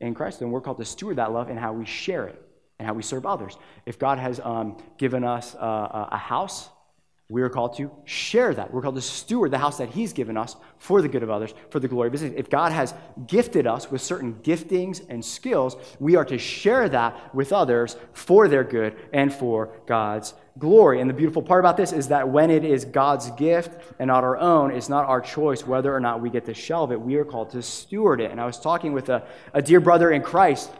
in 0.00 0.14
Christ, 0.14 0.40
then 0.40 0.50
we're 0.50 0.60
called 0.60 0.78
to 0.78 0.84
steward 0.84 1.18
that 1.18 1.32
love 1.32 1.48
and 1.48 1.56
how 1.56 1.72
we 1.72 1.86
share 1.86 2.26
it 2.26 2.42
and 2.80 2.88
how 2.88 2.92
we 2.92 3.04
serve 3.04 3.24
others. 3.24 3.56
If 3.86 4.00
God 4.00 4.18
has 4.18 4.40
um, 4.40 4.82
given 4.98 5.22
us 5.22 5.54
uh, 5.54 6.08
a 6.10 6.18
house, 6.18 6.68
we 7.28 7.42
are 7.42 7.48
called 7.48 7.76
to 7.76 7.88
share 8.04 8.52
that. 8.52 8.74
We're 8.74 8.82
called 8.82 8.96
to 8.96 9.00
steward 9.00 9.52
the 9.52 9.58
house 9.58 9.78
that 9.78 9.90
He's 9.90 10.12
given 10.12 10.36
us 10.36 10.56
for 10.78 11.02
the 11.02 11.08
good 11.08 11.22
of 11.22 11.30
others, 11.30 11.54
for 11.70 11.78
the 11.78 11.86
glory 11.86 12.08
of 12.08 12.14
His 12.14 12.22
name. 12.22 12.34
If 12.36 12.50
God 12.50 12.72
has 12.72 12.94
gifted 13.28 13.64
us 13.64 13.92
with 13.92 14.02
certain 14.02 14.34
giftings 14.42 15.06
and 15.08 15.24
skills, 15.24 15.76
we 16.00 16.16
are 16.16 16.24
to 16.24 16.36
share 16.36 16.88
that 16.88 17.32
with 17.32 17.52
others 17.52 17.96
for 18.12 18.48
their 18.48 18.64
good 18.64 18.96
and 19.12 19.32
for 19.32 19.70
God's 19.86 20.34
glory. 20.58 21.00
And 21.00 21.10
the 21.10 21.14
beautiful 21.14 21.42
part 21.42 21.60
about 21.60 21.76
this 21.76 21.92
is 21.92 22.08
that 22.08 22.28
when 22.28 22.50
it 22.50 22.64
is 22.64 22.84
God's 22.84 23.30
gift 23.32 23.70
and 23.98 24.08
not 24.08 24.24
our 24.24 24.36
own, 24.36 24.70
it's 24.70 24.88
not 24.88 25.06
our 25.06 25.20
choice 25.20 25.66
whether 25.66 25.94
or 25.94 26.00
not 26.00 26.20
we 26.20 26.30
get 26.30 26.44
to 26.46 26.54
shelve 26.54 26.92
it. 26.92 27.00
We 27.00 27.16
are 27.16 27.24
called 27.24 27.50
to 27.50 27.62
steward 27.62 28.20
it. 28.20 28.30
And 28.30 28.40
I 28.40 28.46
was 28.46 28.58
talking 28.58 28.92
with 28.92 29.08
a, 29.08 29.24
a 29.52 29.60
dear 29.60 29.80
brother 29.80 30.10
in 30.12 30.22
Christ 30.22 30.70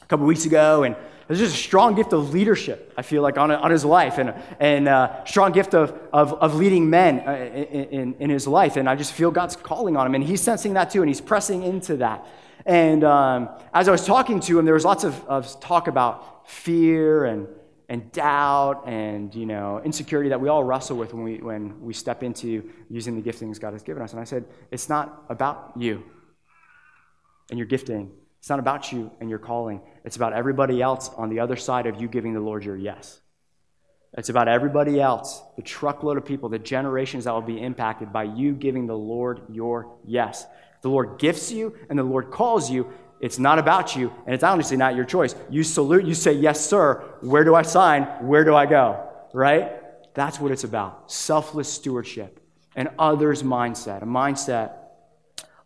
a 0.00 0.06
couple 0.06 0.26
weeks 0.26 0.46
ago, 0.46 0.84
and 0.84 0.96
there's 1.26 1.40
just 1.40 1.54
a 1.54 1.58
strong 1.58 1.94
gift 1.94 2.14
of 2.14 2.32
leadership, 2.32 2.94
I 2.96 3.02
feel 3.02 3.20
like, 3.20 3.36
on, 3.36 3.50
on 3.50 3.70
his 3.70 3.84
life, 3.84 4.16
and 4.16 4.88
a 4.88 4.90
uh, 4.90 5.24
strong 5.26 5.52
gift 5.52 5.74
of, 5.74 5.90
of, 6.10 6.32
of 6.34 6.54
leading 6.54 6.88
men 6.88 7.20
uh, 7.20 7.32
in, 7.32 7.84
in, 7.84 8.14
in, 8.18 8.30
his 8.30 8.46
life. 8.46 8.76
And 8.76 8.88
I 8.88 8.96
just 8.96 9.12
feel 9.12 9.30
God's 9.30 9.54
calling 9.54 9.94
on 9.94 10.06
him, 10.06 10.14
and 10.14 10.24
he's 10.24 10.40
sensing 10.40 10.72
that 10.72 10.90
too, 10.90 11.02
and 11.02 11.08
he's 11.10 11.20
pressing 11.20 11.62
into 11.64 11.98
that. 11.98 12.26
And 12.64 13.04
um, 13.04 13.50
as 13.74 13.88
I 13.88 13.92
was 13.92 14.06
talking 14.06 14.40
to 14.40 14.58
him, 14.58 14.64
there 14.64 14.72
was 14.72 14.86
lots 14.86 15.04
of, 15.04 15.22
of 15.26 15.60
talk 15.60 15.86
about 15.86 16.48
fear 16.48 17.26
and 17.26 17.46
and 17.88 18.12
doubt 18.12 18.86
and 18.86 19.34
you 19.34 19.46
know 19.46 19.80
insecurity 19.82 20.28
that 20.28 20.40
we 20.40 20.48
all 20.48 20.62
wrestle 20.62 20.96
with 20.96 21.14
when 21.14 21.24
we 21.24 21.38
when 21.38 21.80
we 21.80 21.94
step 21.94 22.22
into 22.22 22.70
using 22.90 23.20
the 23.20 23.22
giftings 23.22 23.58
God 23.58 23.72
has 23.72 23.82
given 23.82 24.02
us. 24.02 24.12
And 24.12 24.20
I 24.20 24.24
said, 24.24 24.44
it's 24.70 24.88
not 24.88 25.24
about 25.28 25.72
you 25.76 26.04
and 27.50 27.58
your 27.58 27.66
gifting. 27.66 28.10
It's 28.38 28.50
not 28.50 28.58
about 28.58 28.92
you 28.92 29.10
and 29.20 29.28
your 29.28 29.38
calling. 29.38 29.80
It's 30.04 30.16
about 30.16 30.32
everybody 30.32 30.80
else 30.80 31.10
on 31.16 31.28
the 31.28 31.40
other 31.40 31.56
side 31.56 31.86
of 31.86 32.00
you 32.00 32.08
giving 32.08 32.34
the 32.34 32.40
Lord 32.40 32.64
your 32.64 32.76
yes. 32.76 33.20
It's 34.16 34.28
about 34.28 34.48
everybody 34.48 35.00
else, 35.00 35.42
the 35.56 35.62
truckload 35.62 36.16
of 36.16 36.24
people, 36.24 36.48
the 36.48 36.58
generations 36.58 37.24
that 37.24 37.34
will 37.34 37.42
be 37.42 37.60
impacted 37.60 38.12
by 38.12 38.24
you 38.24 38.54
giving 38.54 38.86
the 38.86 38.96
Lord 38.96 39.42
your 39.50 39.96
yes. 40.06 40.46
the 40.82 40.88
Lord 40.88 41.18
gifts 41.18 41.50
you 41.50 41.74
and 41.90 41.98
the 41.98 42.04
Lord 42.04 42.30
calls 42.30 42.70
you, 42.70 42.90
it's 43.20 43.38
not 43.38 43.58
about 43.58 43.96
you, 43.96 44.12
and 44.26 44.34
it's 44.34 44.44
honestly 44.44 44.76
not 44.76 44.94
your 44.94 45.04
choice. 45.04 45.34
You 45.50 45.64
salute, 45.64 46.04
you 46.04 46.14
say, 46.14 46.32
Yes, 46.32 46.64
sir. 46.64 47.02
Where 47.20 47.44
do 47.44 47.54
I 47.54 47.62
sign? 47.62 48.04
Where 48.26 48.44
do 48.44 48.54
I 48.54 48.66
go? 48.66 49.08
Right? 49.32 49.72
That's 50.14 50.40
what 50.40 50.52
it's 50.52 50.64
about 50.64 51.10
selfless 51.10 51.72
stewardship, 51.72 52.40
an 52.76 52.88
others 52.98 53.42
mindset, 53.42 54.02
a 54.02 54.06
mindset 54.06 54.72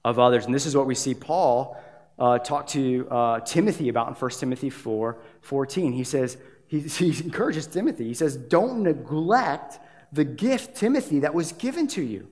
of 0.05 0.19
others. 0.19 0.47
And 0.47 0.55
this 0.55 0.67
is 0.67 0.77
what 0.77 0.87
we 0.87 0.95
see 0.95 1.15
Paul 1.15 1.77
uh, 2.19 2.39
talk 2.39 2.67
to 2.69 3.09
uh, 3.11 3.41
Timothy 3.41 3.89
about 3.89 4.09
in 4.09 4.15
1 4.15 4.31
Timothy 4.33 4.71
4 4.71 5.19
14. 5.41 5.93
He 5.93 6.05
says, 6.05 6.37
he, 6.67 6.81
he 6.81 7.09
encourages 7.23 7.67
Timothy. 7.67 8.05
He 8.05 8.15
says, 8.15 8.37
Don't 8.37 8.83
neglect 8.83 9.79
the 10.13 10.25
gift, 10.25 10.77
Timothy, 10.77 11.21
that 11.21 11.35
was 11.35 11.53
given 11.53 11.87
to 11.89 12.03
you. 12.03 12.29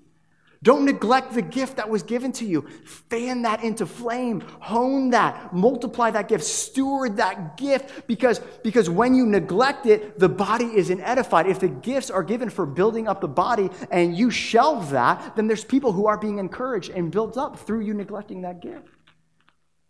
Don't 0.62 0.84
neglect 0.84 1.32
the 1.32 1.40
gift 1.40 1.76
that 1.76 1.88
was 1.88 2.02
given 2.02 2.32
to 2.32 2.44
you. 2.44 2.68
Fan 2.84 3.42
that 3.42 3.64
into 3.64 3.86
flame. 3.86 4.42
Hone 4.60 5.08
that. 5.10 5.54
Multiply 5.54 6.10
that 6.10 6.28
gift. 6.28 6.44
Steward 6.44 7.16
that 7.16 7.56
gift 7.56 8.06
because, 8.06 8.40
because 8.62 8.90
when 8.90 9.14
you 9.14 9.24
neglect 9.24 9.86
it, 9.86 10.18
the 10.18 10.28
body 10.28 10.66
isn't 10.66 11.00
edified. 11.00 11.46
If 11.46 11.60
the 11.60 11.68
gifts 11.68 12.10
are 12.10 12.22
given 12.22 12.50
for 12.50 12.66
building 12.66 13.08
up 13.08 13.22
the 13.22 13.28
body 13.28 13.70
and 13.90 14.14
you 14.14 14.30
shelve 14.30 14.90
that, 14.90 15.34
then 15.34 15.46
there's 15.46 15.64
people 15.64 15.92
who 15.92 16.06
are 16.06 16.18
being 16.18 16.38
encouraged 16.38 16.90
and 16.90 17.10
built 17.10 17.38
up 17.38 17.58
through 17.60 17.80
you 17.80 17.94
neglecting 17.94 18.42
that 18.42 18.60
gift. 18.60 18.86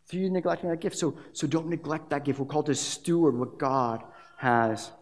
Through 0.06 0.20
you 0.20 0.30
neglecting 0.30 0.70
that 0.70 0.80
gift. 0.80 0.96
So, 0.96 1.18
so 1.32 1.48
don't 1.48 1.66
neglect 1.66 2.10
that 2.10 2.24
gift. 2.24 2.38
We're 2.38 2.46
called 2.46 2.66
to 2.66 2.76
steward 2.76 3.36
what 3.36 3.58
God 3.58 4.04
has 4.36 4.92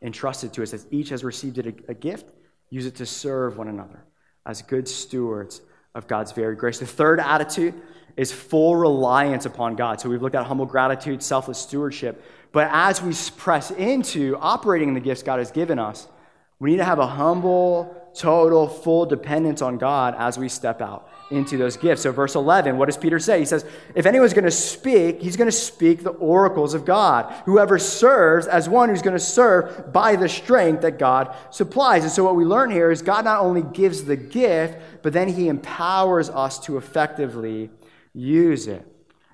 entrusted 0.00 0.54
to 0.54 0.62
us. 0.62 0.72
As 0.72 0.86
each 0.90 1.10
has 1.10 1.22
received 1.22 1.58
it 1.58 1.66
a, 1.66 1.90
a 1.90 1.94
gift, 1.94 2.32
use 2.70 2.86
it 2.86 2.94
to 2.94 3.04
serve 3.04 3.58
one 3.58 3.68
another 3.68 4.05
as 4.46 4.62
good 4.62 4.88
stewards 4.88 5.60
of 5.94 6.06
God's 6.06 6.32
very 6.32 6.56
grace. 6.56 6.78
The 6.78 6.86
third 6.86 7.20
attitude 7.20 7.74
is 8.16 8.32
full 8.32 8.76
reliance 8.76 9.44
upon 9.44 9.76
God. 9.76 10.00
So 10.00 10.08
we've 10.08 10.22
looked 10.22 10.36
at 10.36 10.46
humble 10.46 10.66
gratitude, 10.66 11.22
selfless 11.22 11.58
stewardship. 11.58 12.24
But 12.52 12.68
as 12.72 13.02
we 13.02 13.12
press 13.36 13.70
into 13.70 14.38
operating 14.40 14.94
the 14.94 15.00
gifts 15.00 15.22
God 15.22 15.38
has 15.38 15.50
given 15.50 15.78
us, 15.78 16.08
we 16.58 16.70
need 16.70 16.76
to 16.78 16.84
have 16.84 16.98
a 16.98 17.06
humble, 17.06 18.10
total, 18.14 18.66
full 18.66 19.04
dependence 19.04 19.60
on 19.60 19.76
God 19.76 20.14
as 20.16 20.38
we 20.38 20.48
step 20.48 20.80
out 20.80 21.10
into 21.30 21.56
those 21.56 21.76
gifts. 21.76 22.02
So, 22.02 22.12
verse 22.12 22.34
11, 22.34 22.78
what 22.78 22.86
does 22.86 22.96
Peter 22.96 23.18
say? 23.18 23.40
He 23.40 23.44
says, 23.44 23.64
If 23.94 24.06
anyone's 24.06 24.32
going 24.32 24.44
to 24.44 24.50
speak, 24.50 25.20
he's 25.20 25.36
going 25.36 25.48
to 25.48 25.56
speak 25.56 26.02
the 26.02 26.10
oracles 26.10 26.74
of 26.74 26.84
God. 26.84 27.32
Whoever 27.46 27.78
serves 27.78 28.46
as 28.46 28.68
one 28.68 28.88
who's 28.88 29.02
going 29.02 29.16
to 29.16 29.22
serve 29.22 29.92
by 29.92 30.16
the 30.16 30.28
strength 30.28 30.82
that 30.82 30.98
God 30.98 31.34
supplies. 31.50 32.04
And 32.04 32.12
so, 32.12 32.24
what 32.24 32.36
we 32.36 32.44
learn 32.44 32.70
here 32.70 32.90
is 32.90 33.02
God 33.02 33.24
not 33.24 33.40
only 33.40 33.62
gives 33.62 34.04
the 34.04 34.16
gift, 34.16 34.78
but 35.02 35.12
then 35.12 35.28
he 35.28 35.48
empowers 35.48 36.30
us 36.30 36.58
to 36.60 36.76
effectively 36.76 37.70
use 38.14 38.66
it. 38.68 38.86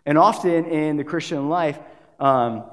And 0.07 0.19
often 0.19 0.65
in 0.65 0.97
the 0.97 1.05
Christian 1.05 1.49
life, 1.49 1.79
um, 2.19 2.65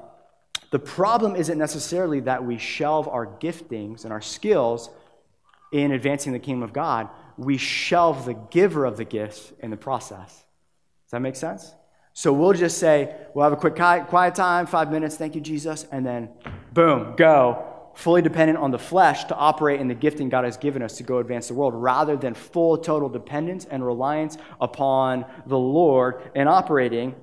the 0.70 0.78
problem 0.78 1.36
isn't 1.36 1.58
necessarily 1.58 2.20
that 2.20 2.44
we 2.44 2.58
shelve 2.58 3.08
our 3.08 3.26
giftings 3.26 4.04
and 4.04 4.12
our 4.12 4.20
skills 4.20 4.88
in 5.72 5.92
advancing 5.92 6.32
the 6.32 6.38
kingdom 6.38 6.62
of 6.62 6.72
God. 6.72 7.08
We 7.40 7.56
shelve 7.56 8.26
the 8.26 8.34
giver 8.34 8.84
of 8.84 8.98
the 8.98 9.06
gifts 9.06 9.50
in 9.60 9.70
the 9.70 9.76
process. 9.78 10.28
Does 10.28 11.12
that 11.12 11.20
make 11.20 11.36
sense? 11.36 11.74
So 12.12 12.34
we'll 12.34 12.52
just 12.52 12.76
say, 12.76 13.16
we'll 13.32 13.44
have 13.44 13.54
a 13.54 13.56
quick 13.56 13.76
quiet 13.76 14.34
time, 14.34 14.66
five 14.66 14.92
minutes, 14.92 15.16
thank 15.16 15.34
you, 15.34 15.40
Jesus, 15.40 15.86
and 15.90 16.04
then 16.04 16.28
boom, 16.74 17.14
go, 17.16 17.64
fully 17.94 18.20
dependent 18.20 18.58
on 18.58 18.70
the 18.70 18.78
flesh 18.78 19.24
to 19.24 19.34
operate 19.34 19.80
in 19.80 19.88
the 19.88 19.94
gifting 19.94 20.28
God 20.28 20.44
has 20.44 20.58
given 20.58 20.82
us 20.82 20.98
to 20.98 21.02
go 21.02 21.16
advance 21.16 21.48
the 21.48 21.54
world, 21.54 21.72
rather 21.74 22.14
than 22.14 22.34
full 22.34 22.76
total 22.76 23.08
dependence 23.08 23.64
and 23.64 23.86
reliance 23.86 24.36
upon 24.60 25.24
the 25.46 25.58
Lord 25.58 26.30
and 26.34 26.46
operating 26.46 27.14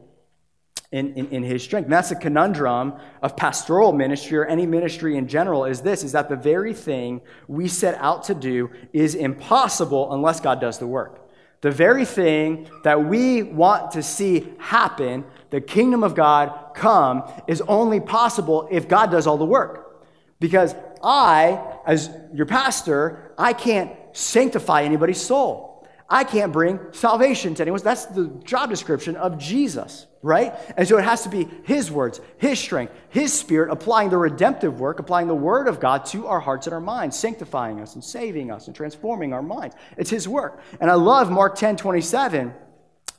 in, 0.91 1.13
in, 1.15 1.27
in, 1.29 1.43
his 1.43 1.63
strength. 1.63 1.85
And 1.85 1.93
that's 1.93 2.09
the 2.09 2.15
conundrum 2.15 2.93
of 3.21 3.35
pastoral 3.35 3.91
ministry 3.91 4.37
or 4.37 4.45
any 4.45 4.65
ministry 4.65 5.17
in 5.17 5.27
general 5.27 5.65
is 5.65 5.81
this, 5.81 6.03
is 6.03 6.13
that 6.13 6.29
the 6.29 6.37
very 6.37 6.73
thing 6.73 7.21
we 7.47 7.67
set 7.67 7.95
out 7.95 8.23
to 8.25 8.33
do 8.33 8.69
is 8.93 9.13
impossible 9.13 10.13
unless 10.13 10.39
God 10.39 10.61
does 10.61 10.79
the 10.79 10.87
work. 10.87 11.29
The 11.61 11.71
very 11.71 12.05
thing 12.05 12.69
that 12.83 13.03
we 13.03 13.43
want 13.43 13.91
to 13.91 14.03
see 14.03 14.47
happen, 14.59 15.25
the 15.49 15.59
kingdom 15.59 16.03
of 16.03 16.15
God 16.15 16.73
come 16.73 17.23
is 17.47 17.61
only 17.61 17.99
possible 17.99 18.67
if 18.71 18.87
God 18.87 19.11
does 19.11 19.27
all 19.27 19.37
the 19.37 19.45
work. 19.45 20.05
Because 20.39 20.75
I, 21.03 21.61
as 21.85 22.09
your 22.33 22.45
pastor, 22.45 23.33
I 23.37 23.53
can't 23.53 23.91
sanctify 24.13 24.83
anybody's 24.83 25.21
soul. 25.21 25.76
I 26.09 26.23
can't 26.23 26.53
bring 26.53 26.79
salvation 26.91 27.53
to 27.55 27.63
anyone. 27.63 27.81
That's 27.83 28.05
the 28.05 28.27
job 28.43 28.69
description 28.69 29.15
of 29.15 29.37
Jesus 29.37 30.07
right? 30.27 30.53
And 30.75 30.87
so 30.87 30.97
it 30.97 31.03
has 31.03 31.23
to 31.23 31.29
be 31.29 31.47
His 31.63 31.89
words, 31.91 32.19
His 32.37 32.59
strength, 32.59 32.93
His 33.09 33.33
Spirit 33.33 33.71
applying 33.71 34.09
the 34.09 34.17
redemptive 34.17 34.79
work, 34.79 34.99
applying 34.99 35.27
the 35.27 35.35
Word 35.35 35.67
of 35.67 35.79
God 35.79 36.05
to 36.07 36.27
our 36.27 36.39
hearts 36.39 36.67
and 36.67 36.73
our 36.73 36.81
minds, 36.81 37.17
sanctifying 37.17 37.79
us 37.79 37.95
and 37.95 38.03
saving 38.03 38.51
us 38.51 38.67
and 38.67 38.75
transforming 38.75 39.33
our 39.33 39.41
minds. 39.41 39.75
It's 39.95 40.09
His 40.09 40.27
work. 40.27 40.61
And 40.79 40.89
I 40.91 40.95
love 40.95 41.31
Mark 41.31 41.55
10 41.55 41.77
27 41.77 42.53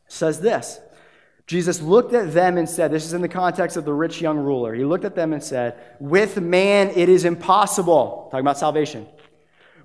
says 0.07 0.41
this. 0.41 0.80
Jesus 1.47 1.80
looked 1.80 2.12
at 2.12 2.34
them 2.34 2.59
and 2.59 2.68
said, 2.68 2.91
This 2.91 3.07
is 3.07 3.14
in 3.14 3.22
the 3.22 3.28
context 3.28 3.78
of 3.78 3.86
the 3.86 3.93
rich 3.93 4.20
young 4.20 4.39
ruler. 4.39 4.74
He 4.74 4.84
looked 4.84 5.07
at 5.07 5.14
them 5.14 5.32
and 5.32 5.43
said, 5.43 5.80
With 5.99 6.39
man 6.39 6.91
it 6.91 7.09
is 7.09 7.24
impossible, 7.24 8.28
talking 8.30 8.41
about 8.41 8.59
salvation, 8.59 9.07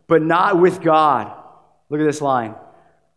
but 0.07 0.21
not 0.21 0.59
with 0.59 0.81
God. 0.81 1.31
Look 1.89 2.01
at 2.01 2.05
this 2.05 2.21
line. 2.21 2.55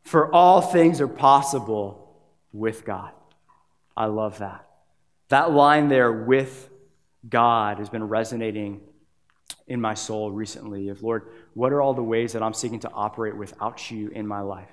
For 0.06 0.32
all 0.32 0.60
things 0.60 1.00
are 1.00 1.08
possible 1.08 2.16
with 2.52 2.84
God. 2.84 3.10
I 3.96 4.06
love 4.06 4.38
that. 4.38 4.64
That 5.30 5.50
line 5.50 5.88
there 5.88 6.12
with 6.12 6.70
God 7.28 7.78
has 7.78 7.88
been 7.88 8.04
resonating 8.04 8.82
in 9.66 9.80
my 9.80 9.94
soul 9.94 10.30
recently 10.30 10.90
of 10.90 11.02
Lord, 11.02 11.32
what 11.54 11.72
are 11.72 11.82
all 11.82 11.92
the 11.92 12.04
ways 12.04 12.34
that 12.34 12.42
I'm 12.42 12.54
seeking 12.54 12.78
to 12.80 12.90
operate 12.92 13.36
without 13.36 13.90
you 13.90 14.08
in 14.10 14.28
my 14.28 14.42
life? 14.42 14.70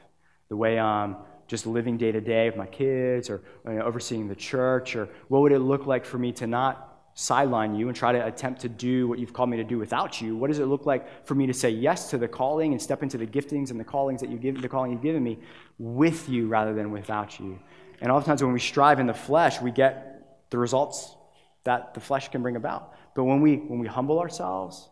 The 0.50 0.56
way 0.56 0.80
I'm 0.80 1.16
just 1.48 1.66
living 1.66 1.98
day 1.98 2.12
to 2.12 2.22
day 2.22 2.48
with 2.48 2.56
my 2.56 2.68
kids 2.68 3.32
or 3.32 3.42
you 3.66 3.74
know, 3.74 3.82
overseeing 3.82 4.28
the 4.28 4.36
church, 4.36 4.96
or 4.96 5.10
what 5.30 5.42
would 5.42 5.52
it 5.52 5.60
look 5.60 5.88
like 5.88 6.06
for 6.06 6.20
me 6.20 6.32
to 6.34 6.46
not 6.46 6.93
sideline 7.16 7.76
you 7.76 7.88
and 7.88 7.96
try 7.96 8.12
to 8.12 8.26
attempt 8.26 8.62
to 8.62 8.70
do 8.70 9.08
what 9.08 9.20
you've 9.20 9.34
called 9.34 9.50
me 9.50 9.58
to 9.58 9.64
do 9.64 9.78
without 9.78 10.22
you? 10.22 10.36
What 10.36 10.48
does 10.48 10.60
it 10.60 10.66
look 10.66 10.86
like 10.86 11.26
for 11.26 11.36
me 11.36 11.46
to 11.48 11.54
say 11.54 11.70
yes 11.70 12.10
to 12.10 12.18
the 12.18 12.28
calling 12.28 12.72
and 12.72 12.82
step 12.82 13.04
into 13.04 13.18
the 13.18 13.28
giftings 13.28 13.72
and 13.72 13.80
the 13.80 13.84
callings 13.84 14.22
that 14.22 14.30
you 14.30 14.38
give, 14.38 14.62
the 14.62 14.70
calling 14.70 14.92
you've 14.92 15.04
given 15.04 15.24
me 15.24 15.40
with 15.78 16.28
you 16.28 16.48
rather 16.48 16.74
than 16.74 16.92
without 16.92 17.40
you? 17.40 17.60
And 18.02 18.12
oftentimes, 18.12 18.44
when 18.44 18.54
we 18.54 18.60
strive 18.60 19.00
in 19.00 19.08
the 19.08 19.14
flesh, 19.14 19.62
we 19.62 19.72
get 19.72 20.50
the 20.50 20.58
results 20.58 21.16
that 21.64 21.94
the 21.94 22.00
flesh 22.00 22.30
can 22.30 22.42
bring 22.42 22.56
about. 22.56 22.94
But 23.16 23.24
when 23.24 23.42
we, 23.42 23.58
when 23.58 23.80
we 23.80 23.88
humble 23.88 24.20
ourselves, 24.20 24.90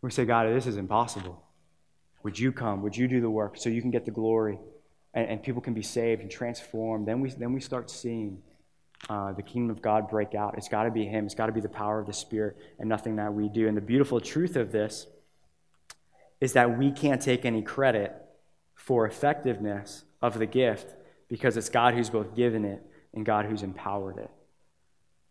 we 0.00 0.10
say, 0.10 0.24
God, 0.24 0.46
this 0.48 0.66
is 0.66 0.76
impossible. 0.76 1.42
Would 2.22 2.38
you 2.38 2.52
come? 2.52 2.82
Would 2.82 2.96
you 2.96 3.08
do 3.08 3.20
the 3.20 3.30
work 3.30 3.56
so 3.56 3.68
you 3.68 3.82
can 3.82 3.90
get 3.90 4.04
the 4.04 4.10
glory 4.10 4.58
and, 5.14 5.28
and 5.28 5.42
people 5.42 5.60
can 5.60 5.74
be 5.74 5.82
saved 5.82 6.22
and 6.22 6.30
transformed? 6.30 7.06
Then 7.06 7.20
we, 7.20 7.30
then 7.30 7.52
we 7.52 7.60
start 7.60 7.90
seeing 7.90 8.42
uh, 9.08 9.32
the 9.32 9.42
kingdom 9.42 9.70
of 9.70 9.82
God 9.82 10.08
break 10.08 10.34
out. 10.34 10.54
It's 10.56 10.68
got 10.68 10.84
to 10.84 10.90
be 10.90 11.04
Him, 11.04 11.26
it's 11.26 11.34
got 11.34 11.46
to 11.46 11.52
be 11.52 11.60
the 11.60 11.68
power 11.68 12.00
of 12.00 12.06
the 12.06 12.12
Spirit 12.12 12.56
and 12.78 12.88
nothing 12.88 13.16
that 13.16 13.32
we 13.32 13.48
do. 13.48 13.68
And 13.68 13.76
the 13.76 13.82
beautiful 13.82 14.20
truth 14.20 14.56
of 14.56 14.72
this 14.72 15.06
is 16.40 16.54
that 16.54 16.76
we 16.76 16.90
can't 16.90 17.22
take 17.22 17.44
any 17.44 17.62
credit 17.62 18.14
for 18.74 19.06
effectiveness 19.06 20.04
of 20.20 20.38
the 20.38 20.46
gift 20.46 20.94
because 21.28 21.56
it's 21.56 21.68
God 21.68 21.94
who's 21.94 22.10
both 22.10 22.34
given 22.34 22.64
it 22.64 22.82
and 23.14 23.24
God 23.24 23.46
who's 23.46 23.62
empowered 23.62 24.18
it. 24.18 24.30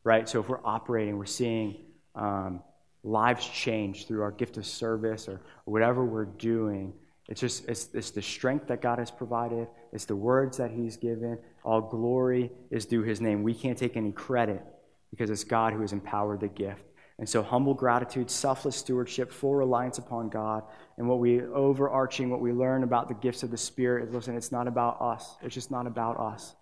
Right? 0.04 0.28
So 0.28 0.40
if 0.40 0.50
we're 0.50 0.66
operating, 0.66 1.18
we're 1.18 1.26
seeing 1.26 1.78
um, 2.16 2.62
lives 3.04 3.48
change 3.48 4.08
through 4.08 4.22
our 4.22 4.32
gift 4.32 4.58
of 4.58 4.66
service 4.66 5.28
or, 5.28 5.42
whatever 5.66 6.04
we're 6.04 6.26
doing. 6.26 6.92
It's 7.30 7.40
just 7.40 7.70
it's, 7.70 7.90
it's 7.94 8.12
the 8.12 8.22
strength 8.22 8.68
that 8.68 8.82
God 8.82 9.00
has 9.00 9.12
provided. 9.12 9.68
It's 9.94 10.06
the 10.06 10.16
words 10.16 10.58
that 10.58 10.72
He's 10.72 10.98
given. 10.98 11.38
All 11.64 11.82
glory 11.82 12.52
is 12.70 12.86
due 12.86 13.04
His 13.04 13.22
name. 13.22 13.44
We 13.44 13.54
can't 13.54 13.78
take 13.78 13.96
any 13.98 14.12
credit 14.12 14.64
because 15.12 15.30
it's 15.30 15.44
God 15.44 15.74
who 15.74 15.82
has 15.82 15.94
empowered 15.94 16.40
the 16.40 16.48
gift. 16.48 16.84
And 17.20 17.30
so, 17.30 17.44
humble 17.44 17.76
gratitude, 17.76 18.32
selfless 18.32 18.76
stewardship, 18.76 19.32
full 19.32 19.54
reliance 19.54 20.00
upon 20.00 20.30
God, 20.30 20.64
and 20.98 21.08
what 21.08 21.20
we 21.20 21.42
overarching, 21.42 22.32
what 22.32 22.42
we 22.42 22.52
learn 22.52 22.84
about 22.84 23.10
the 23.10 23.14
gifts 23.14 23.44
of 23.44 23.52
the 23.52 23.58
Spirit 23.58 24.08
is 24.08 24.14
listen, 24.14 24.36
it's 24.36 24.52
not 24.52 24.68
about 24.68 25.00
us. 25.00 25.36
It's 25.44 25.54
just 25.54 25.70
not 25.70 25.86
about 25.86 26.20
us. 26.20 26.56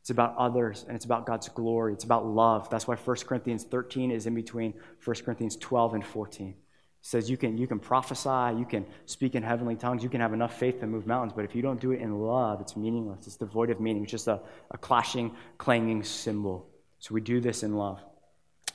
It's 0.00 0.10
about 0.10 0.34
others, 0.36 0.84
and 0.88 0.96
it's 0.96 1.04
about 1.04 1.26
God's 1.26 1.48
glory. 1.48 1.92
It's 1.92 2.04
about 2.04 2.26
love. 2.26 2.68
That's 2.70 2.88
why 2.88 2.96
1 2.96 3.16
Corinthians 3.18 3.64
13 3.64 4.10
is 4.10 4.26
in 4.26 4.34
between 4.34 4.74
1 5.04 5.16
Corinthians 5.24 5.56
12 5.56 5.94
and 5.94 6.04
14. 6.04 6.54
Says 7.00 7.30
you 7.30 7.36
can, 7.36 7.56
you 7.56 7.66
can 7.66 7.78
prophesy, 7.78 8.58
you 8.58 8.66
can 8.68 8.84
speak 9.06 9.34
in 9.34 9.42
heavenly 9.42 9.76
tongues, 9.76 10.02
you 10.02 10.08
can 10.08 10.20
have 10.20 10.32
enough 10.32 10.58
faith 10.58 10.80
to 10.80 10.86
move 10.86 11.06
mountains, 11.06 11.32
but 11.34 11.44
if 11.44 11.54
you 11.54 11.62
don't 11.62 11.80
do 11.80 11.92
it 11.92 12.00
in 12.00 12.18
love, 12.18 12.60
it's 12.60 12.76
meaningless. 12.76 13.26
It's 13.26 13.36
devoid 13.36 13.70
of 13.70 13.80
meaning. 13.80 14.02
It's 14.02 14.10
just 14.10 14.28
a, 14.28 14.40
a 14.70 14.78
clashing, 14.78 15.34
clanging 15.58 16.02
cymbal. 16.02 16.68
So 16.98 17.14
we 17.14 17.20
do 17.20 17.40
this 17.40 17.62
in 17.62 17.76
love 17.76 18.02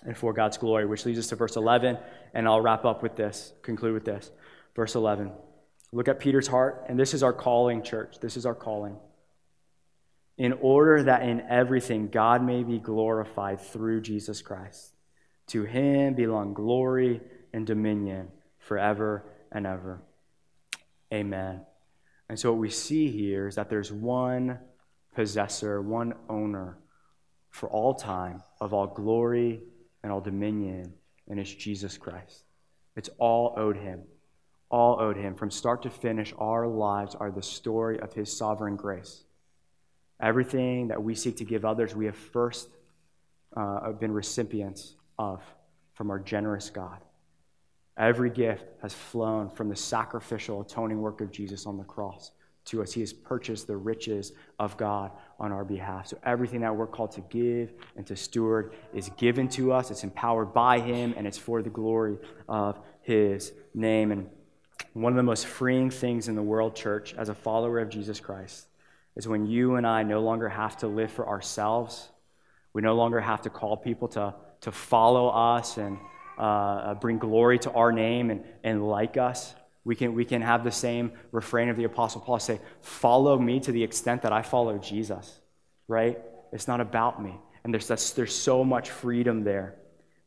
and 0.05 0.17
for 0.17 0.33
God's 0.33 0.57
glory, 0.57 0.85
which 0.85 1.05
leads 1.05 1.19
us 1.19 1.27
to 1.27 1.35
verse 1.35 1.55
11. 1.55 1.97
And 2.33 2.47
I'll 2.47 2.61
wrap 2.61 2.85
up 2.85 3.03
with 3.03 3.15
this, 3.15 3.53
conclude 3.61 3.93
with 3.93 4.05
this. 4.05 4.31
Verse 4.75 4.95
11. 4.95 5.31
Look 5.91 6.07
at 6.07 6.19
Peter's 6.19 6.47
heart, 6.47 6.85
and 6.89 6.99
this 6.99 7.13
is 7.13 7.21
our 7.21 7.33
calling, 7.33 7.83
church. 7.83 8.17
This 8.19 8.35
is 8.35 8.45
our 8.45 8.55
calling. 8.55 8.97
In 10.37 10.53
order 10.53 11.03
that 11.03 11.21
in 11.21 11.41
everything 11.41 12.07
God 12.07 12.43
may 12.43 12.63
be 12.63 12.79
glorified 12.79 13.61
through 13.61 14.01
Jesus 14.01 14.41
Christ. 14.41 14.93
To 15.47 15.63
him 15.63 16.15
belong 16.15 16.53
glory 16.53 17.21
and 17.53 17.65
dominion 17.65 18.29
forever 18.59 19.23
and 19.51 19.65
ever. 19.65 20.01
Amen. 21.13 21.61
And 22.29 22.39
so, 22.39 22.51
what 22.51 22.59
we 22.59 22.69
see 22.69 23.09
here 23.09 23.47
is 23.47 23.55
that 23.55 23.69
there's 23.69 23.91
one 23.91 24.59
possessor, 25.13 25.81
one 25.81 26.13
owner 26.29 26.79
for 27.51 27.69
all 27.69 27.93
time 27.93 28.41
of 28.59 28.73
all 28.73 28.87
glory 28.87 29.61
and 30.01 30.11
all 30.11 30.21
dominion, 30.21 30.93
and 31.29 31.39
it's 31.39 31.53
Jesus 31.53 31.97
Christ. 31.97 32.45
It's 32.95 33.09
all 33.19 33.53
owed 33.57 33.77
him. 33.77 34.03
All 34.69 34.99
owed 34.99 35.17
him. 35.17 35.35
From 35.35 35.51
start 35.51 35.83
to 35.83 35.89
finish, 35.89 36.33
our 36.39 36.67
lives 36.67 37.15
are 37.15 37.31
the 37.31 37.43
story 37.43 37.99
of 37.99 38.13
his 38.13 38.35
sovereign 38.35 38.75
grace. 38.75 39.23
Everything 40.19 40.87
that 40.87 41.03
we 41.03 41.13
seek 41.15 41.37
to 41.37 41.45
give 41.45 41.63
others, 41.65 41.95
we 41.95 42.05
have 42.05 42.15
first 42.15 42.69
uh, 43.55 43.91
been 43.91 44.11
recipients 44.11 44.95
of 45.19 45.43
from 45.93 46.09
our 46.09 46.19
generous 46.19 46.69
God. 46.69 46.99
Every 47.97 48.29
gift 48.29 48.65
has 48.81 48.93
flown 48.93 49.49
from 49.49 49.69
the 49.69 49.75
sacrificial 49.75 50.61
atoning 50.61 50.99
work 50.99 51.21
of 51.21 51.31
Jesus 51.31 51.65
on 51.65 51.77
the 51.77 51.83
cross 51.83 52.31
to 52.65 52.81
us. 52.81 52.91
He 52.91 53.01
has 53.01 53.13
purchased 53.13 53.67
the 53.67 53.77
riches 53.77 54.31
of 54.57 54.77
God 54.77 55.11
on 55.39 55.51
our 55.51 55.63
behalf. 55.63 56.07
So 56.07 56.17
everything 56.23 56.61
that 56.61 56.75
we're 56.75 56.87
called 56.87 57.11
to 57.13 57.21
give 57.21 57.73
and 57.95 58.05
to 58.07 58.15
steward 58.15 58.73
is 58.93 59.09
given 59.17 59.47
to 59.49 59.73
us. 59.73 59.91
It's 59.91 60.03
empowered 60.03 60.53
by 60.53 60.79
Him, 60.79 61.13
and 61.17 61.27
it's 61.27 61.37
for 61.37 61.61
the 61.61 61.69
glory 61.69 62.17
of 62.47 62.79
His 63.01 63.53
name. 63.75 64.11
And 64.11 64.29
one 64.93 65.11
of 65.13 65.17
the 65.17 65.23
most 65.23 65.45
freeing 65.45 65.89
things 65.89 66.27
in 66.27 66.35
the 66.35 66.41
world, 66.41 66.75
church, 66.75 67.13
as 67.15 67.29
a 67.29 67.35
follower 67.35 67.79
of 67.79 67.89
Jesus 67.89 68.19
Christ, 68.19 68.67
is 69.15 69.27
when 69.27 69.45
you 69.45 69.75
and 69.75 69.85
I 69.85 70.01
no 70.03 70.21
longer 70.21 70.49
have 70.49 70.77
to 70.77 70.87
live 70.87 71.11
for 71.11 71.27
ourselves. 71.27 72.09
We 72.71 72.81
no 72.81 72.95
longer 72.95 73.19
have 73.19 73.41
to 73.41 73.51
call 73.51 73.77
people 73.77 74.07
to, 74.09 74.33
to 74.61 74.71
follow 74.71 75.27
us 75.27 75.77
and 75.77 75.99
uh, 76.37 76.95
bring 76.95 77.17
glory 77.17 77.59
to 77.59 77.71
our 77.71 77.91
name 77.91 78.29
and, 78.29 78.43
and 78.63 78.87
like 78.87 79.17
us. 79.17 79.53
We 79.85 79.95
can, 79.95 80.13
we 80.13 80.25
can 80.25 80.41
have 80.41 80.63
the 80.63 80.71
same 80.71 81.11
refrain 81.31 81.69
of 81.69 81.77
the 81.77 81.83
Apostle 81.83 82.21
Paul 82.21 82.39
say, 82.39 82.59
Follow 82.81 83.37
me 83.37 83.59
to 83.61 83.71
the 83.71 83.83
extent 83.83 84.21
that 84.21 84.31
I 84.31 84.41
follow 84.41 84.77
Jesus, 84.77 85.39
right? 85.87 86.19
It's 86.51 86.67
not 86.67 86.79
about 86.79 87.21
me. 87.21 87.37
And 87.63 87.73
there's, 87.73 88.13
there's 88.13 88.35
so 88.35 88.63
much 88.63 88.89
freedom 88.89 89.43
there 89.43 89.75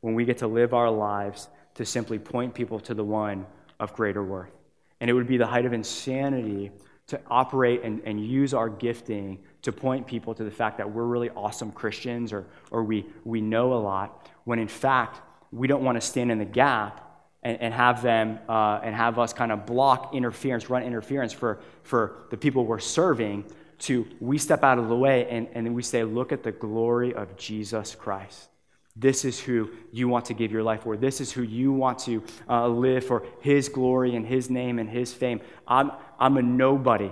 when 0.01 0.15
we 0.15 0.25
get 0.25 0.39
to 0.39 0.47
live 0.47 0.75
our 0.75 0.91
lives 0.91 1.49
to 1.75 1.85
simply 1.85 2.19
point 2.19 2.55
people 2.55 2.81
to 2.81 2.95
the 2.95 3.05
one 3.05 3.47
of 3.79 3.95
greater 3.95 4.23
worth. 4.23 4.53
And 5.01 5.11
it 5.11 5.13
would 5.13 5.27
be 5.27 5.37
the 5.37 5.47
height 5.47 5.67
of 5.67 5.73
insanity 5.73 6.73
to 7.09 7.21
operate 7.29 7.83
and, 7.85 8.03
and 8.05 8.25
use 8.25 8.53
our 8.55 8.69
gifting 8.69 9.39
to 9.63 9.73
point 9.73 10.07
people 10.07 10.35
to 10.35 10.45
the 10.45 10.51
fact 10.51 10.79
that 10.79 10.91
we're 10.91 11.05
really 11.05 11.31
awesome 11.31 11.71
Christians 11.71 12.33
or, 12.33 12.47
or 12.71 12.83
we, 12.83 13.07
we 13.25 13.41
know 13.41 13.75
a 13.75 13.81
lot, 13.81 14.29
when 14.45 14.59
in 14.59 14.69
fact, 14.69 15.21
we 15.53 15.67
don't 15.67 15.83
want 15.83 16.01
to 16.01 16.07
stand 16.07 16.31
in 16.31 16.39
the 16.39 16.45
gap 16.45 17.03
and, 17.43 17.61
and 17.61 17.75
have 17.75 18.03
them 18.03 18.39
uh, 18.49 18.81
and 18.83 18.95
have 18.95 19.19
us 19.19 19.33
kind 19.33 19.53
of 19.53 19.67
block 19.67 20.15
interference, 20.15 20.69
run 20.69 20.83
interference 20.83 21.33
for, 21.33 21.61
for 21.83 22.27
the 22.31 22.37
people 22.37 22.67
we're 22.67 22.79
serving, 22.79 23.45
to 23.79 24.07
we 24.21 24.39
step 24.39 24.65
out 24.65 24.79
of 24.79 24.89
the 24.89 24.97
way 24.97 25.29
and, 25.29 25.49
and 25.53 25.75
we 25.75 25.83
say, 25.83 26.03
Look 26.03 26.33
at 26.33 26.43
the 26.43 26.53
glory 26.53 27.15
of 27.15 27.37
Jesus 27.37 27.95
Christ. 27.95 28.49
This 28.97 29.27
is 29.27 29.39
who 29.39 29.71
you 29.93 30.09
want 30.09 30.25
to 30.27 30.35
give 30.35 30.51
your 30.51 30.63
life 30.63 30.83
for. 30.83 30.97
This 30.97 31.21
is 31.21 31.31
who 31.31 31.43
you 31.43 31.71
want 31.71 31.99
to 32.01 32.23
uh, 32.49 32.67
live 32.67 33.05
for 33.05 33.27
His 33.41 33.69
glory 33.69 34.17
and 34.17 34.27
His 34.27 34.49
name 34.49 34.79
and 34.79 34.89
His 34.89 35.13
fame. 35.13 35.41
I'm, 35.69 35.93
I'm 36.19 36.39
a 36.39 36.43
nobody. 36.43 37.11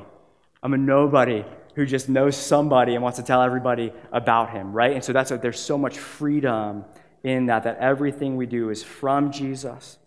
I'm 0.62 0.72
a 0.72 0.78
nobody 0.78 1.44
who 1.74 1.84
just 1.84 2.08
knows 2.08 2.36
somebody 2.36 2.94
and 2.94 3.02
wants 3.02 3.18
to 3.18 3.24
tell 3.24 3.42
everybody 3.42 3.92
about 4.12 4.50
Him, 4.50 4.72
right? 4.72 4.92
And 4.92 5.04
so 5.04 5.12
that's 5.12 5.30
there's 5.30 5.60
so 5.60 5.76
much 5.76 5.98
freedom 5.98 6.86
in 7.24 7.46
that, 7.46 7.64
that 7.64 7.78
everything 7.78 8.36
we 8.36 8.46
do 8.46 8.70
is 8.70 8.84
from 8.84 9.32
Jesus 9.32 9.98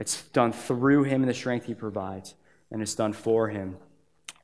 it's 0.00 0.22
done 0.30 0.52
through 0.52 1.04
him 1.04 1.22
and 1.22 1.30
the 1.30 1.34
strength 1.34 1.66
he 1.66 1.74
provides, 1.74 2.34
and 2.72 2.80
it's 2.80 2.94
done 2.94 3.12
for 3.12 3.48
him. 3.48 3.76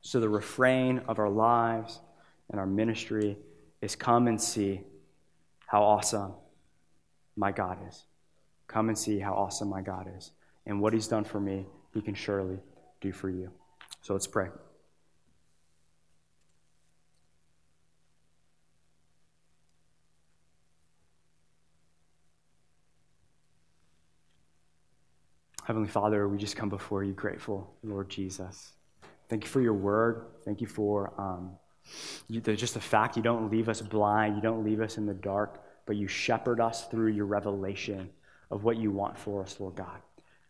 So 0.01 0.19
the 0.19 0.29
refrain 0.29 1.01
of 1.07 1.17
our 1.17 1.29
lives 1.29 1.99
and 2.51 2.59
our 2.59 2.67
ministry 2.67 3.37
is 3.81 3.95
come 3.95 4.27
and 4.27 4.39
see. 4.39 4.81
how 5.65 5.83
awesome 5.83 6.31
my 7.35 7.51
God 7.51 7.77
is. 7.89 8.05
Come 8.67 8.87
and 8.87 8.97
see 8.97 9.19
how 9.19 9.33
awesome 9.33 9.67
my 9.67 9.81
God 9.81 10.09
is. 10.17 10.31
And 10.65 10.79
what 10.79 10.93
he's 10.93 11.09
done 11.09 11.25
for 11.25 11.41
me, 11.41 11.65
he 11.93 12.01
can 12.01 12.15
surely 12.15 12.59
do 13.01 13.11
for 13.11 13.29
you. 13.29 13.51
So 14.01 14.13
let's 14.13 14.27
pray. 14.27 14.47
Heavenly 25.67 25.89
Father, 25.89 26.29
we 26.29 26.37
just 26.37 26.55
come 26.55 26.69
before 26.69 27.03
you 27.03 27.11
grateful, 27.11 27.75
Lord 27.83 28.07
Jesus. 28.07 28.71
Thank 29.27 29.43
you 29.43 29.49
for 29.49 29.59
your 29.59 29.73
word. 29.73 30.27
Thank 30.45 30.61
you 30.61 30.67
for 30.67 31.11
um, 31.17 31.57
you, 32.29 32.39
the, 32.39 32.55
just 32.55 32.73
the 32.73 32.79
fact 32.79 33.17
you 33.17 33.21
don't 33.21 33.51
leave 33.51 33.67
us 33.67 33.81
blind, 33.81 34.37
you 34.37 34.41
don't 34.41 34.63
leave 34.63 34.79
us 34.79 34.97
in 34.97 35.05
the 35.05 35.13
dark, 35.13 35.61
but 35.85 35.97
you 35.97 36.07
shepherd 36.07 36.61
us 36.61 36.87
through 36.87 37.07
your 37.07 37.25
revelation 37.25 38.09
of 38.49 38.63
what 38.63 38.77
you 38.77 38.91
want 38.91 39.19
for 39.19 39.43
us, 39.43 39.59
Lord 39.59 39.75
God. 39.75 39.99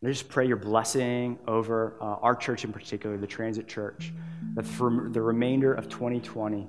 And 0.01 0.07
I 0.07 0.11
just 0.11 0.29
pray 0.29 0.45
your 0.45 0.55
blessing 0.55 1.39
over 1.47 1.97
uh, 1.99 2.17
our 2.21 2.35
church 2.35 2.63
in 2.63 2.71
particular, 2.71 3.17
the 3.17 3.25
Transit 3.25 3.67
Church, 3.67 4.13
that 4.53 4.67
for 4.67 5.09
the 5.09 5.21
remainder 5.23 5.73
of 5.73 5.89
2020, 5.89 6.67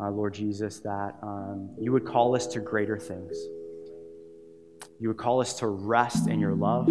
uh, 0.00 0.10
Lord 0.10 0.32
Jesus, 0.32 0.80
that 0.80 1.16
um, 1.20 1.68
you 1.78 1.92
would 1.92 2.06
call 2.06 2.34
us 2.34 2.46
to 2.46 2.60
greater 2.60 2.96
things. 2.96 3.36
You 4.98 5.08
would 5.08 5.18
call 5.18 5.42
us 5.42 5.58
to 5.58 5.66
rest 5.66 6.28
in 6.28 6.40
your 6.40 6.54
love. 6.54 6.88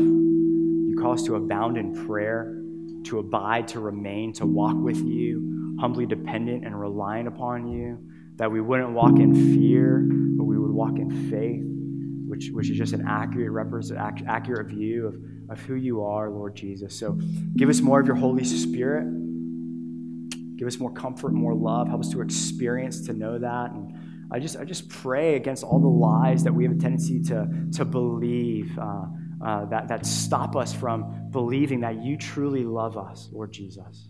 To 1.04 1.36
abound 1.36 1.78
in 1.78 2.08
prayer, 2.08 2.64
to 3.04 3.20
abide, 3.20 3.68
to 3.68 3.80
remain, 3.80 4.34
to 4.34 4.46
walk 4.48 4.76
with 4.76 4.98
you, 4.98 5.78
humbly 5.80 6.06
dependent 6.08 6.66
and 6.66 6.80
reliant 6.80 7.28
upon 7.28 7.68
you, 7.68 8.00
that 8.38 8.50
we 8.50 8.62
wouldn't 8.62 8.92
walk 8.94 9.20
in 9.20 9.36
fear, 9.54 10.08
but 10.38 10.46
we 10.46 10.58
would 10.58 10.72
walk 10.72 10.98
in 10.98 11.30
faith, 11.30 11.62
which, 12.28 12.50
which 12.52 12.70
is 12.70 12.78
just 12.78 12.94
an 12.94 13.06
accurate, 13.08 13.52
represent, 13.52 14.00
accurate 14.28 14.68
view 14.68 15.06
of, 15.06 15.16
of 15.52 15.60
who 15.66 15.76
you 15.76 16.04
are, 16.04 16.30
Lord 16.32 16.56
Jesus. 16.56 16.98
So 16.98 17.20
give 17.58 17.70
us 17.70 17.80
more 17.80 18.00
of 18.00 18.08
your 18.08 18.16
Holy 18.16 18.44
Spirit. 18.46 19.06
Give 20.58 20.68
us 20.68 20.80
more 20.80 20.92
comfort, 20.92 21.34
more 21.34 21.54
love. 21.54 21.90
Help 21.90 22.00
us 22.00 22.10
to 22.10 22.22
experience, 22.22 23.02
to 23.08 23.14
know 23.14 23.38
that. 23.38 23.72
And 23.72 23.94
I 24.32 24.40
just, 24.40 24.58
I 24.58 24.64
just 24.64 24.90
pray 24.90 25.36
against 25.36 25.64
all 25.64 25.80
the 25.80 25.88
lies 25.88 26.44
that 26.46 26.54
we 26.54 26.64
have 26.64 26.74
a 26.74 26.80
tendency 26.80 27.22
to, 27.24 27.48
to 27.74 27.86
believe. 27.86 28.78
Uh, 28.80 29.06
uh, 29.44 29.66
that, 29.66 29.88
that 29.90 30.06
stop 30.06 30.56
us 30.56 30.74
from 30.74 31.30
believing 31.32 31.82
that 31.82 32.04
you 32.04 32.18
truly 32.18 32.64
love 32.64 32.98
us, 32.98 33.30
Lord 33.32 33.52
Jesus. 33.52 34.08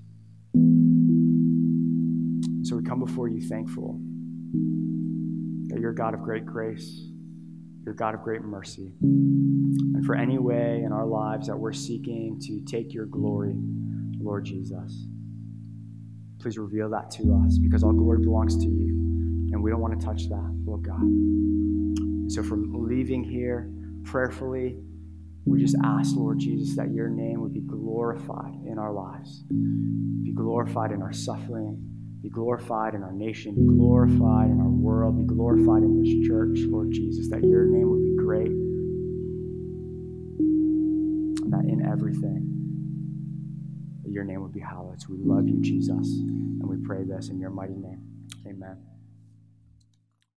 So 2.63 2.77
we 2.77 2.83
come 2.83 2.99
before 2.99 3.27
you 3.27 3.41
thankful 3.41 3.99
that 5.67 5.79
you're 5.79 5.91
a 5.91 5.95
God 5.95 6.13
of 6.13 6.21
great 6.21 6.45
grace, 6.45 7.07
you're 7.83 7.93
a 7.93 7.97
God 7.97 8.13
of 8.13 8.21
great 8.21 8.43
mercy. 8.43 8.93
And 9.01 10.05
for 10.05 10.15
any 10.15 10.37
way 10.37 10.83
in 10.85 10.91
our 10.91 11.05
lives 11.05 11.47
that 11.47 11.57
we're 11.57 11.73
seeking 11.73 12.39
to 12.41 12.61
take 12.65 12.93
your 12.93 13.05
glory, 13.07 13.55
Lord 14.19 14.45
Jesus, 14.45 15.07
please 16.39 16.57
reveal 16.57 16.89
that 16.91 17.09
to 17.11 17.43
us 17.45 17.57
because 17.57 17.83
all 17.83 17.93
glory 17.93 18.19
belongs 18.19 18.55
to 18.57 18.67
you. 18.67 18.89
And 19.51 19.61
we 19.61 19.71
don't 19.71 19.81
want 19.81 19.99
to 19.99 20.05
touch 20.05 20.29
that, 20.29 20.61
Lord 20.65 20.83
God. 20.83 22.31
So 22.31 22.43
from 22.43 22.87
leaving 22.87 23.23
here 23.23 23.71
prayerfully, 24.03 24.77
we 25.45 25.59
just 25.59 25.75
ask, 25.83 26.15
Lord 26.15 26.39
Jesus, 26.39 26.75
that 26.77 26.91
your 26.93 27.09
name 27.09 27.41
would 27.41 27.53
be 27.53 27.61
glorified 27.61 28.55
in 28.65 28.79
our 28.79 28.93
lives, 28.93 29.43
be 30.23 30.31
glorified 30.33 30.91
in 30.91 31.01
our 31.01 31.11
suffering, 31.11 31.77
be 32.21 32.29
glorified 32.29 32.95
in 32.95 33.03
our 33.03 33.11
nation, 33.11 33.53
be 33.53 33.65
glorified 33.65 34.49
in 34.49 34.61
our 34.61 34.69
world, 34.69 35.17
be 35.17 35.25
glorified 35.25 35.83
in 35.83 36.01
this 36.01 36.13
church, 36.25 36.59
Lord 36.67 36.91
Jesus, 36.91 37.29
that 37.29 37.43
your 37.43 37.65
name 37.65 37.89
would 37.89 38.03
be 38.03 38.15
great, 38.15 38.47
and 41.43 41.51
that 41.51 41.65
in 41.65 41.85
everything, 41.91 42.47
that 44.03 44.11
your 44.11 44.23
name 44.23 44.41
would 44.41 44.53
be 44.53 44.61
hallowed. 44.61 45.01
So 45.01 45.07
we 45.11 45.17
love 45.19 45.47
you, 45.47 45.59
Jesus, 45.61 45.89
and 45.89 46.63
we 46.65 46.77
pray 46.85 47.03
this 47.03 47.27
in 47.27 47.39
your 47.39 47.49
mighty 47.49 47.75
name. 47.75 48.01
Amen. 48.47 48.92